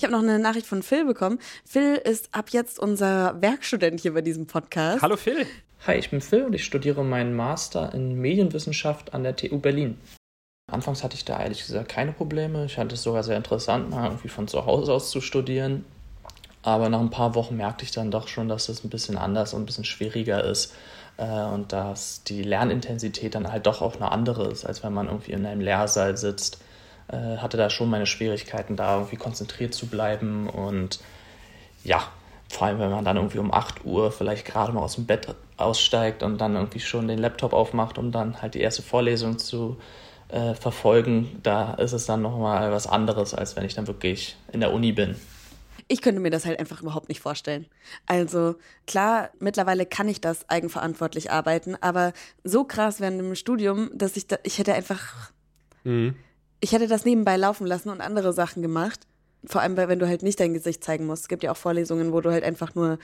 Ich 0.00 0.04
habe 0.04 0.14
noch 0.14 0.22
eine 0.22 0.38
Nachricht 0.38 0.66
von 0.66 0.82
Phil 0.82 1.04
bekommen. 1.04 1.38
Phil 1.62 1.96
ist 1.96 2.30
ab 2.32 2.46
jetzt 2.52 2.78
unser 2.78 3.38
Werkstudent 3.42 4.00
hier 4.00 4.14
bei 4.14 4.22
diesem 4.22 4.46
Podcast. 4.46 5.02
Hallo 5.02 5.18
Phil. 5.18 5.46
Hi, 5.86 5.96
ich 5.96 6.08
bin 6.08 6.22
Phil 6.22 6.44
und 6.44 6.54
ich 6.54 6.64
studiere 6.64 7.04
meinen 7.04 7.36
Master 7.36 7.92
in 7.92 8.18
Medienwissenschaft 8.18 9.12
an 9.12 9.24
der 9.24 9.36
TU 9.36 9.58
Berlin. 9.58 9.98
Anfangs 10.72 11.04
hatte 11.04 11.16
ich 11.16 11.26
da 11.26 11.38
ehrlich 11.38 11.66
gesagt 11.66 11.90
keine 11.90 12.12
Probleme. 12.12 12.64
Ich 12.64 12.76
fand 12.76 12.90
es 12.94 13.02
sogar 13.02 13.22
sehr 13.22 13.36
interessant, 13.36 13.90
mal 13.90 14.06
irgendwie 14.06 14.28
von 14.28 14.48
zu 14.48 14.64
Hause 14.64 14.94
aus 14.94 15.10
zu 15.10 15.20
studieren. 15.20 15.84
Aber 16.62 16.88
nach 16.88 17.00
ein 17.00 17.10
paar 17.10 17.34
Wochen 17.34 17.58
merkte 17.58 17.84
ich 17.84 17.90
dann 17.90 18.10
doch 18.10 18.26
schon, 18.26 18.48
dass 18.48 18.68
das 18.68 18.82
ein 18.82 18.88
bisschen 18.88 19.18
anders 19.18 19.52
und 19.52 19.64
ein 19.64 19.66
bisschen 19.66 19.84
schwieriger 19.84 20.42
ist 20.42 20.72
äh, 21.18 21.44
und 21.44 21.74
dass 21.74 22.24
die 22.24 22.42
Lernintensität 22.42 23.34
dann 23.34 23.52
halt 23.52 23.66
doch 23.66 23.82
auch 23.82 23.96
eine 23.96 24.10
andere 24.10 24.48
ist, 24.48 24.64
als 24.64 24.82
wenn 24.82 24.94
man 24.94 25.08
irgendwie 25.08 25.32
in 25.32 25.44
einem 25.44 25.60
Lehrsaal 25.60 26.16
sitzt 26.16 26.56
äh, 27.10 27.38
hatte 27.38 27.56
da 27.56 27.70
schon 27.70 27.90
meine 27.90 28.06
Schwierigkeiten, 28.06 28.76
da 28.76 28.96
irgendwie 28.96 29.16
konzentriert 29.16 29.74
zu 29.74 29.86
bleiben. 29.86 30.48
Und 30.48 31.00
ja, 31.82 32.08
vor 32.48 32.66
allem, 32.66 32.78
wenn 32.78 32.90
man 32.90 33.04
dann 33.04 33.16
irgendwie 33.16 33.38
um 33.38 33.52
8 33.52 33.84
Uhr 33.84 34.12
vielleicht 34.12 34.44
gerade 34.44 34.72
mal 34.72 34.82
aus 34.82 34.94
dem 34.94 35.06
Bett 35.06 35.34
aussteigt 35.56 36.22
und 36.22 36.38
dann 36.38 36.56
irgendwie 36.56 36.80
schon 36.80 37.08
den 37.08 37.18
Laptop 37.18 37.52
aufmacht, 37.52 37.98
um 37.98 38.12
dann 38.12 38.40
halt 38.42 38.54
die 38.54 38.60
erste 38.60 38.82
Vorlesung 38.82 39.38
zu 39.38 39.76
äh, 40.28 40.54
verfolgen, 40.54 41.40
da 41.42 41.74
ist 41.74 41.92
es 41.92 42.06
dann 42.06 42.22
nochmal 42.22 42.70
was 42.72 42.86
anderes, 42.86 43.34
als 43.34 43.56
wenn 43.56 43.64
ich 43.64 43.74
dann 43.74 43.86
wirklich 43.86 44.36
in 44.52 44.60
der 44.60 44.72
Uni 44.72 44.92
bin. 44.92 45.16
Ich 45.88 46.02
könnte 46.02 46.20
mir 46.20 46.30
das 46.30 46.46
halt 46.46 46.60
einfach 46.60 46.82
überhaupt 46.82 47.08
nicht 47.08 47.20
vorstellen. 47.20 47.66
Also 48.06 48.54
klar, 48.86 49.30
mittlerweile 49.40 49.86
kann 49.86 50.08
ich 50.08 50.20
das 50.20 50.48
eigenverantwortlich 50.48 51.32
arbeiten, 51.32 51.76
aber 51.80 52.12
so 52.44 52.62
krass 52.62 53.00
während 53.00 53.18
dem 53.18 53.34
Studium, 53.34 53.90
dass 53.92 54.16
ich 54.16 54.28
da, 54.28 54.38
ich 54.44 54.58
hätte 54.58 54.74
einfach, 54.74 55.32
mhm 55.82 56.14
ich 56.60 56.72
hätte 56.72 56.86
das 56.86 57.04
nebenbei 57.04 57.36
laufen 57.36 57.66
lassen 57.66 57.88
und 57.88 58.00
andere 58.00 58.32
Sachen 58.32 58.62
gemacht. 58.62 59.00
Vor 59.44 59.62
allem, 59.62 59.76
wenn 59.76 59.98
du 59.98 60.06
halt 60.06 60.22
nicht 60.22 60.38
dein 60.38 60.52
Gesicht 60.52 60.84
zeigen 60.84 61.06
musst. 61.06 61.22
Es 61.22 61.28
gibt 61.28 61.42
ja 61.42 61.52
auch 61.52 61.56
Vorlesungen, 61.56 62.12
wo 62.12 62.20
du 62.20 62.30
halt 62.30 62.44
einfach 62.44 62.74
nur 62.74 62.98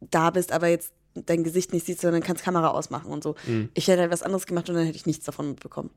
da 0.00 0.30
bist, 0.30 0.52
aber 0.52 0.68
jetzt 0.68 0.92
dein 1.14 1.42
Gesicht 1.42 1.72
nicht 1.72 1.86
siehst, 1.86 2.02
sondern 2.02 2.22
kannst 2.22 2.44
Kamera 2.44 2.68
ausmachen 2.68 3.10
und 3.10 3.22
so. 3.22 3.34
Mhm. 3.46 3.70
Ich 3.74 3.88
hätte 3.88 4.02
halt 4.02 4.12
was 4.12 4.22
anderes 4.22 4.46
gemacht 4.46 4.68
und 4.68 4.76
dann 4.76 4.84
hätte 4.84 4.96
ich 4.96 5.06
nichts 5.06 5.24
davon 5.24 5.48
mitbekommen. 5.48 5.90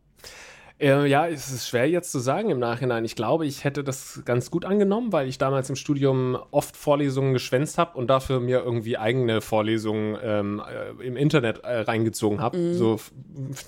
Äh, 0.79 1.05
ja, 1.07 1.27
es 1.27 1.51
ist 1.51 1.67
schwer 1.67 1.87
jetzt 1.87 2.11
zu 2.11 2.19
sagen 2.19 2.49
im 2.49 2.59
Nachhinein. 2.59 3.05
Ich 3.05 3.15
glaube, 3.15 3.45
ich 3.45 3.63
hätte 3.63 3.83
das 3.83 4.23
ganz 4.25 4.49
gut 4.49 4.65
angenommen, 4.65 5.13
weil 5.13 5.27
ich 5.27 5.37
damals 5.37 5.69
im 5.69 5.75
Studium 5.75 6.37
oft 6.49 6.75
Vorlesungen 6.75 7.33
geschwänzt 7.33 7.77
habe 7.77 7.97
und 7.97 8.07
dafür 8.07 8.39
mir 8.39 8.63
irgendwie 8.63 8.97
eigene 8.97 9.41
Vorlesungen 9.41 10.17
ähm, 10.23 10.61
äh, 10.99 11.05
im 11.05 11.15
Internet 11.15 11.59
äh, 11.59 11.81
reingezogen 11.81 12.41
habe. 12.41 12.57
Mhm. 12.57 12.73
So 12.73 12.99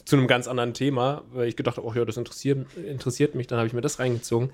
zu 0.03 0.17
einem 0.17 0.27
ganz 0.27 0.47
anderen 0.47 0.73
Thema, 0.73 1.21
weil 1.31 1.47
ich 1.47 1.55
gedacht 1.55 1.77
habe, 1.77 1.87
oh 1.87 1.93
ja, 1.93 2.03
das 2.05 2.17
interessiert, 2.17 2.65
interessiert 2.75 3.35
mich, 3.35 3.45
dann 3.45 3.59
habe 3.59 3.67
ich 3.67 3.73
mir 3.73 3.81
das 3.81 3.99
reingezogen. 3.99 4.49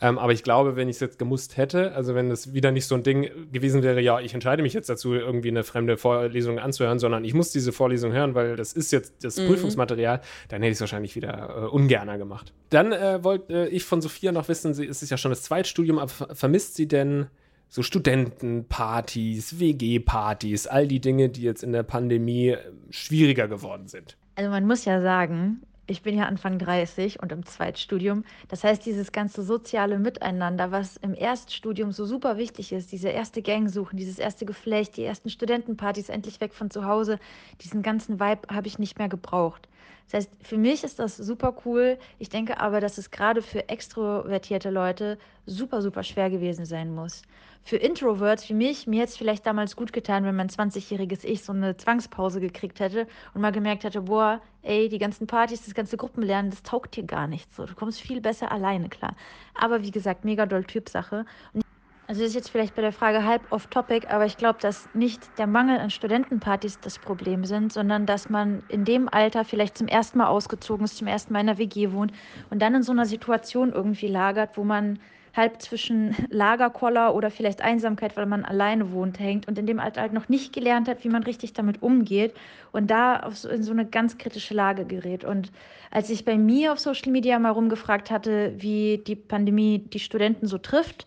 Ähm, 0.00 0.18
aber 0.18 0.32
ich 0.32 0.44
glaube, 0.44 0.76
wenn 0.76 0.88
ich 0.88 0.96
es 0.96 1.00
jetzt 1.00 1.18
gemusst 1.18 1.56
hätte, 1.56 1.92
also 1.92 2.14
wenn 2.14 2.30
es 2.30 2.54
wieder 2.54 2.70
nicht 2.70 2.86
so 2.86 2.94
ein 2.94 3.02
Ding 3.02 3.28
gewesen 3.50 3.82
wäre, 3.82 4.00
ja, 4.00 4.20
ich 4.20 4.32
entscheide 4.32 4.62
mich 4.62 4.74
jetzt 4.74 4.88
dazu, 4.88 5.12
irgendwie 5.12 5.48
eine 5.48 5.64
fremde 5.64 5.96
Vorlesung 5.96 6.60
anzuhören, 6.60 7.00
sondern 7.00 7.24
ich 7.24 7.34
muss 7.34 7.50
diese 7.50 7.72
Vorlesung 7.72 8.12
hören, 8.12 8.36
weil 8.36 8.54
das 8.54 8.72
ist 8.72 8.92
jetzt 8.92 9.24
das 9.24 9.38
mhm. 9.38 9.48
Prüfungsmaterial, 9.48 10.20
dann 10.48 10.62
hätte 10.62 10.70
ich 10.70 10.76
es 10.76 10.80
wahrscheinlich 10.80 11.16
wieder 11.16 11.64
äh, 11.64 11.66
ungern 11.66 11.95
Indianer 12.00 12.18
gemacht. 12.18 12.52
Dann 12.70 12.92
äh, 12.92 13.22
wollte 13.22 13.52
äh, 13.52 13.68
ich 13.68 13.84
von 13.84 14.00
Sophia 14.00 14.32
noch 14.32 14.48
wissen, 14.48 14.74
sie 14.74 14.84
ist 14.84 15.08
ja 15.08 15.16
schon 15.16 15.30
das 15.30 15.42
Zweitstudium, 15.42 15.98
aber 15.98 16.10
vermisst 16.34 16.74
sie 16.74 16.88
denn 16.88 17.26
so 17.68 17.82
Studentenpartys, 17.82 19.58
WG-Partys, 19.58 20.66
all 20.66 20.86
die 20.86 21.00
Dinge, 21.00 21.28
die 21.28 21.42
jetzt 21.42 21.62
in 21.62 21.72
der 21.72 21.82
Pandemie 21.82 22.50
äh, 22.50 22.58
schwieriger 22.90 23.48
geworden 23.48 23.88
sind? 23.88 24.16
Also 24.34 24.50
man 24.50 24.66
muss 24.66 24.84
ja 24.84 25.00
sagen, 25.00 25.62
ich 25.88 26.02
bin 26.02 26.16
ja 26.16 26.24
Anfang 26.24 26.58
30 26.58 27.22
und 27.22 27.30
im 27.30 27.46
Zweitstudium. 27.46 28.24
Das 28.48 28.64
heißt, 28.64 28.84
dieses 28.84 29.12
ganze 29.12 29.42
soziale 29.42 29.98
Miteinander, 29.98 30.72
was 30.72 30.96
im 30.96 31.14
Erststudium 31.14 31.92
so 31.92 32.04
super 32.04 32.36
wichtig 32.36 32.72
ist, 32.72 32.90
diese 32.90 33.08
erste 33.08 33.40
Gang 33.40 33.70
suchen, 33.70 33.96
dieses 33.96 34.18
erste 34.18 34.46
Geflecht, 34.46 34.96
die 34.96 35.04
ersten 35.04 35.30
Studentenpartys 35.30 36.08
endlich 36.08 36.40
weg 36.40 36.54
von 36.54 36.70
zu 36.70 36.84
Hause, 36.84 37.18
diesen 37.60 37.82
ganzen 37.82 38.18
Vibe 38.18 38.52
habe 38.52 38.66
ich 38.66 38.78
nicht 38.78 38.98
mehr 38.98 39.08
gebraucht. 39.08 39.68
Das 40.06 40.14
heißt, 40.14 40.30
für 40.42 40.56
mich 40.56 40.84
ist 40.84 40.98
das 40.98 41.16
super 41.16 41.56
cool. 41.64 41.98
Ich 42.18 42.28
denke 42.28 42.60
aber, 42.60 42.80
dass 42.80 42.96
es 42.96 43.10
gerade 43.10 43.42
für 43.42 43.68
extrovertierte 43.68 44.70
Leute 44.70 45.18
super, 45.46 45.82
super 45.82 46.02
schwer 46.02 46.30
gewesen 46.30 46.64
sein 46.64 46.94
muss. 46.94 47.22
Für 47.64 47.76
Introverts 47.76 48.48
wie 48.48 48.54
mich, 48.54 48.86
mir 48.86 49.00
hätte 49.00 49.10
es 49.10 49.16
vielleicht 49.16 49.44
damals 49.44 49.74
gut 49.74 49.92
getan, 49.92 50.24
wenn 50.24 50.36
mein 50.36 50.48
20-jähriges 50.48 51.24
Ich 51.24 51.42
so 51.42 51.52
eine 51.52 51.76
Zwangspause 51.76 52.38
gekriegt 52.38 52.78
hätte 52.78 53.08
und 53.34 53.40
mal 53.40 53.50
gemerkt 53.50 53.82
hätte, 53.82 54.02
boah, 54.02 54.40
ey, 54.62 54.88
die 54.88 54.98
ganzen 54.98 55.26
Partys, 55.26 55.64
das 55.64 55.74
ganze 55.74 55.96
Gruppenlernen, 55.96 56.52
das 56.52 56.62
taugt 56.62 56.94
dir 56.94 57.02
gar 57.02 57.26
nicht 57.26 57.52
so. 57.52 57.66
Du 57.66 57.74
kommst 57.74 58.00
viel 58.00 58.20
besser 58.20 58.52
alleine 58.52 58.88
klar. 58.88 59.16
Aber 59.54 59.82
wie 59.82 59.90
gesagt, 59.90 60.24
mega 60.24 60.46
doll 60.46 60.62
Typsache. 60.62 61.24
Und 61.52 61.65
also 62.08 62.20
das 62.20 62.28
ist 62.28 62.34
jetzt 62.34 62.50
vielleicht 62.50 62.76
bei 62.76 62.82
der 62.82 62.92
Frage 62.92 63.24
halb 63.24 63.50
off-topic, 63.50 64.08
aber 64.08 64.26
ich 64.26 64.36
glaube, 64.36 64.60
dass 64.60 64.88
nicht 64.94 65.38
der 65.38 65.48
Mangel 65.48 65.78
an 65.78 65.90
Studentenpartys 65.90 66.78
das 66.78 67.00
Problem 67.00 67.44
sind, 67.44 67.72
sondern 67.72 68.06
dass 68.06 68.28
man 68.28 68.62
in 68.68 68.84
dem 68.84 69.08
Alter 69.08 69.44
vielleicht 69.44 69.76
zum 69.76 69.88
ersten 69.88 70.18
Mal 70.18 70.28
ausgezogen 70.28 70.84
ist, 70.84 70.98
zum 70.98 71.08
ersten 71.08 71.32
Mal 71.32 71.40
in 71.40 71.48
einer 71.48 71.58
WG 71.58 71.90
wohnt 71.90 72.12
und 72.50 72.62
dann 72.62 72.76
in 72.76 72.84
so 72.84 72.92
einer 72.92 73.06
Situation 73.06 73.72
irgendwie 73.72 74.06
lagert, 74.06 74.56
wo 74.56 74.62
man 74.62 75.00
halb 75.34 75.60
zwischen 75.60 76.14
Lagerkoller 76.30 77.12
oder 77.12 77.28
vielleicht 77.28 77.60
Einsamkeit, 77.60 78.16
weil 78.16 78.26
man 78.26 78.44
alleine 78.44 78.92
wohnt, 78.92 79.18
hängt 79.18 79.48
und 79.48 79.58
in 79.58 79.66
dem 79.66 79.80
Alter 79.80 80.02
halt 80.02 80.12
noch 80.12 80.28
nicht 80.28 80.52
gelernt 80.52 80.86
hat, 80.88 81.02
wie 81.02 81.08
man 81.08 81.24
richtig 81.24 81.54
damit 81.54 81.82
umgeht 81.82 82.34
und 82.70 82.88
da 82.88 83.28
so, 83.32 83.48
in 83.48 83.64
so 83.64 83.72
eine 83.72 83.84
ganz 83.84 84.16
kritische 84.16 84.54
Lage 84.54 84.84
gerät. 84.84 85.24
Und 85.24 85.50
als 85.90 86.08
ich 86.08 86.24
bei 86.24 86.38
mir 86.38 86.72
auf 86.72 86.78
Social 86.78 87.10
Media 87.10 87.36
mal 87.40 87.50
rumgefragt 87.50 88.12
hatte, 88.12 88.54
wie 88.56 89.02
die 89.04 89.16
Pandemie 89.16 89.80
die 89.80 89.98
Studenten 89.98 90.46
so 90.46 90.58
trifft, 90.58 91.04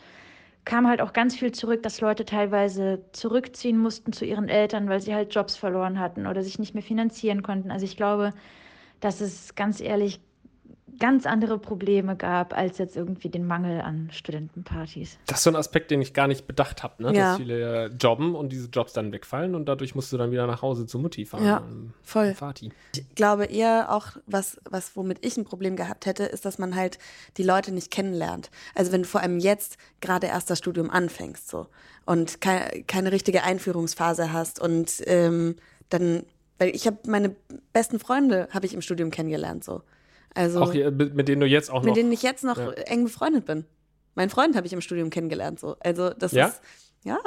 kam 0.65 0.88
halt 0.88 1.02
auch 1.02 1.13
ganz 1.13 1.36
viel 1.36 1.52
zurück, 1.52 1.84
dass 1.84 2.02
Leute 2.02 2.26
teilweise 2.26 3.04
zurückziehen 3.12 3.78
mussten 3.78 4.13
zu 4.13 4.26
ihren 4.26 4.50
Eltern, 4.50 4.89
weil 4.89 5.02
sie 5.02 5.15
halt 5.15 5.34
Jobs 5.34 5.56
verloren 5.58 6.00
hatten 6.00 6.28
oder 6.28 6.43
sich 6.43 6.60
nicht 6.60 6.74
mehr 6.74 6.84
finanzieren 6.84 7.43
konnten. 7.43 7.72
Also 7.72 7.86
ich 7.86 7.98
glaube, 7.98 8.34
dass 9.00 9.22
es 9.22 9.56
ganz 9.56 9.82
ehrlich 9.82 10.22
ganz 10.99 11.25
andere 11.25 11.57
Probleme 11.57 12.15
gab, 12.15 12.55
als 12.55 12.77
jetzt 12.77 12.95
irgendwie 12.95 13.29
den 13.29 13.47
Mangel 13.47 13.81
an 13.81 14.09
Studentenpartys. 14.12 15.17
Das 15.25 15.39
ist 15.39 15.43
so 15.43 15.49
ein 15.49 15.55
Aspekt, 15.55 15.91
den 15.91 16.01
ich 16.01 16.13
gar 16.13 16.27
nicht 16.27 16.45
bedacht 16.45 16.83
habe, 16.83 17.03
ne? 17.03 17.13
Ja. 17.13 17.31
dass 17.31 17.38
viele 17.38 17.88
jobben 17.99 18.35
und 18.35 18.49
diese 18.49 18.67
Jobs 18.69 18.93
dann 18.93 19.12
wegfallen 19.12 19.55
und 19.55 19.65
dadurch 19.65 19.95
musst 19.95 20.12
du 20.12 20.17
dann 20.17 20.31
wieder 20.31 20.45
nach 20.47 20.62
Hause 20.62 20.85
zu 20.85 20.99
Mutti 20.99 21.25
fahren. 21.25 21.45
Ja, 21.45 21.63
ähm, 21.69 21.93
voll. 22.03 22.35
Vati. 22.39 22.71
Ich 22.95 23.15
glaube 23.15 23.45
eher 23.45 23.91
auch, 23.91 24.17
was, 24.25 24.59
was 24.69 24.95
womit 24.95 25.25
ich 25.25 25.38
ein 25.38 25.45
Problem 25.45 25.75
gehabt 25.75 26.05
hätte, 26.05 26.23
ist, 26.23 26.45
dass 26.45 26.59
man 26.59 26.75
halt 26.75 26.99
die 27.38 27.43
Leute 27.43 27.71
nicht 27.71 27.91
kennenlernt. 27.91 28.51
Also 28.75 28.91
wenn 28.91 29.03
du 29.03 29.07
vor 29.07 29.21
allem 29.21 29.39
jetzt 29.39 29.77
gerade 30.01 30.27
erst 30.27 30.49
das 30.49 30.59
Studium 30.59 30.89
anfängst 30.89 31.49
so 31.49 31.67
und 32.05 32.41
keine, 32.41 32.83
keine 32.83 33.12
richtige 33.12 33.43
Einführungsphase 33.43 34.33
hast 34.33 34.59
und 34.59 35.01
ähm, 35.05 35.55
dann, 35.89 36.23
weil 36.57 36.75
ich 36.75 36.88
habe 36.88 36.97
meine 37.07 37.35
besten 37.73 37.99
Freunde 37.99 38.47
habe 38.51 38.65
ich 38.65 38.73
im 38.73 38.81
Studium 38.81 39.12
kennengelernt 39.12 39.63
so. 39.63 39.81
Also 40.36 40.62
Auch 40.62 40.72
hier, 40.72 40.92
mit 40.92 41.15
mit 41.15 41.28
denen 41.28 41.42
du 41.42 41.48
jetzt 41.48 41.70
auch 41.72 41.82
mit 41.82 41.88
noch. 41.89 41.94
denen 41.96 42.12
ich 42.12 42.22
jetzt 42.24 42.44
noch 42.44 42.58
Ja. 42.58 42.72
eng 42.72 43.04
befreundet 43.06 43.46
bin. 43.46 43.65
Mein 44.15 44.30
Freund 44.30 44.56
habe 44.56 44.68
ich 44.68 44.74
im 44.74 44.82
Studium 44.82 45.10
kennengelernt 45.10 45.60
so. 45.60 45.76
Also 45.80 46.10
das 46.12 46.32
Ja? 46.34 46.48
ist 46.48 46.62
ja 47.04 47.18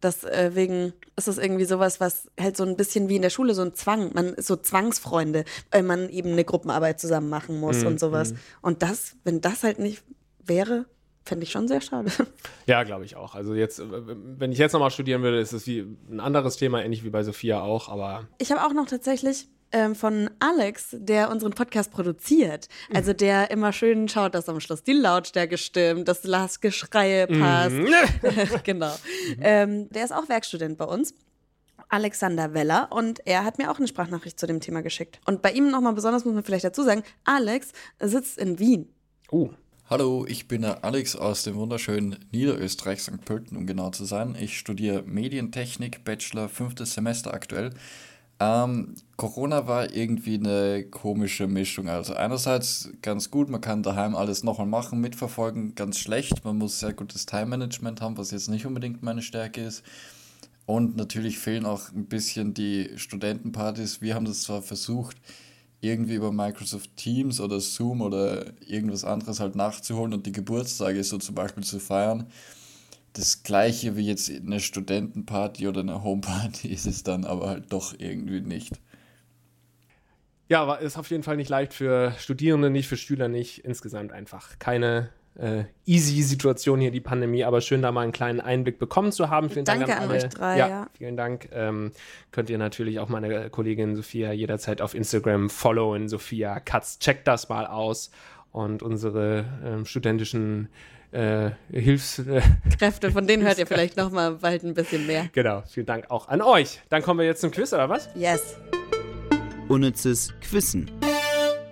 Deswegen 0.00 0.92
ist 1.16 1.26
es 1.26 1.38
irgendwie 1.38 1.64
sowas, 1.64 1.98
was 1.98 2.30
halt 2.40 2.56
so 2.56 2.64
ein 2.64 2.76
bisschen 2.76 3.08
wie 3.08 3.16
in 3.16 3.22
der 3.22 3.30
Schule 3.30 3.54
so 3.54 3.62
ein 3.62 3.74
Zwang. 3.74 4.12
Man 4.14 4.26
ist 4.34 4.46
so 4.46 4.54
Zwangsfreunde, 4.54 5.44
weil 5.72 5.82
man 5.82 6.08
eben 6.08 6.30
eine 6.32 6.44
Gruppenarbeit 6.44 7.00
zusammen 7.00 7.28
machen 7.28 7.58
muss 7.58 7.80
Mhm, 7.80 7.86
und 7.88 8.00
sowas. 8.00 8.32
Und 8.62 8.82
das, 8.82 9.16
wenn 9.24 9.40
das 9.40 9.64
halt 9.64 9.80
nicht 9.80 10.04
wäre, 10.44 10.86
fände 11.24 11.42
ich 11.44 11.50
schon 11.50 11.66
sehr 11.66 11.80
schade. 11.80 12.10
Ja, 12.66 12.82
glaube 12.84 13.06
ich 13.06 13.16
auch. 13.16 13.34
Also 13.34 13.54
jetzt, 13.54 13.80
äh, 13.80 13.84
wenn 13.90 14.52
ich 14.52 14.58
jetzt 14.58 14.72
nochmal 14.72 14.90
studieren 14.90 15.22
würde, 15.22 15.40
ist 15.40 15.52
es 15.52 15.66
wie 15.66 15.80
ein 16.10 16.20
anderes 16.20 16.56
Thema, 16.58 16.82
ähnlich 16.84 17.02
wie 17.02 17.10
bei 17.10 17.22
Sophia 17.24 17.60
auch, 17.60 17.88
aber 17.88 18.28
Ich 18.38 18.52
habe 18.52 18.62
auch 18.64 18.72
noch 18.74 18.86
tatsächlich 18.86 19.48
ähm, 19.72 19.94
von 19.94 20.30
Alex, 20.38 20.88
der 20.92 21.30
unseren 21.30 21.52
Podcast 21.52 21.90
produziert, 21.90 22.68
also 22.92 23.12
der 23.12 23.50
immer 23.50 23.72
schön 23.72 24.08
schaut, 24.08 24.34
dass 24.34 24.48
am 24.48 24.60
Schluss 24.60 24.82
die 24.82 24.92
Lautstärke 24.92 25.58
stimmt, 25.58 26.08
dass 26.08 26.22
das 26.22 26.60
Geschreie 26.60 27.26
passt. 27.26 27.76
genau. 28.64 28.94
Ähm, 29.40 29.88
der 29.90 30.04
ist 30.04 30.12
auch 30.12 30.28
Werkstudent 30.28 30.78
bei 30.78 30.84
uns. 30.84 31.14
Alexander 31.90 32.52
Weller 32.52 32.88
und 32.90 33.26
er 33.26 33.44
hat 33.44 33.56
mir 33.56 33.70
auch 33.70 33.78
eine 33.78 33.88
Sprachnachricht 33.88 34.38
zu 34.38 34.46
dem 34.46 34.60
Thema 34.60 34.82
geschickt. 34.82 35.20
Und 35.24 35.40
bei 35.40 35.52
ihm 35.52 35.70
nochmal 35.70 35.94
besonders 35.94 36.24
muss 36.24 36.34
man 36.34 36.44
vielleicht 36.44 36.64
dazu 36.64 36.82
sagen, 36.82 37.02
Alex 37.24 37.72
sitzt 37.98 38.36
in 38.36 38.58
Wien. 38.58 38.92
uh, 39.32 39.50
Hallo, 39.88 40.26
ich 40.28 40.48
bin 40.48 40.60
der 40.60 40.84
Alex 40.84 41.16
aus 41.16 41.44
dem 41.44 41.54
wunderschönen 41.54 42.18
Niederösterreich, 42.30 43.00
St. 43.00 43.24
Pölten, 43.24 43.56
um 43.56 43.66
genau 43.66 43.88
zu 43.88 44.04
sein. 44.04 44.36
Ich 44.38 44.58
studiere 44.58 45.02
Medientechnik, 45.04 46.04
Bachelor, 46.04 46.50
fünftes 46.50 46.92
Semester 46.92 47.32
aktuell. 47.32 47.70
Ähm, 48.40 48.94
Corona 49.16 49.66
war 49.66 49.92
irgendwie 49.92 50.34
eine 50.34 50.84
komische 50.84 51.48
Mischung. 51.48 51.88
Also 51.88 52.14
einerseits 52.14 52.90
ganz 53.02 53.30
gut, 53.30 53.48
man 53.48 53.60
kann 53.60 53.82
daheim 53.82 54.14
alles 54.14 54.44
nochmal 54.44 54.68
machen, 54.68 55.00
mitverfolgen, 55.00 55.74
ganz 55.74 55.98
schlecht. 55.98 56.44
Man 56.44 56.58
muss 56.58 56.78
sehr 56.78 56.92
gutes 56.92 57.26
Time-Management 57.26 58.00
haben, 58.00 58.16
was 58.16 58.30
jetzt 58.30 58.48
nicht 58.48 58.64
unbedingt 58.64 59.02
meine 59.02 59.22
Stärke 59.22 59.62
ist. 59.62 59.82
Und 60.66 60.96
natürlich 60.96 61.38
fehlen 61.38 61.66
auch 61.66 61.92
ein 61.92 62.06
bisschen 62.06 62.54
die 62.54 62.90
Studentenpartys. 62.96 64.02
Wir 64.02 64.14
haben 64.14 64.26
das 64.26 64.42
zwar 64.42 64.62
versucht, 64.62 65.16
irgendwie 65.80 66.14
über 66.14 66.30
Microsoft 66.30 66.96
Teams 66.96 67.40
oder 67.40 67.58
Zoom 67.58 68.02
oder 68.02 68.52
irgendwas 68.66 69.04
anderes 69.04 69.40
halt 69.40 69.56
nachzuholen 69.56 70.12
und 70.12 70.26
die 70.26 70.32
Geburtstage 70.32 71.02
so 71.02 71.18
zum 71.18 71.34
Beispiel 71.34 71.64
zu 71.64 71.80
feiern. 71.80 72.26
Das 73.18 73.42
gleiche 73.42 73.96
wie 73.96 74.06
jetzt 74.06 74.30
eine 74.30 74.60
Studentenparty 74.60 75.66
oder 75.66 75.80
eine 75.80 76.04
Homeparty 76.04 76.68
ist 76.72 76.86
es 76.86 77.02
dann 77.02 77.24
aber 77.24 77.48
halt 77.48 77.72
doch 77.72 77.92
irgendwie 77.98 78.40
nicht. 78.40 78.74
ja, 80.48 80.62
aber 80.62 80.78
ist 80.78 80.96
auf 80.96 81.10
jeden 81.10 81.24
Fall 81.24 81.36
nicht 81.36 81.48
leicht 81.48 81.74
für 81.74 82.12
Studierende, 82.18 82.70
nicht 82.70 82.86
für 82.86 82.96
Schüler, 82.96 83.26
nicht 83.26 83.64
insgesamt 83.64 84.12
einfach. 84.12 84.60
Keine 84.60 85.10
äh, 85.34 85.64
easy 85.84 86.22
Situation 86.22 86.80
hier, 86.80 86.92
die 86.92 87.00
Pandemie, 87.00 87.42
aber 87.42 87.60
schön, 87.60 87.82
da 87.82 87.90
mal 87.90 88.02
einen 88.02 88.12
kleinen 88.12 88.40
Einblick 88.40 88.78
bekommen 88.78 89.10
zu 89.10 89.30
haben. 89.30 89.50
Vielen 89.50 89.64
Danke 89.64 89.86
Dank 89.86 89.96
an, 89.98 90.04
an 90.04 90.10
alle. 90.10 90.18
euch 90.24 90.28
drei, 90.28 90.58
Ja, 90.58 90.68
ja. 90.68 90.86
vielen 90.96 91.16
Dank. 91.16 91.48
Ähm, 91.52 91.90
könnt 92.30 92.50
ihr 92.50 92.58
natürlich 92.58 93.00
auch 93.00 93.08
meine 93.08 93.50
Kollegin 93.50 93.96
Sophia 93.96 94.30
jederzeit 94.32 94.80
auf 94.80 94.94
Instagram 94.94 95.50
followen. 95.50 96.08
Sophia 96.08 96.60
Katz, 96.60 97.00
checkt 97.00 97.26
das 97.26 97.48
mal 97.48 97.66
aus. 97.66 98.12
Und 98.52 98.82
unsere 98.82 99.44
ähm, 99.64 99.84
studentischen 99.84 100.68
äh, 101.12 101.50
Hilfs... 101.70 102.18
Äh, 102.18 102.42
Kräfte, 102.78 103.10
von 103.10 103.26
denen 103.26 103.42
hört 103.44 103.58
ihr 103.58 103.66
vielleicht 103.66 103.96
nochmal 103.96 104.32
bald 104.32 104.62
ein 104.64 104.74
bisschen 104.74 105.06
mehr. 105.06 105.28
genau, 105.32 105.62
vielen 105.68 105.86
Dank 105.86 106.10
auch 106.10 106.28
an 106.28 106.42
euch. 106.42 106.80
Dann 106.88 107.02
kommen 107.02 107.20
wir 107.20 107.26
jetzt 107.26 107.40
zum 107.40 107.50
Quiz, 107.50 107.72
oder 107.72 107.88
was? 107.88 108.08
Yes. 108.14 108.56
Unnützes 109.68 110.32
Quissen. 110.40 110.90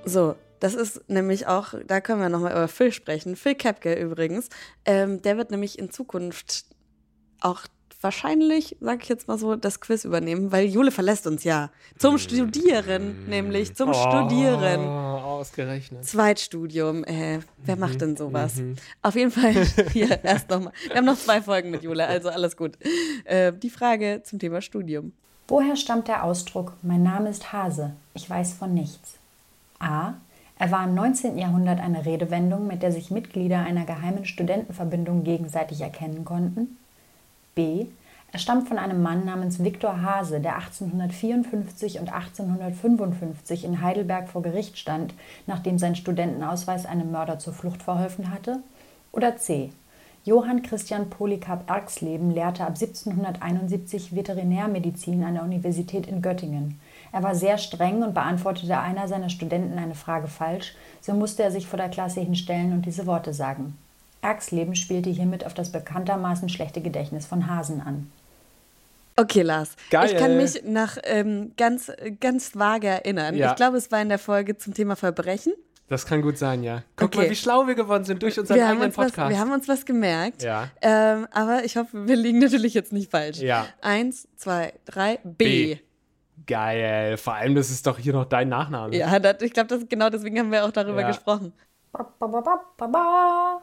So, 0.05 0.37
das 0.61 0.75
ist 0.75 1.09
nämlich 1.09 1.47
auch, 1.47 1.75
da 1.87 2.01
können 2.01 2.21
wir 2.21 2.29
nochmal 2.29 2.53
über 2.53 2.69
Phil 2.69 2.93
sprechen. 2.93 3.37
Phil 3.37 3.55
Kepke 3.55 3.95
übrigens. 3.95 4.49
Ähm, 4.85 5.23
der 5.23 5.37
wird 5.37 5.51
nämlich 5.51 5.79
in 5.79 5.91
Zukunft 5.91 6.65
auch 7.41 7.63
wahrscheinlich, 8.01 8.77
sag 8.81 9.03
ich 9.03 9.09
jetzt 9.09 9.29
mal 9.29 9.39
so, 9.39 9.57
das 9.57 9.81
Quiz 9.81 10.05
übernehmen, 10.05 10.53
weil 10.53 10.67
Jule 10.67 10.91
verlässt 10.91 11.27
uns 11.27 11.45
ja. 11.45 11.71
Zum 11.99 12.19
Studieren, 12.19 13.27
nämlich 13.29 13.75
zum 13.75 13.93
Studieren. 13.93 14.81
Ausgerechnet. 15.37 16.05
Zweitstudium, 16.05 17.05
äh, 17.05 17.41
wer 17.65 17.77
macht 17.77 18.01
denn 18.01 18.17
sowas? 18.17 18.55
Auf 19.03 19.15
jeden 19.15 19.31
Fall 19.31 19.53
hier 19.93 20.25
erst 20.25 20.49
nochmal. 20.51 20.73
Wir 20.87 20.97
haben 20.97 21.05
noch 21.05 21.19
zwei 21.19 21.43
Folgen 21.43 21.71
mit 21.71 21.83
Jule, 21.83 22.07
also 22.07 22.31
alles 22.31 22.57
gut. 22.57 22.79
Äh, 23.25 23.53
die 23.53 23.71
Frage 23.71 24.23
zum 24.25 24.39
Thema 24.39 24.63
Studium. 24.63 25.13
Woher 25.49 25.77
stammt 25.77 26.09
der 26.09 26.25
Ausdruck 26.25 26.73
Mein 26.83 27.03
Name 27.03 27.29
ist 27.29 27.53
Hase, 27.53 27.93
ich 28.15 28.29
weiß 28.29 28.55
von 28.55 28.75
nichts? 28.75 29.19
A. 29.79 30.15
Er 30.59 30.71
war 30.71 30.85
im 30.85 30.95
19. 30.95 31.37
Jahrhundert 31.37 31.81
eine 31.81 32.07
Redewendung, 32.07 32.67
mit 32.67 32.83
der 32.83 32.91
sich 32.91 33.11
Mitglieder 33.11 33.61
einer 33.61 33.85
geheimen 33.85 34.25
Studentenverbindung 34.25 35.23
gegenseitig 35.23 35.83
erkennen 35.83 36.25
konnten. 36.25 36.79
B. 37.55 37.87
Er 38.37 38.41
stammt 38.41 38.69
von 38.69 38.77
einem 38.77 39.01
Mann 39.01 39.25
namens 39.25 39.65
Viktor 39.65 40.03
Hase, 40.03 40.41
der 40.41 40.57
1854 40.57 42.01
und 42.01 42.13
1855 42.13 43.65
in 43.65 43.81
Heidelberg 43.81 44.29
vor 44.29 44.43
Gericht 44.43 44.77
stand, 44.77 45.15
nachdem 45.47 45.79
sein 45.79 45.97
Studentenausweis 45.97 46.85
einem 46.85 47.11
Mörder 47.11 47.39
zur 47.39 47.55
Flucht 47.55 47.83
verholfen 47.83 48.31
hatte. 48.31 48.59
Oder 49.11 49.39
C. 49.39 49.73
Johann 50.27 50.61
Christian 50.61 51.09
Polycarp 51.09 51.71
Erxleben 51.71 52.31
lehrte 52.31 52.65
ab 52.65 52.75
1771 52.79 54.15
Veterinärmedizin 54.15 55.25
an 55.25 55.33
der 55.33 55.43
Universität 55.43 56.07
in 56.07 56.21
Göttingen. 56.21 56.79
Er 57.13 57.23
war 57.23 57.35
sehr 57.35 57.57
streng 57.57 58.03
und 58.03 58.13
beantwortete 58.13 58.79
einer 58.79 59.09
seiner 59.09 59.31
Studenten 59.31 59.79
eine 59.79 59.95
Frage 59.95 60.29
falsch, 60.29 60.77
so 61.01 61.15
musste 61.15 61.43
er 61.43 61.51
sich 61.51 61.67
vor 61.67 61.79
der 61.79 61.89
Klasse 61.89 62.21
hinstellen 62.21 62.75
und 62.75 62.85
diese 62.85 63.07
Worte 63.07 63.33
sagen. 63.33 63.79
Erxleben 64.21 64.77
spielte 64.77 65.09
hiermit 65.09 65.47
auf 65.47 65.55
das 65.55 65.73
bekanntermaßen 65.73 66.51
schlechte 66.51 66.83
Gedächtnis 66.83 67.25
von 67.25 67.49
Hasen 67.49 67.81
an. 67.81 68.11
Okay, 69.17 69.43
Lars. 69.43 69.77
Geil. 69.91 70.11
Ich 70.13 70.17
kann 70.19 70.37
mich 70.37 70.63
nach 70.65 70.99
ähm, 71.05 71.53
ganz, 71.57 71.91
ganz 72.21 72.55
vage 72.55 72.87
erinnern. 72.89 73.35
Ja. 73.35 73.51
Ich 73.51 73.57
glaube, 73.57 73.79
es 73.79 73.91
war 73.91 74.01
in 74.03 74.09
der 74.11 74.19
Folge 74.19 74.57
zum 74.59 74.75
Thema 74.75 74.95
Verbrechen. 74.97 75.55
Das 75.89 76.05
kann 76.05 76.21
gut 76.21 76.37
sein, 76.37 76.63
ja. 76.65 76.83
Guck 76.97 77.07
Okay. 77.09 77.19
mal, 77.19 77.31
wie 77.31 77.37
schlau 77.37 77.67
wir 77.67 77.75
geworden 77.77 78.05
sind 78.05 78.21
durch 78.23 78.39
unseren 78.39 78.57
Wir 78.57 78.67
eigenen 78.67 78.87
uns 78.89 78.99
was, 78.99 79.07
Podcast. 79.07 79.31
wir 79.31 79.39
haben 79.39 79.53
uns 79.53 79.69
was 79.69 79.87
gemerkt. 79.87 80.43
Ja. 80.43 80.69
Ähm, 80.83 81.29
aber 81.31 81.65
ich 81.65 81.77
hoffe, 81.77 82.07
wir 82.09 82.17
liegen 82.17 82.41
natürlich 82.41 82.75
jetzt 82.75 82.93
nicht 82.93 83.11
falsch. 83.11 83.39
Ja. 83.39 83.67
Eins, 83.81 84.29
zwei, 84.37 84.73
drei, 84.85 85.19
B. 85.23 85.77
B. 85.77 85.79
Geil. 86.47 87.17
Vor 87.17 87.35
allem, 87.35 87.55
das 87.55 87.71
ist 87.71 87.87
doch 87.87 87.99
hier 87.99 88.13
noch 88.13 88.25
dein 88.27 88.49
Nachname. 88.49 88.95
Ja, 88.97 89.19
das, 89.19 89.41
ich 89.43 89.53
glaube, 89.53 89.69
das, 89.69 89.89
genau 89.89 90.11
deswegen 90.11 90.39
haben 90.39 90.53
wir 90.53 90.65
auch 90.65 90.73
darüber 90.73 91.01
Ja. 91.03 91.09
gesprochen. 91.09 91.53
Ba, 91.93 92.13
ba, 92.19 92.27
ba, 92.27 92.41
ba, 92.41 92.61
ba, 92.77 92.87
ba. 92.89 93.63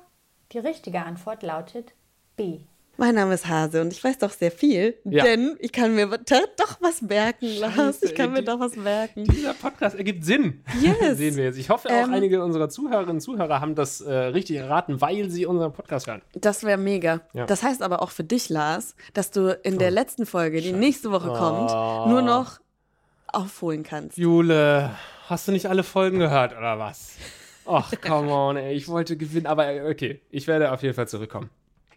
Die 0.52 0.60
richtige 0.60 1.04
Antwort 1.04 1.44
lautet 1.44 1.94
B. 2.36 2.62
Mein 2.96 3.16
Name 3.16 3.34
ist 3.34 3.48
Hase 3.48 3.82
und 3.82 3.92
ich 3.92 4.04
weiß 4.04 4.20
doch 4.20 4.32
sehr 4.32 4.52
viel, 4.52 4.96
Ja. 5.04 5.24
denn 5.24 5.56
ich 5.60 5.72
kann 5.72 5.96
mir 5.96 6.06
doch 6.08 6.78
was 6.80 7.02
merken, 7.02 7.48
Lars. 7.58 7.74
Scheiße, 7.76 8.06
Ich 8.06 8.16
kann 8.16 8.28
ey, 8.36 8.42
mir 8.42 8.44
doch 8.44 8.60
was 8.60 8.76
merken. 8.76 9.24
Dieser 9.24 9.56
Podcast 9.56 9.96
ergibt 9.96 10.24
Sinn. 10.24 10.64
Yes. 10.80 11.18
Sehen 11.18 11.36
wir 11.36 11.46
jetzt. 11.46 11.58
Ich 11.58 11.72
hoffe, 11.72 11.90
auch 11.90 11.92
Ähm, 11.92 12.14
einige 12.14 12.44
unserer 12.44 12.70
Zuhörerinnen 12.70 13.16
und 13.16 13.22
Zuhörer 13.22 13.60
haben 13.62 13.74
das 13.74 14.00
äh, 14.02 14.14
richtig 14.14 14.58
erraten, 14.58 15.02
weil 15.02 15.32
sie 15.32 15.48
unseren 15.48 15.74
Podcast 15.74 16.06
hören. 16.06 16.22
Das 16.36 16.64
wäre 16.64 16.78
mega. 16.78 17.22
Ja. 17.34 17.48
Das 17.48 17.64
heißt 17.64 17.82
aber 17.82 18.02
auch 18.04 18.12
für 18.12 18.24
dich, 18.24 18.50
Lars, 18.50 18.96
dass 19.16 19.32
du 19.32 19.58
in 19.64 19.80
der 19.80 19.90
letzten 19.90 20.28
Folge, 20.28 20.62
die 20.62 20.72
nächste 20.74 21.10
Woche 21.12 21.30
kommt, 21.30 21.72
Oh. 21.74 22.06
nur 22.10 22.22
noch 22.22 22.60
aufholen 23.28 23.82
kannst. 23.82 24.18
Jule, 24.20 24.92
hast 25.28 25.48
du 25.48 25.52
nicht 25.52 25.66
alle 25.66 25.82
Folgen 25.82 26.20
gehört 26.20 26.56
oder 26.56 26.78
was? 26.78 27.16
Ach, 27.66 27.92
come 28.06 28.30
on, 28.32 28.56
ey. 28.58 28.74
Ich 28.76 28.88
wollte 28.88 29.18
gewinnen, 29.18 29.48
aber 29.48 29.68
äh, 29.68 29.90
okay. 29.90 30.22
Ich 30.30 30.46
werde 30.46 30.72
auf 30.72 30.84
jeden 30.84 30.94
Fall 30.94 31.08
zurückkommen. 31.08 31.50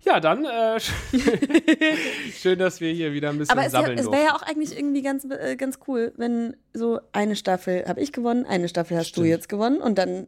Ja, 0.05 0.21
dann 0.21 0.45
äh, 0.45 0.79
schön, 2.33 2.59
dass 2.59 2.81
wir 2.81 2.93
hier 2.93 3.13
wieder 3.13 3.31
ein 3.31 3.39
bisschen 3.39 3.53
Aber 3.57 3.67
es, 3.67 3.73
ja, 3.73 3.81
sammeln 3.81 3.99
es 3.99 4.05
durften. 4.05 4.19
wäre 4.21 4.31
ja 4.31 4.37
auch 4.37 4.43
eigentlich 4.43 4.77
irgendwie 4.77 5.03
ganz, 5.03 5.25
äh, 5.25 5.57
ganz 5.57 5.79
cool, 5.89 6.13
wenn 6.17 6.57
so 6.73 7.01
eine 7.13 7.37
Staffel 7.37 7.85
habe 7.87 8.01
ich 8.01 8.13
gewonnen, 8.13 8.47
eine 8.47 8.69
Staffel 8.69 8.97
hast 8.97 9.09
Stimmt. 9.09 9.27
du 9.27 9.31
jetzt 9.31 9.49
gewonnen 9.49 9.81
und 9.81 9.97
dann 9.99 10.27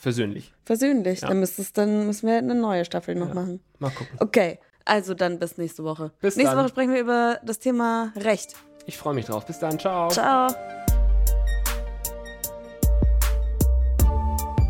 Versöhnlich. 0.00 0.54
Versöhnlich. 0.64 1.22
Ja. 1.22 1.28
Dann, 1.28 1.44
dann 1.74 2.06
müssen 2.06 2.28
wir 2.28 2.38
eine 2.38 2.54
neue 2.54 2.84
Staffel 2.84 3.16
noch 3.16 3.28
Ja. 3.28 3.34
machen. 3.34 3.60
Mal 3.80 3.90
gucken. 3.90 4.16
Okay, 4.20 4.60
also 4.84 5.12
dann 5.14 5.40
bis 5.40 5.58
nächste 5.58 5.82
Woche. 5.82 6.12
Bis 6.20 6.36
nächste 6.36 6.54
dann. 6.54 6.62
Woche 6.64 6.70
sprechen 6.70 6.94
wir 6.94 7.00
über 7.00 7.40
das 7.44 7.58
Thema 7.58 8.12
Recht. 8.16 8.54
Ich 8.86 8.96
freue 8.96 9.14
mich 9.14 9.26
drauf. 9.26 9.44
Bis 9.44 9.58
dann. 9.58 9.76
Ciao. 9.78 10.08
Ciao. 10.08 10.77